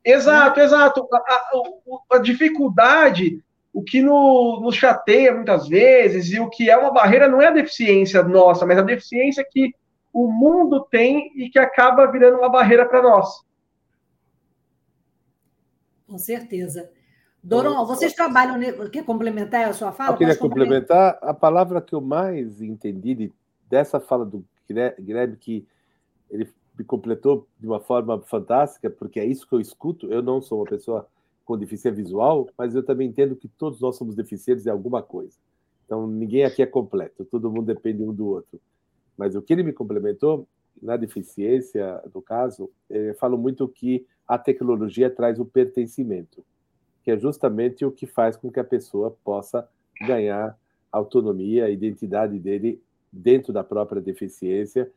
Exato, 0.06 0.60
né? 0.60 0.64
exato. 0.64 1.08
A, 1.12 1.18
a, 1.18 2.18
a, 2.18 2.18
dificuldade, 2.20 3.44
o 3.76 3.84
que 3.84 4.02
no, 4.02 4.62
nos 4.62 4.74
chateia 4.78 5.36
muitas 5.36 5.68
vezes, 5.68 6.32
e 6.32 6.40
o 6.40 6.50
que 6.50 6.70
é 6.70 6.78
uma 6.78 6.94
barreira, 6.94 7.28
não 7.28 7.42
é 7.42 7.48
a 7.48 7.52
deficiência 7.52 8.24
nossa, 8.24 8.66
mas 8.66 8.78
a 8.78 8.82
deficiência 8.82 9.46
que 9.52 9.76
o 10.14 10.32
mundo 10.32 10.88
tem 10.90 11.30
e 11.36 11.50
que 11.50 11.60
acaba 11.60 12.10
virando 12.10 12.38
uma 12.38 12.48
barreira 12.48 12.88
para 12.88 13.02
nós. 13.02 13.44
Com 16.08 16.18
certeza. 16.18 16.90
Doron, 17.44 17.86
vocês 17.86 18.14
trabalham. 18.14 18.58
Quer 18.90 19.04
complementar 19.04 19.68
a 19.68 19.74
sua 19.74 19.92
fala? 19.92 20.14
Eu 20.14 20.18
queria 20.18 20.38
complementar. 20.38 21.20
A 21.22 21.34
palavra 21.34 21.82
que 21.82 21.94
eu 21.94 22.00
mais 22.00 22.62
entendi 22.62 23.14
de, 23.14 23.34
dessa 23.70 24.00
fala 24.00 24.26
do 24.26 24.46
Guilherme, 25.02 25.36
que 25.36 25.68
ele 26.32 26.50
me 26.80 26.86
completou 26.86 27.46
de 27.60 27.68
uma 27.68 27.82
forma 27.82 28.22
fantástica, 28.22 28.90
porque 28.90 29.20
é 29.20 29.26
isso 29.26 29.46
que 29.46 29.54
eu 29.54 29.60
escuto. 29.60 30.10
Eu 30.10 30.24
não 30.24 30.42
sou 30.42 30.60
uma 30.60 30.66
pessoa 30.66 31.10
com 31.46 31.58
deficiência 31.58 31.92
visual, 31.92 32.50
mas 32.58 32.74
eu 32.76 32.84
também 32.84 33.08
entendo 33.08 33.36
que 33.36 33.48
todos 33.48 33.80
nós 33.80 33.96
somos 33.96 34.16
deficientes 34.16 34.66
em 34.66 34.70
alguma 34.70 35.02
coisa. 35.02 35.38
Então, 35.86 36.08
ninguém 36.08 36.44
aqui 36.44 36.64
é 36.64 36.66
completo, 36.66 37.24
todo 37.24 37.52
mundo 37.52 37.68
depende 37.68 38.02
um 38.02 38.14
do 38.14 38.26
outro. 38.28 38.60
Mas 39.16 39.36
o 39.36 39.42
que 39.42 39.54
ele 39.54 39.64
me 39.64 39.72
complementou, 39.72 40.48
na 40.82 40.98
deficiência, 40.98 42.04
no 42.14 42.22
caso, 42.22 42.70
eu 42.90 43.14
falo 43.16 43.38
muito 43.38 43.68
que 43.68 44.06
a 44.28 44.38
tecnologia 44.38 45.10
traz 45.10 45.40
o 45.40 45.46
pertencimento, 45.46 46.44
que 47.04 47.12
é 47.12 47.18
justamente 47.18 47.86
o 47.86 47.92
que 47.92 48.08
faz 48.08 48.36
com 48.36 48.52
que 48.52 48.60
a 48.60 48.64
pessoa 48.64 49.16
possa 49.24 49.68
ganhar 50.02 50.58
autonomia, 50.92 51.66
a 51.66 51.70
identidade 51.70 52.40
dele 52.40 52.82
dentro 53.12 53.54
da 53.54 53.64
própria 53.64 54.02
deficiência, 54.02 54.92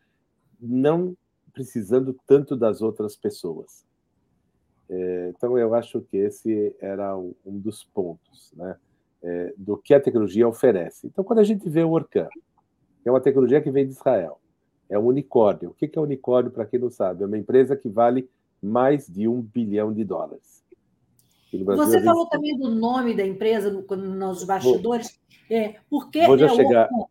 não 0.60 1.16
precisando 1.52 2.16
tanto 2.26 2.56
das 2.56 2.80
outras 2.80 3.14
pessoas. 3.14 3.84
É, 4.90 5.32
então, 5.36 5.58
eu 5.58 5.74
acho 5.74 6.00
que 6.00 6.16
esse 6.16 6.74
era 6.80 7.16
um 7.16 7.34
dos 7.44 7.84
pontos 7.84 8.52
né, 8.56 8.76
é, 9.22 9.54
do 9.56 9.76
que 9.76 9.92
a 9.92 10.00
tecnologia 10.00 10.48
oferece. 10.48 11.06
Então, 11.06 11.24
quando 11.24 11.40
a 11.40 11.44
gente 11.44 11.68
vê 11.68 11.82
o 11.82 11.90
Orcan, 11.90 12.28
é 13.04 13.10
uma 13.10 13.20
tecnologia 13.20 13.60
que 13.60 13.70
vem 13.70 13.86
de 13.86 13.92
Israel. 13.92 14.40
É 14.88 14.98
um 14.98 15.06
unicórnio. 15.06 15.70
O 15.70 15.74
que 15.74 15.90
é 15.94 16.00
unicórnio, 16.00 16.50
para 16.50 16.64
quem 16.64 16.80
não 16.80 16.90
sabe? 16.90 17.22
É 17.22 17.26
uma 17.26 17.38
empresa 17.38 17.76
que 17.76 17.88
vale 17.88 18.28
mais 18.62 19.06
de 19.06 19.28
um 19.28 19.40
bilhão 19.40 19.92
de 19.92 20.04
dólares. 20.04 20.64
Você 21.52 22.02
falou 22.02 22.26
também 22.26 22.58
do 22.58 22.68
nome 22.68 23.14
da 23.14 23.26
empresa 23.26 23.70
nos 23.70 24.44
bastidores. 24.44 25.18
Vou, 25.48 25.58
é, 25.58 25.76
porque 25.88 26.26
vou 26.26 26.36
já 26.36 26.46
é 26.46 26.48
chegar. 26.50 26.88
O... 26.92 27.08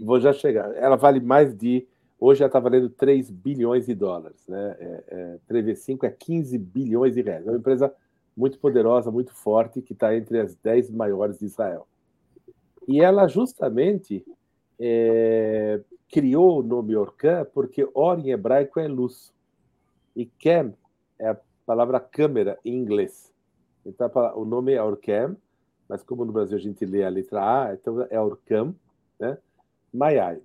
Vou 0.00 0.20
já 0.20 0.32
chegar. 0.32 0.76
Ela 0.76 0.96
vale 0.96 1.20
mais 1.20 1.56
de. 1.56 1.86
Hoje 2.20 2.42
ela 2.42 2.48
está 2.48 2.58
valendo 2.58 2.90
3 2.90 3.30
bilhões 3.30 3.86
de 3.86 3.94
dólares. 3.94 4.46
Né? 4.48 4.76
É, 4.78 5.04
é, 5.08 5.38
3V5 5.48 6.04
é 6.04 6.10
15 6.10 6.58
bilhões 6.58 7.14
de 7.14 7.22
reais. 7.22 7.46
É 7.46 7.50
uma 7.50 7.58
empresa 7.58 7.92
muito 8.36 8.58
poderosa, 8.58 9.10
muito 9.10 9.34
forte, 9.34 9.82
que 9.82 9.92
está 9.92 10.16
entre 10.16 10.40
as 10.40 10.54
10 10.56 10.90
maiores 10.90 11.38
de 11.38 11.46
Israel. 11.46 11.86
E 12.86 13.00
ela 13.00 13.28
justamente 13.28 14.24
é, 14.80 15.80
criou 16.10 16.60
o 16.60 16.62
nome 16.62 16.96
Orkan 16.96 17.46
porque 17.52 17.88
Or 17.94 18.18
em 18.18 18.30
hebraico 18.30 18.80
é 18.80 18.88
luz. 18.88 19.32
E 20.16 20.26
Kem 20.26 20.74
é 21.18 21.28
a 21.28 21.36
palavra 21.66 22.00
câmera 22.00 22.58
em 22.64 22.74
inglês. 22.74 23.32
Então 23.84 24.10
o 24.34 24.44
nome 24.44 24.72
é 24.72 24.82
Orcam, 24.82 25.36
mas 25.88 26.02
como 26.02 26.24
no 26.24 26.32
Brasil 26.32 26.56
a 26.56 26.60
gente 26.60 26.84
lê 26.84 27.04
a 27.04 27.08
letra 27.08 27.68
A, 27.68 27.74
então 27.74 28.06
é 28.10 28.20
Orcam, 28.20 28.74
né? 29.18 29.38
Maiai, 29.92 30.40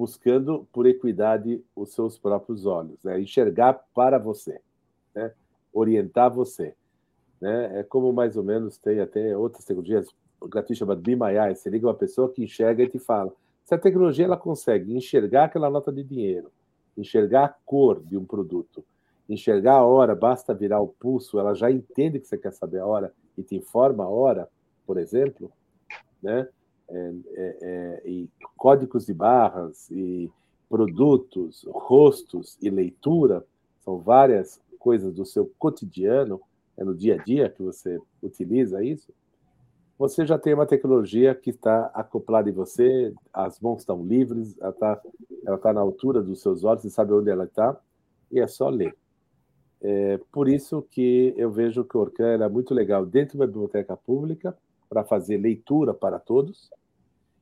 buscando 0.00 0.66
por 0.72 0.86
equidade 0.86 1.62
os 1.76 1.92
seus 1.92 2.18
próprios 2.18 2.64
olhos, 2.64 3.04
né? 3.04 3.20
enxergar 3.20 3.74
para 3.94 4.18
você, 4.18 4.58
né? 5.14 5.30
orientar 5.70 6.32
você. 6.32 6.74
Né? 7.38 7.80
É 7.80 7.82
como 7.82 8.10
mais 8.10 8.34
ou 8.34 8.42
menos 8.42 8.78
tem 8.78 8.98
até 8.98 9.36
outras 9.36 9.62
tecnologias, 9.62 10.08
o 10.40 10.48
gratuito 10.48 10.78
chamado 10.78 11.02
Bimayai, 11.02 11.54
você 11.54 11.68
liga 11.68 11.86
uma 11.86 11.92
pessoa 11.92 12.32
que 12.32 12.42
enxerga 12.42 12.82
e 12.82 12.88
te 12.88 12.98
fala. 12.98 13.30
Se 13.62 13.74
a 13.74 13.78
tecnologia 13.78 14.24
ela 14.24 14.38
consegue 14.38 14.96
enxergar 14.96 15.44
aquela 15.44 15.68
nota 15.68 15.92
de 15.92 16.02
dinheiro, 16.02 16.50
enxergar 16.96 17.44
a 17.44 17.54
cor 17.66 18.02
de 18.02 18.16
um 18.16 18.24
produto, 18.24 18.82
enxergar 19.28 19.74
a 19.74 19.84
hora, 19.84 20.14
basta 20.14 20.54
virar 20.54 20.80
o 20.80 20.88
pulso, 20.88 21.38
ela 21.38 21.54
já 21.54 21.70
entende 21.70 22.18
que 22.18 22.26
você 22.26 22.38
quer 22.38 22.54
saber 22.54 22.78
a 22.78 22.86
hora 22.86 23.12
e 23.36 23.42
te 23.42 23.54
informa 23.54 24.04
a 24.04 24.08
hora, 24.08 24.48
por 24.86 24.96
exemplo, 24.96 25.52
né? 26.22 26.48
É, 26.92 27.14
é, 27.34 27.58
é, 27.62 28.02
e 28.04 28.28
códigos 28.56 29.06
de 29.06 29.14
barras 29.14 29.88
e 29.90 30.30
produtos, 30.68 31.64
rostos 31.70 32.58
e 32.60 32.68
leitura 32.68 33.44
são 33.84 33.98
várias 33.98 34.60
coisas 34.78 35.14
do 35.14 35.24
seu 35.24 35.50
cotidiano, 35.58 36.40
é 36.76 36.84
no 36.84 36.94
dia 36.94 37.14
a 37.14 37.22
dia 37.22 37.48
que 37.48 37.62
você 37.62 38.00
utiliza 38.22 38.82
isso 38.82 39.12
você 40.00 40.24
já 40.24 40.38
tem 40.38 40.54
uma 40.54 40.64
tecnologia 40.64 41.34
que 41.34 41.50
está 41.50 41.90
acoplada 41.92 42.48
em 42.48 42.54
você, 42.54 43.12
as 43.30 43.60
mãos 43.60 43.80
estão 43.80 44.02
livres, 44.02 44.56
ela 44.58 44.70
está 44.70 44.98
tá 45.60 45.72
na 45.74 45.82
altura 45.82 46.22
dos 46.22 46.40
seus 46.40 46.64
olhos, 46.64 46.80
você 46.80 46.88
sabe 46.88 47.12
onde 47.12 47.28
ela 47.28 47.44
está, 47.44 47.78
e 48.32 48.40
é 48.40 48.46
só 48.46 48.70
ler. 48.70 48.96
É, 49.82 50.18
por 50.32 50.48
isso 50.48 50.80
que 50.90 51.34
eu 51.36 51.50
vejo 51.50 51.84
que 51.84 51.98
o 51.98 52.00
Orcan 52.00 52.42
é 52.42 52.48
muito 52.48 52.72
legal 52.72 53.04
dentro 53.04 53.32
de 53.32 53.42
uma 53.42 53.46
biblioteca 53.46 53.94
pública, 53.94 54.56
para 54.88 55.04
fazer 55.04 55.36
leitura 55.36 55.92
para 55.92 56.18
todos, 56.18 56.70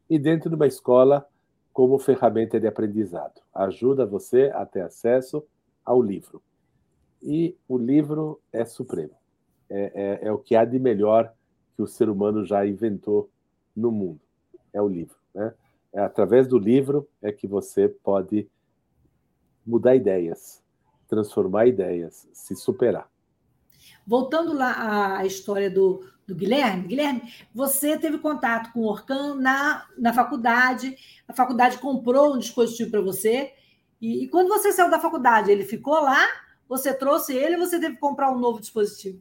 e 0.09 0.19
dentro 0.19 0.49
de 0.49 0.57
uma 0.57 0.67
escola 0.67 1.27
como 1.73 1.99
ferramenta 1.99 2.59
de 2.59 2.67
aprendizado. 2.67 3.41
Ajuda 3.55 4.05
você 4.05 4.51
a 4.55 4.67
ter 4.67 4.81
acesso 4.81 5.45
ao 5.85 6.03
livro. 6.03 6.43
E 7.23 7.57
o 7.69 7.79
livro 7.79 8.41
é 8.53 8.65
supremo. 8.65 9.15
É, 9.71 10.19
é, 10.23 10.29
é 10.29 10.33
o 10.33 10.39
que 10.39 10.57
há 10.57 10.65
de 10.65 10.79
melhor 10.79 11.33
que 11.77 11.83
o 11.83 11.87
ser 11.87 12.09
humano 12.09 12.45
já 12.45 12.67
inventou 12.67 13.31
no 13.77 13.93
mundo. 13.93 14.21
É 14.73 14.81
o 14.81 14.89
livro. 14.89 15.17
Né? 15.35 15.55
É 15.93 16.01
através 16.01 16.49
do 16.49 16.59
livro 16.59 17.09
é 17.23 17.31
que 17.31 17.47
você 17.47 17.89
pode 17.89 18.49
mudar 19.65 19.95
ideias, 19.95 20.63
transformar 21.07 21.67
ideias, 21.67 22.29
se 22.33 22.57
superar. 22.57 23.09
Voltando 24.07 24.55
lá 24.55 25.19
à 25.19 25.27
história 25.27 25.71
do, 25.71 26.03
do 26.29 26.35
Guilherme, 26.35 26.87
Guilherme, 26.87 27.23
você 27.55 27.99
teve 27.99 28.19
contato 28.19 28.71
com 28.73 28.81
o 28.81 28.87
Orcan 28.87 29.35
na, 29.37 29.87
na 29.97 30.13
faculdade, 30.13 30.95
a 31.27 31.33
faculdade 31.33 31.79
comprou 31.79 32.35
um 32.35 32.39
dispositivo 32.39 32.91
para 32.91 33.01
você, 33.01 33.53
e, 34.01 34.25
e, 34.25 34.29
quando 34.29 34.49
você 34.49 34.71
saiu 34.71 34.91
da 34.91 35.01
faculdade, 35.01 35.51
ele 35.51 35.65
ficou 35.65 35.95
lá, 35.95 36.25
você 36.69 36.95
trouxe 36.95 37.35
ele 37.35 37.57
você 37.57 37.81
teve 37.81 37.95
que 37.95 38.01
comprar 38.01 38.31
um 38.31 38.39
novo 38.39 38.61
dispositivo? 38.61 39.21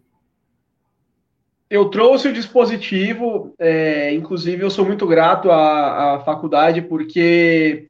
eu 1.69 1.89
trouxe 1.89 2.29
o 2.29 2.33
dispositivo, 2.33 3.53
é, 3.59 4.13
inclusive 4.13 4.63
eu 4.63 4.69
sou 4.69 4.85
muito 4.85 5.05
grato 5.05 5.51
à, 5.51 6.15
à, 6.15 6.19
faculdade, 6.21 6.81
porque 6.81 7.87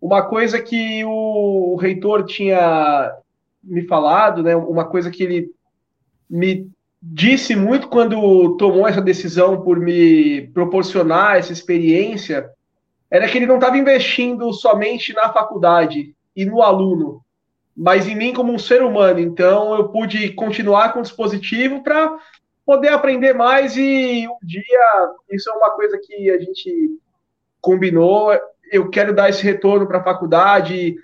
uma 0.00 0.22
coisa 0.22 0.60
que 0.60 1.04
o, 1.04 1.74
o, 1.74 1.76
reitor 1.76 2.24
tinha 2.24 3.14
me 3.62 3.86
falado, 3.86 4.42
né, 4.42 4.56
uma 4.56 4.86
coisa 4.86 5.10
que 5.10 5.22
ele 5.22 5.52
me 6.28 6.70
disse 7.02 7.56
muito 7.56 7.88
quando 7.88 8.56
tomou 8.56 8.86
essa 8.86 9.00
decisão 9.00 9.62
por 9.62 9.78
me 9.80 10.48
proporcionar 10.48 11.36
essa 11.36 11.52
experiência, 11.52 12.50
era 13.10 13.26
que 13.26 13.38
ele 13.38 13.46
não 13.46 13.56
estava 13.56 13.78
investindo 13.78 14.52
somente 14.52 15.12
na 15.12 15.32
faculdade 15.32 16.14
e 16.36 16.44
no 16.44 16.62
aluno, 16.62 17.22
mas 17.76 18.06
em 18.06 18.14
mim 18.14 18.32
como 18.32 18.52
um 18.52 18.58
ser 18.58 18.82
humano. 18.82 19.18
Então 19.18 19.74
eu 19.74 19.88
pude 19.88 20.30
continuar 20.34 20.92
com 20.92 21.00
o 21.00 21.02
dispositivo 21.02 21.82
para 21.82 22.16
poder 22.64 22.88
aprender 22.88 23.32
mais 23.32 23.76
e 23.76 24.28
um 24.28 24.46
dia, 24.46 25.12
isso 25.30 25.50
é 25.50 25.54
uma 25.54 25.70
coisa 25.70 25.98
que 25.98 26.30
a 26.30 26.38
gente 26.38 26.98
combinou, 27.60 28.32
eu 28.70 28.88
quero 28.88 29.12
dar 29.12 29.28
esse 29.28 29.42
retorno 29.42 29.86
para 29.86 29.98
a 29.98 30.04
faculdade, 30.04 30.94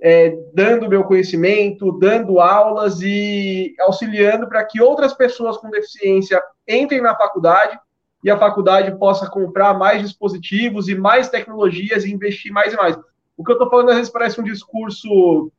é, 0.00 0.36
dando 0.52 0.88
meu 0.88 1.04
conhecimento, 1.04 1.92
dando 1.98 2.40
aulas 2.40 3.00
e 3.00 3.74
auxiliando 3.80 4.48
para 4.48 4.64
que 4.64 4.82
outras 4.82 5.14
pessoas 5.14 5.56
com 5.56 5.70
deficiência 5.70 6.42
entrem 6.68 7.00
na 7.00 7.16
faculdade 7.16 7.78
e 8.22 8.30
a 8.30 8.38
faculdade 8.38 8.96
possa 8.98 9.28
comprar 9.30 9.74
mais 9.74 10.02
dispositivos 10.02 10.88
e 10.88 10.94
mais 10.94 11.28
tecnologias 11.28 12.04
e 12.04 12.12
investir 12.12 12.52
mais 12.52 12.72
e 12.72 12.76
mais. 12.76 12.96
O 13.36 13.44
que 13.44 13.50
eu 13.50 13.54
estou 13.54 13.68
falando 13.68 13.90
às 13.90 13.96
vezes 13.96 14.12
parece 14.12 14.40
um 14.40 14.44
discurso 14.44 15.52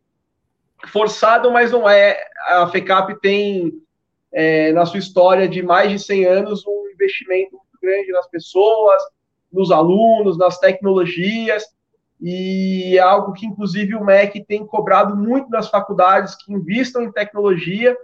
forçado, 0.88 1.52
mas 1.52 1.72
não 1.72 1.88
é. 1.88 2.18
A 2.48 2.68
FECAP 2.68 3.20
tem 3.22 3.74
é, 4.34 4.72
na 4.74 4.86
sua 4.86 5.00
história 5.00 5.48
de 5.48 5.62
mais 5.62 5.92
de 5.92 6.00
100 6.00 6.26
anos 6.26 6.66
um 6.66 6.90
investimento 6.94 7.52
muito 7.52 7.80
grande 7.82 8.12
nas 8.12 8.28
pessoas, 8.28 9.02
nos 9.52 9.72
alunos, 9.72 10.38
nas 10.38 10.60
tecnologias, 10.60 11.66
e 12.28 12.98
é 12.98 13.00
algo 13.00 13.34
que, 13.34 13.46
inclusive, 13.46 13.94
o 13.94 14.04
MEC 14.04 14.44
tem 14.46 14.66
cobrado 14.66 15.16
muito 15.16 15.48
nas 15.48 15.70
faculdades 15.70 16.34
que 16.34 16.52
investam 16.52 17.04
em 17.04 17.12
tecnologia, 17.12 17.96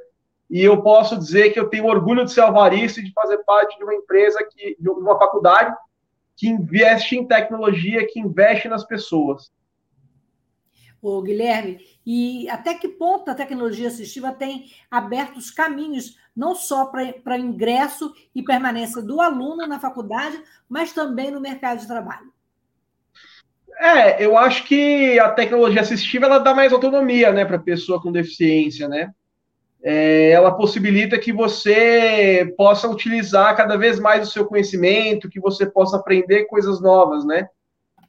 e 0.47 0.61
eu 0.61 0.80
posso 0.84 1.17
dizer 1.17 1.49
que 1.49 1.59
eu 1.59 1.67
tenho 1.67 1.88
orgulho 1.88 2.24
de 2.24 2.32
ser 2.32 2.41
alvarista 2.41 2.99
e 2.99 3.03
de 3.03 3.11
fazer 3.13 3.39
parte 3.39 3.76
de 3.80 3.84
uma 3.84 3.95
empresa, 3.95 4.47
que, 4.47 4.78
de 4.80 4.89
uma 4.89 5.17
faculdade, 5.17 5.76
que 6.38 6.47
investe 6.47 7.15
em 7.15 7.26
tecnologia, 7.26 8.05
que 8.05 8.19
investe 8.19 8.67
nas 8.67 8.86
pessoas. 8.86 9.51
Ô, 11.01 11.19
Guilherme, 11.24 11.80
e 12.05 12.47
até 12.47 12.76
que 12.76 12.89
ponto 12.89 13.28
a 13.32 13.34
tecnologia 13.34 13.88
assistiva 13.88 14.32
tem 14.32 14.67
aberto 14.91 15.38
os 15.38 15.49
caminhos, 15.49 16.15
não 16.36 16.53
só 16.53 16.86
para 16.86 17.39
ingresso 17.39 18.13
e 18.36 18.43
permanência 18.43 19.01
do 19.01 19.19
aluno 19.19 19.65
na 19.65 19.80
faculdade, 19.80 20.39
mas 20.69 20.93
também 20.93 21.32
no 21.32 21.41
mercado 21.41 21.80
de 21.80 21.88
trabalho? 21.88 22.32
É, 23.82 24.24
eu 24.24 24.38
acho 24.38 24.64
que 24.66 25.20
a 25.20 25.30
tecnologia 25.30 25.82
assistiva 25.82 26.28
ela 26.28 26.38
dá 26.38 26.54
mais 26.54 26.72
autonomia 26.72 27.32
né, 27.32 27.44
para 27.44 27.58
pessoa 27.58 28.02
com 28.02 28.12
deficiência, 28.12 28.88
né? 28.88 29.12
é, 29.84 30.30
ela 30.32 30.52
possibilita 30.52 31.18
que 31.18 31.34
você 31.34 32.54
possa 32.56 32.88
utilizar 32.88 33.56
cada 33.56 33.76
vez 33.78 34.00
mais 34.00 34.28
o 34.28 34.32
seu 34.32 34.46
conhecimento, 34.46 35.30
que 35.30 35.40
você 35.40 35.66
possa 35.66 35.98
aprender 35.98 36.46
coisas 36.46 36.80
novas, 36.80 37.26
né? 37.26 37.48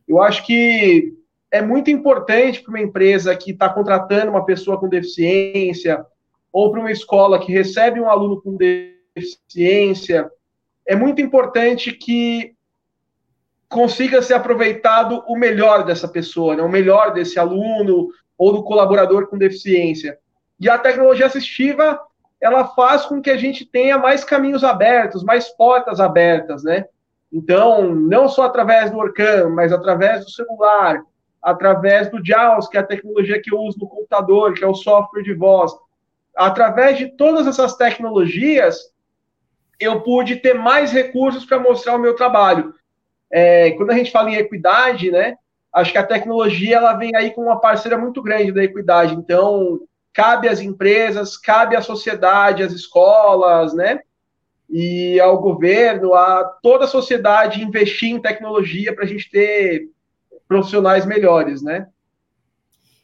Eu 0.07 0.21
acho 0.21 0.45
que 0.45 1.15
é 1.51 1.63
muito 1.63 1.91
importante 1.91 2.61
para 2.63 2.71
uma 2.71 2.81
empresa 2.81 3.35
que 3.37 3.53
está 3.53 3.69
contratando 3.69 4.31
uma 4.31 4.45
pessoa 4.45 4.79
com 4.79 4.89
deficiência, 4.89 6.05
ou 6.53 6.71
para 6.71 6.81
uma 6.81 6.93
escola 6.93 7.39
que 7.39 7.53
recebe 7.53 8.01
um 8.01 8.09
aluno 8.09 8.41
com 8.43 8.57
deficiência, 8.57 10.31
é 10.87 10.95
muito 10.95 11.23
importante 11.23 11.93
que 11.93 12.55
consiga 13.73 14.21
ser 14.23 14.35
aproveitado 14.35 15.25
o 15.27 15.37
melhor 15.37 15.85
dessa 15.85 16.07
pessoa, 16.07 16.55
né? 16.55 16.63
o 16.63 16.69
melhor 16.69 17.13
desse 17.13 17.39
aluno 17.39 18.09
ou 18.37 18.53
do 18.53 18.63
colaborador 18.63 19.27
com 19.27 19.39
deficiência. 19.39 20.19
E 20.61 20.69
a 20.69 20.79
tecnologia 20.79 21.27
assistiva, 21.27 21.99
ela 22.41 22.69
faz 22.69 23.07
com 23.07 23.21
que 23.21 23.31
a 23.31 23.37
gente 23.37 23.65
tenha 23.65 23.99
mais 23.99 24.23
caminhos 24.23 24.63
abertos, 24.63 25.25
mais 25.25 25.49
portas 25.49 25.99
abertas, 26.01 26.63
né? 26.63 26.85
Então, 27.33 27.95
não 27.95 28.29
só 28.29 28.45
através 28.45 28.91
do 28.91 28.99
Orcam, 28.99 29.51
mas 29.51 29.73
através 29.73 30.25
do 30.25 30.31
celular, 30.31 31.03
através 31.43 32.11
do 32.11 32.25
JAWS, 32.25 32.69
que 32.69 32.77
é 32.77 32.81
a 32.81 32.87
tecnologia 32.87 33.41
que 33.41 33.53
eu 33.53 33.59
uso 33.59 33.79
no 33.81 33.89
computador, 33.89 34.53
que 34.53 34.63
é 34.63 34.67
o 34.67 34.75
software 34.75 35.23
de 35.23 35.33
voz. 35.33 35.73
Através 36.37 36.99
de 36.99 37.17
todas 37.17 37.47
essas 37.47 37.75
tecnologias, 37.75 38.93
eu 39.81 40.03
pude 40.03 40.37
ter 40.37 40.55
mais 40.55 40.93
recursos 40.93 41.45
para 41.45 41.59
mostrar 41.59 41.97
o 41.97 41.99
meu 41.99 42.15
trabalho. 42.15 42.75
É, 43.33 43.71
quando 43.73 43.91
a 43.91 43.95
gente 43.95 44.13
fala 44.13 44.31
em 44.31 44.35
equidade, 44.35 45.11
né, 45.11 45.37
acho 45.73 45.91
que 45.91 45.99
a 45.99 46.07
tecnologia 46.07 46.77
ela 46.77 46.93
vem 46.93 47.17
aí 47.17 47.31
com 47.31 47.43
uma 47.43 47.59
parceira 47.59 47.97
muito 47.97 48.23
grande 48.23 48.53
da 48.53 48.63
equidade. 48.63 49.15
Então, 49.15 49.81
cabe 50.13 50.49
às 50.49 50.61
empresas, 50.61 51.37
cabe 51.37 51.75
à 51.75 51.81
sociedade, 51.81 52.63
às 52.63 52.73
escolas, 52.73 53.73
né? 53.73 54.01
E 54.69 55.19
ao 55.19 55.41
governo, 55.41 56.15
a 56.15 56.45
toda 56.63 56.85
a 56.85 56.89
sociedade 56.89 57.63
investir 57.63 58.11
em 58.11 58.21
tecnologia 58.21 58.95
para 58.95 59.05
a 59.05 59.07
gente 59.07 59.31
ter 59.31 59.89
profissionais 60.47 61.07
melhores, 61.07 61.63
né? 61.63 61.89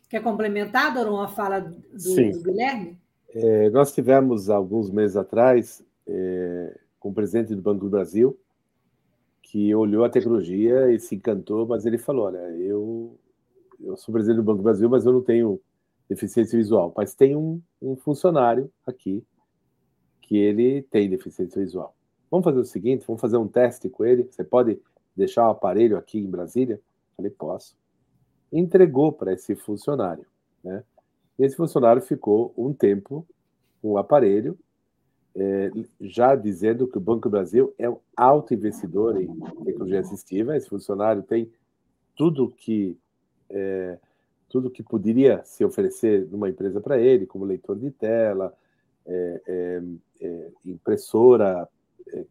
Quer 0.08 0.22
complementar, 0.22 0.92
Doron, 0.94 1.20
a 1.20 1.28
fala 1.28 1.60
do, 1.60 1.74
do 1.92 2.42
Guilherme? 2.42 2.98
É, 3.34 3.68
nós 3.70 3.92
tivemos, 3.92 4.48
alguns 4.48 4.90
meses 4.90 5.16
atrás, 5.16 5.84
é, 6.06 6.78
com 6.98 7.10
o 7.10 7.14
presidente 7.14 7.54
do 7.54 7.60
Banco 7.60 7.84
do 7.84 7.90
Brasil, 7.90 8.38
que 9.48 9.74
olhou 9.74 10.04
a 10.04 10.10
tecnologia 10.10 10.92
e 10.92 11.00
se 11.00 11.14
encantou, 11.14 11.66
mas 11.66 11.86
ele 11.86 11.96
falou: 11.96 12.26
Olha, 12.26 12.50
eu, 12.58 13.18
eu 13.80 13.96
sou 13.96 14.12
presidente 14.12 14.36
do 14.36 14.42
Banco 14.42 14.58
do 14.58 14.64
Brasil, 14.64 14.88
mas 14.90 15.06
eu 15.06 15.12
não 15.12 15.22
tenho 15.22 15.58
deficiência 16.08 16.58
visual, 16.58 16.92
mas 16.94 17.14
tem 17.14 17.34
um, 17.34 17.60
um 17.80 17.96
funcionário 17.96 18.70
aqui 18.86 19.24
que 20.20 20.36
ele 20.36 20.82
tem 20.82 21.08
deficiência 21.08 21.62
visual. 21.62 21.94
Vamos 22.30 22.44
fazer 22.44 22.58
o 22.58 22.64
seguinte, 22.64 23.06
vamos 23.06 23.20
fazer 23.20 23.38
um 23.38 23.48
teste 23.48 23.88
com 23.88 24.04
ele. 24.04 24.24
Você 24.24 24.44
pode 24.44 24.78
deixar 25.16 25.46
o 25.46 25.50
aparelho 25.50 25.96
aqui 25.96 26.18
em 26.18 26.28
Brasília? 26.28 26.78
Falei, 27.16 27.30
posso. 27.30 27.74
Entregou 28.52 29.10
para 29.12 29.32
esse 29.32 29.56
funcionário, 29.56 30.26
né? 30.62 30.84
E 31.38 31.44
esse 31.44 31.56
funcionário 31.56 32.02
ficou 32.02 32.52
um 32.54 32.74
tempo 32.74 33.26
com 33.80 33.92
o 33.92 33.98
aparelho, 33.98 34.58
é, 35.40 35.70
já 36.00 36.34
dizendo 36.34 36.88
que 36.88 36.98
o 36.98 37.00
Banco 37.00 37.28
do 37.28 37.30
Brasil 37.30 37.72
é 37.78 37.88
um 37.88 37.98
alto 38.16 38.52
investidor 38.52 39.20
em 39.20 39.28
tecnologia 39.64 40.00
assistiva. 40.00 40.56
Esse 40.56 40.68
funcionário 40.68 41.22
tem 41.22 41.48
tudo 42.16 42.48
que 42.48 42.98
é, 43.48 43.98
tudo 44.48 44.70
que 44.70 44.82
poderia 44.82 45.44
se 45.44 45.64
oferecer 45.64 46.26
numa 46.30 46.48
empresa 46.48 46.80
para 46.80 46.98
ele, 46.98 47.26
como 47.26 47.44
leitor 47.44 47.78
de 47.78 47.90
tela, 47.90 48.52
é, 49.06 49.82
impressora 50.64 51.68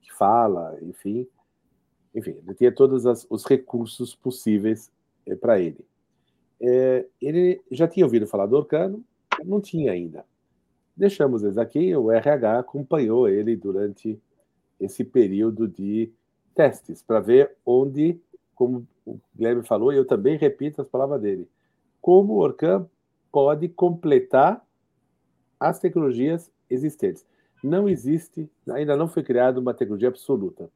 que 0.02 0.12
fala, 0.14 0.78
enfim. 0.82 1.28
Enfim, 2.14 2.36
ele 2.44 2.56
tinha 2.56 2.72
todos 2.72 3.06
as, 3.06 3.26
os 3.30 3.46
recursos 3.46 4.16
possíveis 4.16 4.92
para 5.40 5.60
ele. 5.60 5.86
Ele 7.22 7.62
já 7.70 7.88
tinha 7.88 8.06
ouvido 8.06 8.26
falar 8.26 8.48
do 8.48 8.58
Orcano, 8.58 9.04
não 9.46 9.62
tinha 9.62 9.92
ainda. 9.92 10.26
Deixamos 10.98 11.44
eles 11.44 11.60
aqui, 11.60 11.96
o 11.96 12.12
RH 12.12 12.58
acompanhou 12.58 13.30
ele 13.30 13.56
durante 13.56 14.20
esse 14.80 15.04
período 15.04 15.68
de 15.68 16.12
testes, 16.56 17.04
para 17.04 17.20
ver 17.20 17.56
onde, 17.64 18.20
como 18.56 18.88
o 19.06 19.20
Guilherme 19.36 19.64
falou, 19.64 19.94
e 19.94 19.96
eu 19.96 20.06
também 20.06 20.38
repito 20.38 20.82
as 20.82 20.88
palavras 20.88 21.22
dele, 21.22 21.48
como 22.02 22.34
o 22.34 22.38
Orcam 22.38 22.90
pode 23.32 23.70
completar 23.70 24.66
as 25.60 25.80
tecnologias 25.80 26.52
existentes. 26.68 27.24
Não 27.64 27.88
existe, 27.88 28.50
ainda 28.70 28.96
não 28.96 29.08
foi 29.08 29.22
criada 29.22 29.60
uma 29.60 29.76
tecnologia 29.76 30.10
absoluta. 30.10 30.70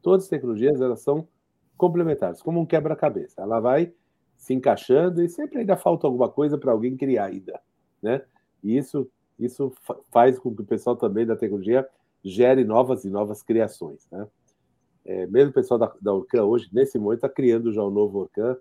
Todas 0.00 0.24
as 0.24 0.30
tecnologias 0.30 0.80
elas 0.80 1.00
são 1.00 1.28
complementares, 1.76 2.40
como 2.40 2.60
um 2.60 2.66
quebra-cabeça. 2.66 3.42
Ela 3.42 3.60
vai 3.60 3.92
se 4.36 4.54
encaixando 4.54 5.22
e 5.22 5.28
sempre 5.28 5.58
ainda 5.58 5.76
falta 5.76 6.06
alguma 6.06 6.30
coisa 6.30 6.56
para 6.56 6.72
alguém 6.72 6.96
criar 6.96 7.26
ainda, 7.26 7.60
né? 8.02 8.22
E 8.62 8.76
isso 8.76 9.10
isso 9.38 9.72
faz 10.10 10.38
com 10.38 10.54
que 10.54 10.62
o 10.62 10.66
pessoal 10.66 10.96
também 10.96 11.26
da 11.26 11.36
tecnologia 11.36 11.86
gere 12.24 12.64
novas 12.64 13.04
e 13.04 13.10
novas 13.10 13.42
criações, 13.42 14.06
né? 14.10 14.26
É, 15.04 15.24
mesmo 15.28 15.50
o 15.50 15.54
pessoal 15.54 15.78
da, 15.78 15.92
da 16.00 16.12
Orcan 16.12 16.44
hoje, 16.44 16.68
nesse 16.72 16.98
momento, 16.98 17.18
está 17.18 17.28
criando 17.28 17.72
já 17.72 17.82
um 17.82 17.90
novo 17.90 18.18
Orcan 18.18 18.56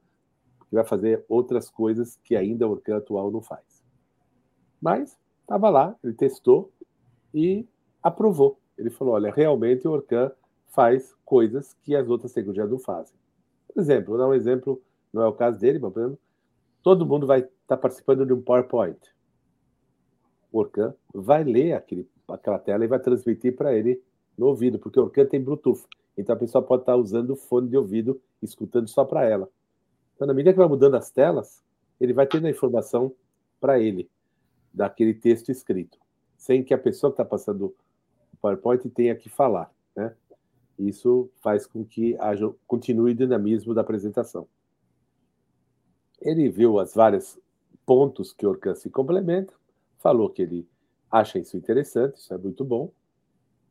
que 0.70 0.76
vai 0.76 0.86
fazer 0.86 1.26
outras 1.28 1.70
coisas 1.70 2.20
que 2.24 2.36
ainda 2.36 2.68
o 2.68 2.72
Orcan 2.72 2.98
atual 2.98 3.32
não 3.32 3.42
faz. 3.42 3.84
Mas 4.80 5.18
estava 5.42 5.70
lá, 5.70 5.96
ele 6.04 6.14
testou 6.14 6.72
e 7.34 7.68
aprovou. 8.04 8.60
Ele 8.78 8.92
falou: 8.92 9.16
olha, 9.16 9.32
realmente 9.32 9.88
o 9.88 9.92
Orcan 9.92 10.32
faz 10.68 11.16
coisas 11.26 11.74
que 11.82 11.96
as 11.96 12.08
outras 12.08 12.34
tecnologias 12.34 12.70
não 12.70 12.78
fazem. 12.78 13.18
Por 13.74 13.82
exemplo, 13.82 14.10
vou 14.10 14.18
dar 14.18 14.28
um 14.28 14.34
exemplo, 14.34 14.82
não 15.12 15.24
é 15.24 15.28
o 15.28 15.34
caso 15.34 15.60
dele, 15.60 15.80
mas 15.80 15.92
por 15.92 16.00
exemplo, 16.02 16.20
todo 16.84 17.06
mundo 17.06 17.26
vai 17.26 17.40
estar 17.40 17.52
tá 17.68 17.78
participando 17.78 18.26
de 18.26 18.34
um 18.34 18.42
PowerPoint. 18.42 19.00
O 20.56 20.60
Orcan 20.60 20.96
vai 21.14 21.44
ler 21.44 21.74
aquele, 21.74 22.10
aquela 22.30 22.58
tela 22.58 22.86
e 22.86 22.88
vai 22.88 22.98
transmitir 22.98 23.58
para 23.58 23.76
ele 23.76 24.02
no 24.38 24.46
ouvido, 24.46 24.80
porque 24.80 24.98
o 24.98 25.04
Orcan 25.04 25.26
tem 25.26 25.44
Bluetooth. 25.44 25.86
Então 26.18 26.34
a 26.34 26.40
pessoa 26.40 26.64
pode 26.64 26.84
estar 26.84 26.96
usando 26.96 27.32
o 27.32 27.36
fone 27.36 27.68
de 27.68 27.76
ouvido, 27.76 28.22
escutando 28.42 28.88
só 28.88 29.04
para 29.04 29.26
ela. 29.26 29.50
Então, 30.16 30.26
na 30.26 30.34
medida 30.34 30.54
que 30.54 30.58
vai 30.58 30.68
mudando 30.70 30.96
as 30.96 31.12
telas, 31.12 31.62
ele 32.00 32.14
vai 32.14 32.26
tendo 32.26 32.48
a 32.48 32.50
informação 32.50 33.14
para 33.60 33.82
ele 33.82 34.10
daquele 34.74 35.14
texto 35.14 35.52
escrito, 35.52 35.98
sem 36.38 36.64
que 36.64 36.74
a 36.74 36.78
pessoa 36.78 37.12
que 37.12 37.16
está 37.16 37.26
passando 37.26 37.76
o 38.32 38.38
PowerPoint 38.38 38.90
tenha 38.92 39.14
que 39.14 39.28
falar. 39.28 39.70
Né? 39.94 40.16
Isso 40.80 41.30
faz 41.42 41.68
com 41.68 41.84
que 41.84 42.16
haja, 42.18 42.50
continue 42.66 43.12
o 43.12 43.16
dinamismo 43.16 43.74
da 43.74 43.82
apresentação. 43.82 44.48
Ele 46.22 46.48
viu 46.48 46.80
as 46.80 46.94
várias 46.94 47.38
pontos 47.86 48.32
que 48.32 48.48
o 48.48 48.52
Orcan 48.52 48.74
se 48.74 48.90
complementa, 48.90 49.54
falou 50.06 50.30
que 50.30 50.44
ele 50.44 50.70
acha 51.10 51.40
isso 51.40 51.58
interessante, 51.58 52.18
isso 52.18 52.32
é 52.32 52.38
muito 52.38 52.64
bom, 52.64 52.92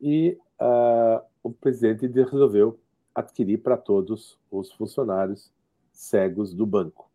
e 0.01 0.37
uh, 0.61 1.23
o 1.45 1.53
presidente 1.53 2.09
resolveu 2.09 2.77
adquirir 3.15 3.59
para 3.59 3.77
todos 3.77 4.37
os 4.51 4.73
funcionários 4.73 5.53
cegos 5.93 6.53
do 6.53 6.67
banco. 6.67 7.09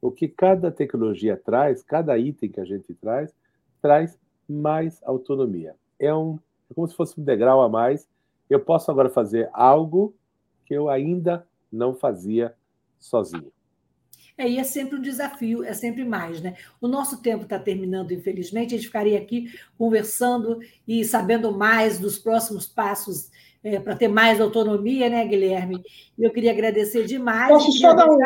O 0.00 0.10
que 0.10 0.28
cada 0.28 0.70
tecnologia 0.70 1.36
traz, 1.36 1.82
cada 1.82 2.16
item 2.18 2.50
que 2.50 2.60
a 2.60 2.64
gente 2.64 2.92
traz, 2.94 3.34
traz 3.80 4.18
mais 4.48 5.00
autonomia. 5.04 5.74
É, 5.98 6.12
um, 6.14 6.38
é 6.70 6.74
como 6.74 6.88
se 6.88 6.96
fosse 6.96 7.20
um 7.20 7.24
degrau 7.24 7.62
a 7.62 7.68
mais. 7.68 8.08
Eu 8.50 8.60
posso 8.60 8.90
agora 8.90 9.08
fazer 9.08 9.48
algo 9.52 10.14
que 10.64 10.74
eu 10.74 10.88
ainda 10.88 11.46
não 11.70 11.94
fazia 11.94 12.54
sozinho. 12.98 13.52
É, 14.36 14.48
e 14.48 14.58
é 14.58 14.64
sempre 14.64 14.98
um 14.98 15.02
desafio, 15.02 15.62
é 15.62 15.74
sempre 15.74 16.04
mais, 16.04 16.40
né? 16.40 16.56
O 16.80 16.88
nosso 16.88 17.20
tempo 17.20 17.44
está 17.44 17.58
terminando, 17.58 18.12
infelizmente. 18.12 18.74
A 18.74 18.78
gente 18.78 18.86
ficaria 18.86 19.18
aqui 19.18 19.52
conversando 19.76 20.60
e 20.88 21.04
sabendo 21.04 21.52
mais 21.52 21.98
dos 21.98 22.18
próximos 22.18 22.66
passos 22.66 23.30
é, 23.64 23.78
para 23.78 23.96
ter 23.96 24.08
mais 24.08 24.40
autonomia, 24.40 25.08
né, 25.08 25.24
Guilherme? 25.26 25.82
Eu 26.18 26.32
queria 26.32 26.52
agradecer 26.52 27.04
demais. 27.04 27.48
Posso 27.48 27.72
só 27.72 27.94
dar 27.94 28.08
um. 28.08 28.18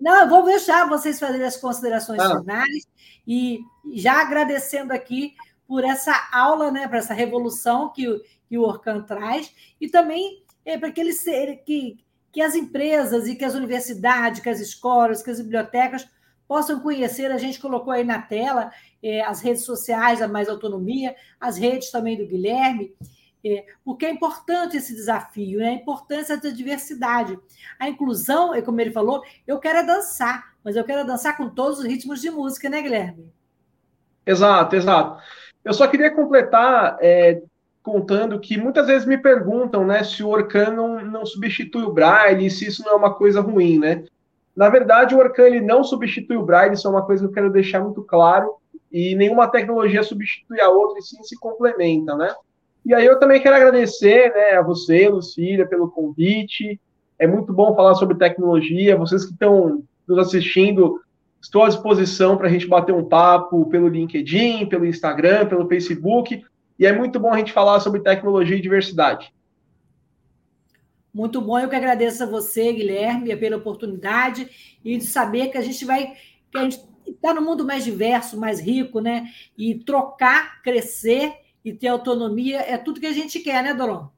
Não, 0.00 0.22
eu 0.22 0.28
vou 0.28 0.44
deixar 0.44 0.88
vocês 0.88 1.18
fazerem 1.18 1.46
as 1.46 1.56
considerações 1.56 2.20
ah. 2.20 2.38
finais 2.38 2.86
e 3.26 3.60
já 3.94 4.20
agradecendo 4.20 4.92
aqui 4.92 5.34
por 5.66 5.84
essa 5.84 6.28
aula, 6.32 6.70
né, 6.70 6.88
para 6.88 6.98
essa 6.98 7.12
revolução 7.12 7.92
que, 7.92 8.08
o, 8.08 8.20
que 8.48 8.56
o 8.56 8.62
Orcan 8.62 9.02
traz 9.02 9.52
e 9.80 9.88
também 9.88 10.42
é, 10.64 10.78
para 10.78 10.90
que, 10.90 11.00
ele, 11.00 11.12
que, 11.66 11.98
que 12.32 12.40
as 12.40 12.54
empresas 12.54 13.26
e 13.26 13.34
que 13.34 13.44
as 13.44 13.54
universidades, 13.54 14.40
que 14.40 14.48
as 14.48 14.60
escolas, 14.60 15.22
que 15.22 15.30
as 15.30 15.40
bibliotecas 15.40 16.08
possam 16.46 16.80
conhecer. 16.80 17.30
A 17.30 17.38
gente 17.38 17.60
colocou 17.60 17.92
aí 17.92 18.04
na 18.04 18.22
tela 18.22 18.70
é, 19.02 19.20
as 19.22 19.40
redes 19.40 19.64
sociais 19.64 20.20
da 20.20 20.28
Mais 20.28 20.48
Autonomia, 20.48 21.14
as 21.38 21.58
redes 21.58 21.90
também 21.90 22.16
do 22.16 22.26
Guilherme. 22.26 22.94
É, 23.50 23.64
porque 23.82 24.04
é 24.04 24.10
importante 24.10 24.76
esse 24.76 24.94
desafio, 24.94 25.58
né? 25.58 25.68
a 25.68 25.72
importância 25.72 26.36
da 26.36 26.50
diversidade. 26.50 27.38
A 27.78 27.88
inclusão, 27.88 28.54
é 28.54 28.60
como 28.60 28.78
ele 28.78 28.90
falou, 28.90 29.22
eu 29.46 29.58
quero 29.58 29.78
é 29.78 29.82
dançar, 29.82 30.52
mas 30.62 30.76
eu 30.76 30.84
quero 30.84 31.06
dançar 31.06 31.34
com 31.36 31.48
todos 31.48 31.78
os 31.78 31.86
ritmos 31.86 32.20
de 32.20 32.30
música, 32.30 32.68
né, 32.68 32.82
Guilherme? 32.82 33.32
Exato, 34.26 34.76
exato. 34.76 35.22
Eu 35.64 35.72
só 35.72 35.86
queria 35.86 36.10
completar 36.10 36.98
é, 37.00 37.40
contando 37.82 38.38
que 38.38 38.58
muitas 38.58 38.86
vezes 38.86 39.06
me 39.06 39.16
perguntam 39.16 39.86
né, 39.86 40.04
se 40.04 40.22
o 40.22 40.28
Orcan 40.28 40.72
não, 40.72 41.02
não 41.02 41.24
substitui 41.24 41.84
o 41.84 41.92
Braille, 41.92 42.50
se 42.50 42.66
isso 42.66 42.84
não 42.84 42.92
é 42.92 42.96
uma 42.96 43.14
coisa 43.14 43.40
ruim, 43.40 43.78
né? 43.78 44.04
Na 44.54 44.68
verdade, 44.68 45.14
o 45.14 45.18
Orcan 45.18 45.44
ele 45.44 45.60
não 45.60 45.82
substitui 45.82 46.36
o 46.36 46.44
Braille, 46.44 46.74
isso 46.74 46.86
é 46.86 46.90
uma 46.90 47.06
coisa 47.06 47.22
que 47.22 47.30
eu 47.30 47.34
quero 47.34 47.50
deixar 47.50 47.80
muito 47.80 48.02
claro, 48.02 48.56
e 48.92 49.14
nenhuma 49.14 49.48
tecnologia 49.48 50.02
substitui 50.02 50.60
a 50.60 50.68
outra, 50.68 50.98
e 50.98 51.02
sim 51.02 51.22
se 51.22 51.38
complementa, 51.38 52.14
né? 52.14 52.34
E 52.88 52.94
aí 52.94 53.04
eu 53.04 53.18
também 53.18 53.38
quero 53.38 53.54
agradecer 53.54 54.32
né, 54.32 54.52
a 54.52 54.62
você, 54.62 55.10
Lucília, 55.10 55.68
pelo 55.68 55.90
convite. 55.90 56.80
É 57.18 57.26
muito 57.26 57.52
bom 57.52 57.76
falar 57.76 57.94
sobre 57.96 58.16
tecnologia. 58.16 58.96
Vocês 58.96 59.26
que 59.26 59.32
estão 59.32 59.84
nos 60.06 60.18
assistindo, 60.18 60.98
estou 61.38 61.64
à 61.64 61.68
disposição 61.68 62.38
para 62.38 62.46
a 62.46 62.50
gente 62.50 62.66
bater 62.66 62.94
um 62.94 63.04
papo 63.04 63.68
pelo 63.68 63.88
LinkedIn, 63.88 64.70
pelo 64.70 64.86
Instagram, 64.86 65.46
pelo 65.48 65.68
Facebook. 65.68 66.42
E 66.78 66.86
é 66.86 66.90
muito 66.90 67.20
bom 67.20 67.30
a 67.30 67.36
gente 67.36 67.52
falar 67.52 67.78
sobre 67.80 68.00
tecnologia 68.00 68.56
e 68.56 68.62
diversidade. 68.62 69.34
Muito 71.12 71.42
bom, 71.42 71.58
eu 71.58 71.68
que 71.68 71.76
agradeço 71.76 72.22
a 72.22 72.26
você, 72.26 72.72
Guilherme, 72.72 73.36
pela 73.36 73.58
oportunidade 73.58 74.48
e 74.82 74.96
de 74.96 75.04
saber 75.04 75.48
que 75.48 75.58
a 75.58 75.62
gente 75.62 75.84
vai, 75.84 76.14
que 76.50 76.56
a 76.56 76.62
gente 76.62 76.82
está 77.06 77.34
no 77.34 77.42
mundo 77.42 77.66
mais 77.66 77.84
diverso, 77.84 78.40
mais 78.40 78.58
rico, 78.58 78.98
né? 78.98 79.26
E 79.58 79.74
trocar, 79.74 80.62
crescer 80.62 81.34
e 81.68 81.74
ter 81.74 81.88
autonomia 81.88 82.60
é 82.60 82.78
tudo 82.78 83.00
que 83.00 83.06
a 83.06 83.12
gente 83.12 83.40
quer, 83.40 83.62
né, 83.62 83.74
Doron? 83.74 84.08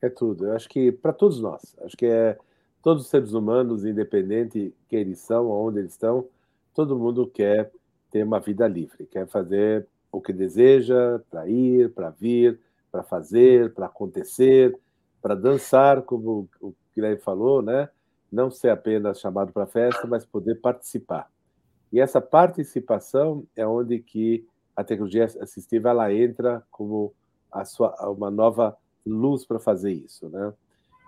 É 0.00 0.08
tudo. 0.08 0.46
Eu 0.46 0.56
acho 0.56 0.68
que 0.68 0.90
para 0.90 1.12
todos 1.12 1.40
nós, 1.40 1.76
acho 1.82 1.96
que 1.96 2.06
é 2.06 2.38
todos 2.82 3.04
os 3.04 3.10
seres 3.10 3.32
humanos, 3.32 3.84
independente 3.84 4.74
que 4.88 4.96
eles 4.96 5.18
são, 5.18 5.50
onde 5.50 5.80
eles 5.80 5.92
estão, 5.92 6.26
todo 6.74 6.98
mundo 6.98 7.26
quer 7.26 7.70
ter 8.10 8.24
uma 8.24 8.40
vida 8.40 8.66
livre, 8.66 9.06
quer 9.06 9.26
fazer 9.26 9.86
o 10.10 10.20
que 10.20 10.32
deseja, 10.32 11.20
para 11.30 11.46
ir, 11.46 11.92
para 11.92 12.10
vir, 12.10 12.58
para 12.90 13.02
fazer, 13.02 13.72
para 13.74 13.86
acontecer, 13.86 14.76
para 15.20 15.34
dançar, 15.34 16.02
como 16.02 16.48
o 16.60 16.74
Guilherme 16.94 17.20
falou, 17.20 17.62
né? 17.62 17.88
Não 18.32 18.50
ser 18.50 18.70
apenas 18.70 19.20
chamado 19.20 19.52
para 19.52 19.66
festa, 19.66 20.06
mas 20.06 20.24
poder 20.24 20.56
participar. 20.56 21.30
E 21.92 22.00
essa 22.00 22.20
participação 22.20 23.44
é 23.54 23.66
onde 23.66 23.98
que 23.98 24.46
a 24.74 24.84
tecnologia 24.84 25.24
assistiva 25.24 25.90
ela 25.90 26.12
entra 26.12 26.62
como 26.70 27.12
a 27.50 27.64
sua, 27.64 27.94
uma 28.10 28.30
nova 28.30 28.76
luz 29.04 29.44
para 29.44 29.58
fazer 29.58 29.92
isso, 29.92 30.28
né? 30.28 30.52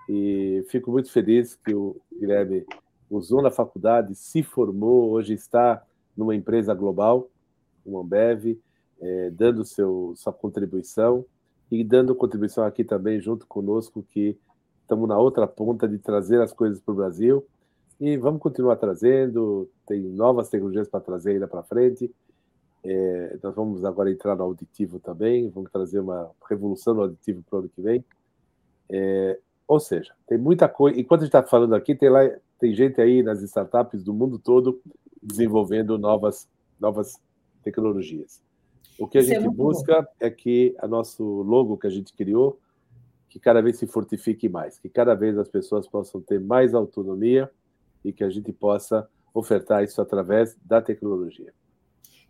E 0.09 0.65
fico 0.69 0.91
muito 0.91 1.11
feliz 1.11 1.55
que 1.55 1.75
o 1.75 1.97
Guilherme 2.19 2.67
usou 3.09 3.43
na 3.43 3.51
faculdade, 3.51 4.15
se 4.15 4.43
formou, 4.43 5.11
hoje 5.11 5.35
está 5.35 5.83
numa 6.17 6.35
empresa 6.35 6.75
global, 6.75 7.31
uma 7.85 8.01
Ambev, 8.01 8.59
é, 9.01 9.31
dando 9.31 9.65
seu, 9.65 10.13
sua 10.17 10.33
contribuição 10.33 11.25
e 11.71 11.83
dando 11.83 12.15
contribuição 12.15 12.65
aqui 12.65 12.85
também 12.85 13.21
junto 13.21 13.47
conosco, 13.47 14.03
que 14.03 14.37
estamos 14.81 15.09
na 15.09 15.19
outra 15.19 15.47
ponta 15.47 15.89
de 15.89 15.99
trazer 15.99 16.41
as 16.41 16.53
coisas 16.53 16.81
para 16.81 16.93
o 16.93 16.97
Brasil. 16.97 17.47
E 18.01 18.17
vamos 18.17 18.41
continuar 18.41 18.77
trazendo, 18.77 19.71
tem 19.87 20.01
novas 20.01 20.49
tecnologias 20.49 20.89
para 20.89 21.01
trazer 21.01 21.33
ainda 21.33 21.47
para 21.47 21.63
frente. 21.63 22.11
É, 22.85 23.39
nós 23.43 23.55
vamos 23.55 23.85
agora 23.85 24.11
entrar 24.11 24.35
no 24.35 24.43
auditivo 24.43 24.99
também, 24.99 25.49
vamos 25.51 25.71
trazer 25.71 26.01
uma 26.01 26.31
revolução 26.49 26.95
no 26.95 27.03
auditivo 27.03 27.43
para 27.43 27.57
o 27.57 27.59
ano 27.61 27.69
que 27.69 27.81
vem. 27.81 28.05
É, 28.91 29.39
ou 29.69 29.79
seja, 29.79 30.13
tem 30.27 30.37
muita 30.37 30.69
coisa. 30.69 30.99
Enquanto 30.99 31.21
a 31.21 31.25
gente 31.25 31.35
está 31.37 31.43
falando 31.49 31.75
aqui, 31.75 31.95
tem, 31.95 32.11
lá, 32.11 32.29
tem 32.59 32.75
gente 32.75 33.01
aí 33.01 33.23
nas 33.23 33.41
startups 33.43 34.03
do 34.03 34.13
mundo 34.13 34.39
todo 34.39 34.83
desenvolvendo 35.23 35.97
novas, 35.97 36.49
novas 36.81 37.15
tecnologias. 37.63 38.43
O 38.99 39.07
que 39.07 39.19
a 39.19 39.21
Isso 39.21 39.33
é 39.33 39.35
gente 39.37 39.47
é 39.47 39.51
busca 39.51 40.03
bom. 40.03 40.09
é 40.19 40.31
que 40.31 40.75
a 40.79 40.89
nosso 40.89 41.25
logo 41.25 41.79
que 41.79 41.87
a 41.87 41.91
gente 41.91 42.13
criou, 42.13 42.59
que 43.29 43.39
cada 43.39 43.63
vez 43.63 43.79
se 43.79 43.87
fortifique 43.87 44.49
mais, 44.49 44.79
que 44.79 44.89
cada 44.89 45.15
vez 45.15 45.39
as 45.39 45.49
pessoas 45.49 45.89
possam 45.89 46.21
ter 46.21 46.41
mais 46.41 46.75
autonomia 46.75 47.49
e 48.05 48.13
que 48.13 48.25
a 48.25 48.29
gente 48.29 48.53
possa 48.53 49.09
ofertar 49.33 49.83
isso 49.85 50.03
através 50.03 50.57
da 50.65 50.83
tecnologia 50.83 51.55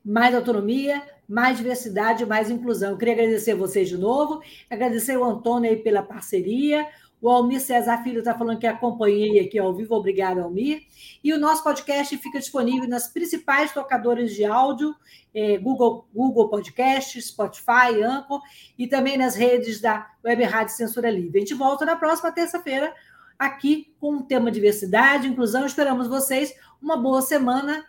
mais 0.05 0.35
autonomia, 0.35 1.03
mais 1.29 1.57
diversidade, 1.57 2.27
mais 2.27 2.51
inclusão. 2.51 2.91
Eu 2.91 2.99
queria 2.99 3.15
agradecer 3.15 3.55
vocês 3.55 3.89
de 3.89 3.97
novo, 3.97 4.43
agradecer 4.69 5.17
o 5.17 5.25
Antônio 5.25 5.71
aí 5.71 5.77
pela 5.77 6.03
parceria. 6.03 6.87
O 7.21 7.31
Almir 7.31 7.61
César 7.61 8.03
Filho 8.03 8.19
está 8.19 8.37
falando 8.37 8.59
que 8.59 8.67
acompanhei 8.67 9.39
aqui 9.39 9.57
ao 9.57 9.73
vivo. 9.73 9.95
Obrigado, 9.95 10.41
Almir. 10.41 10.83
E 11.23 11.33
o 11.33 11.39
nosso 11.39 11.63
podcast 11.63 12.19
fica 12.19 12.41
disponível 12.41 12.89
nas 12.89 13.07
principais 13.07 13.73
tocadores 13.73 14.35
de 14.35 14.45
áudio, 14.45 14.93
eh, 15.33 15.57
Google, 15.57 16.05
Google 16.13 16.49
Podcast, 16.49 17.23
Spotify, 17.23 18.03
Anchor, 18.05 18.43
e 18.77 18.89
também 18.89 19.17
nas 19.17 19.37
redes 19.37 19.81
da 19.81 20.11
Web 20.25 20.43
Rádio 20.43 20.75
Censura 20.75 21.09
Livre. 21.09 21.39
A 21.39 21.41
gente 21.41 21.55
volta 21.55 21.85
na 21.85 21.95
próxima 21.95 22.33
terça-feira 22.33 22.93
aqui 23.39 23.95
com 24.01 24.17
o 24.17 24.23
tema 24.25 24.51
diversidade, 24.51 25.29
inclusão. 25.29 25.65
Esperamos 25.65 26.09
vocês. 26.09 26.53
Uma 26.83 26.97
boa 26.97 27.23
semana 27.23 27.85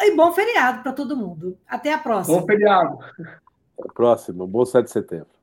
e 0.00 0.16
bom 0.16 0.32
feriado 0.32 0.82
para 0.82 0.92
todo 0.92 1.16
mundo. 1.16 1.58
Até 1.66 1.92
a 1.92 1.98
próxima. 1.98 2.40
Bom 2.40 2.46
feriado. 2.46 2.98
Até 2.98 3.88
a 3.88 3.92
próxima. 3.92 4.46
Bom 4.46 4.64
7 4.64 4.84
de 4.84 4.90
setembro. 4.90 5.42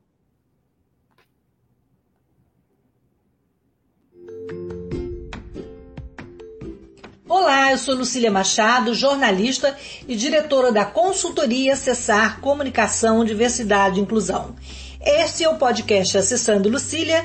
Olá, 7.28 7.70
eu 7.70 7.78
sou 7.78 7.94
Lucília 7.94 8.30
Machado, 8.30 8.92
jornalista 8.92 9.76
e 10.08 10.16
diretora 10.16 10.72
da 10.72 10.84
consultoria 10.84 11.74
Acessar 11.74 12.40
Comunicação, 12.40 13.24
Diversidade 13.24 14.00
e 14.00 14.02
Inclusão. 14.02 14.56
Este 15.00 15.44
é 15.44 15.48
o 15.48 15.56
podcast 15.56 16.18
Acessando 16.18 16.68
Lucília 16.68 17.24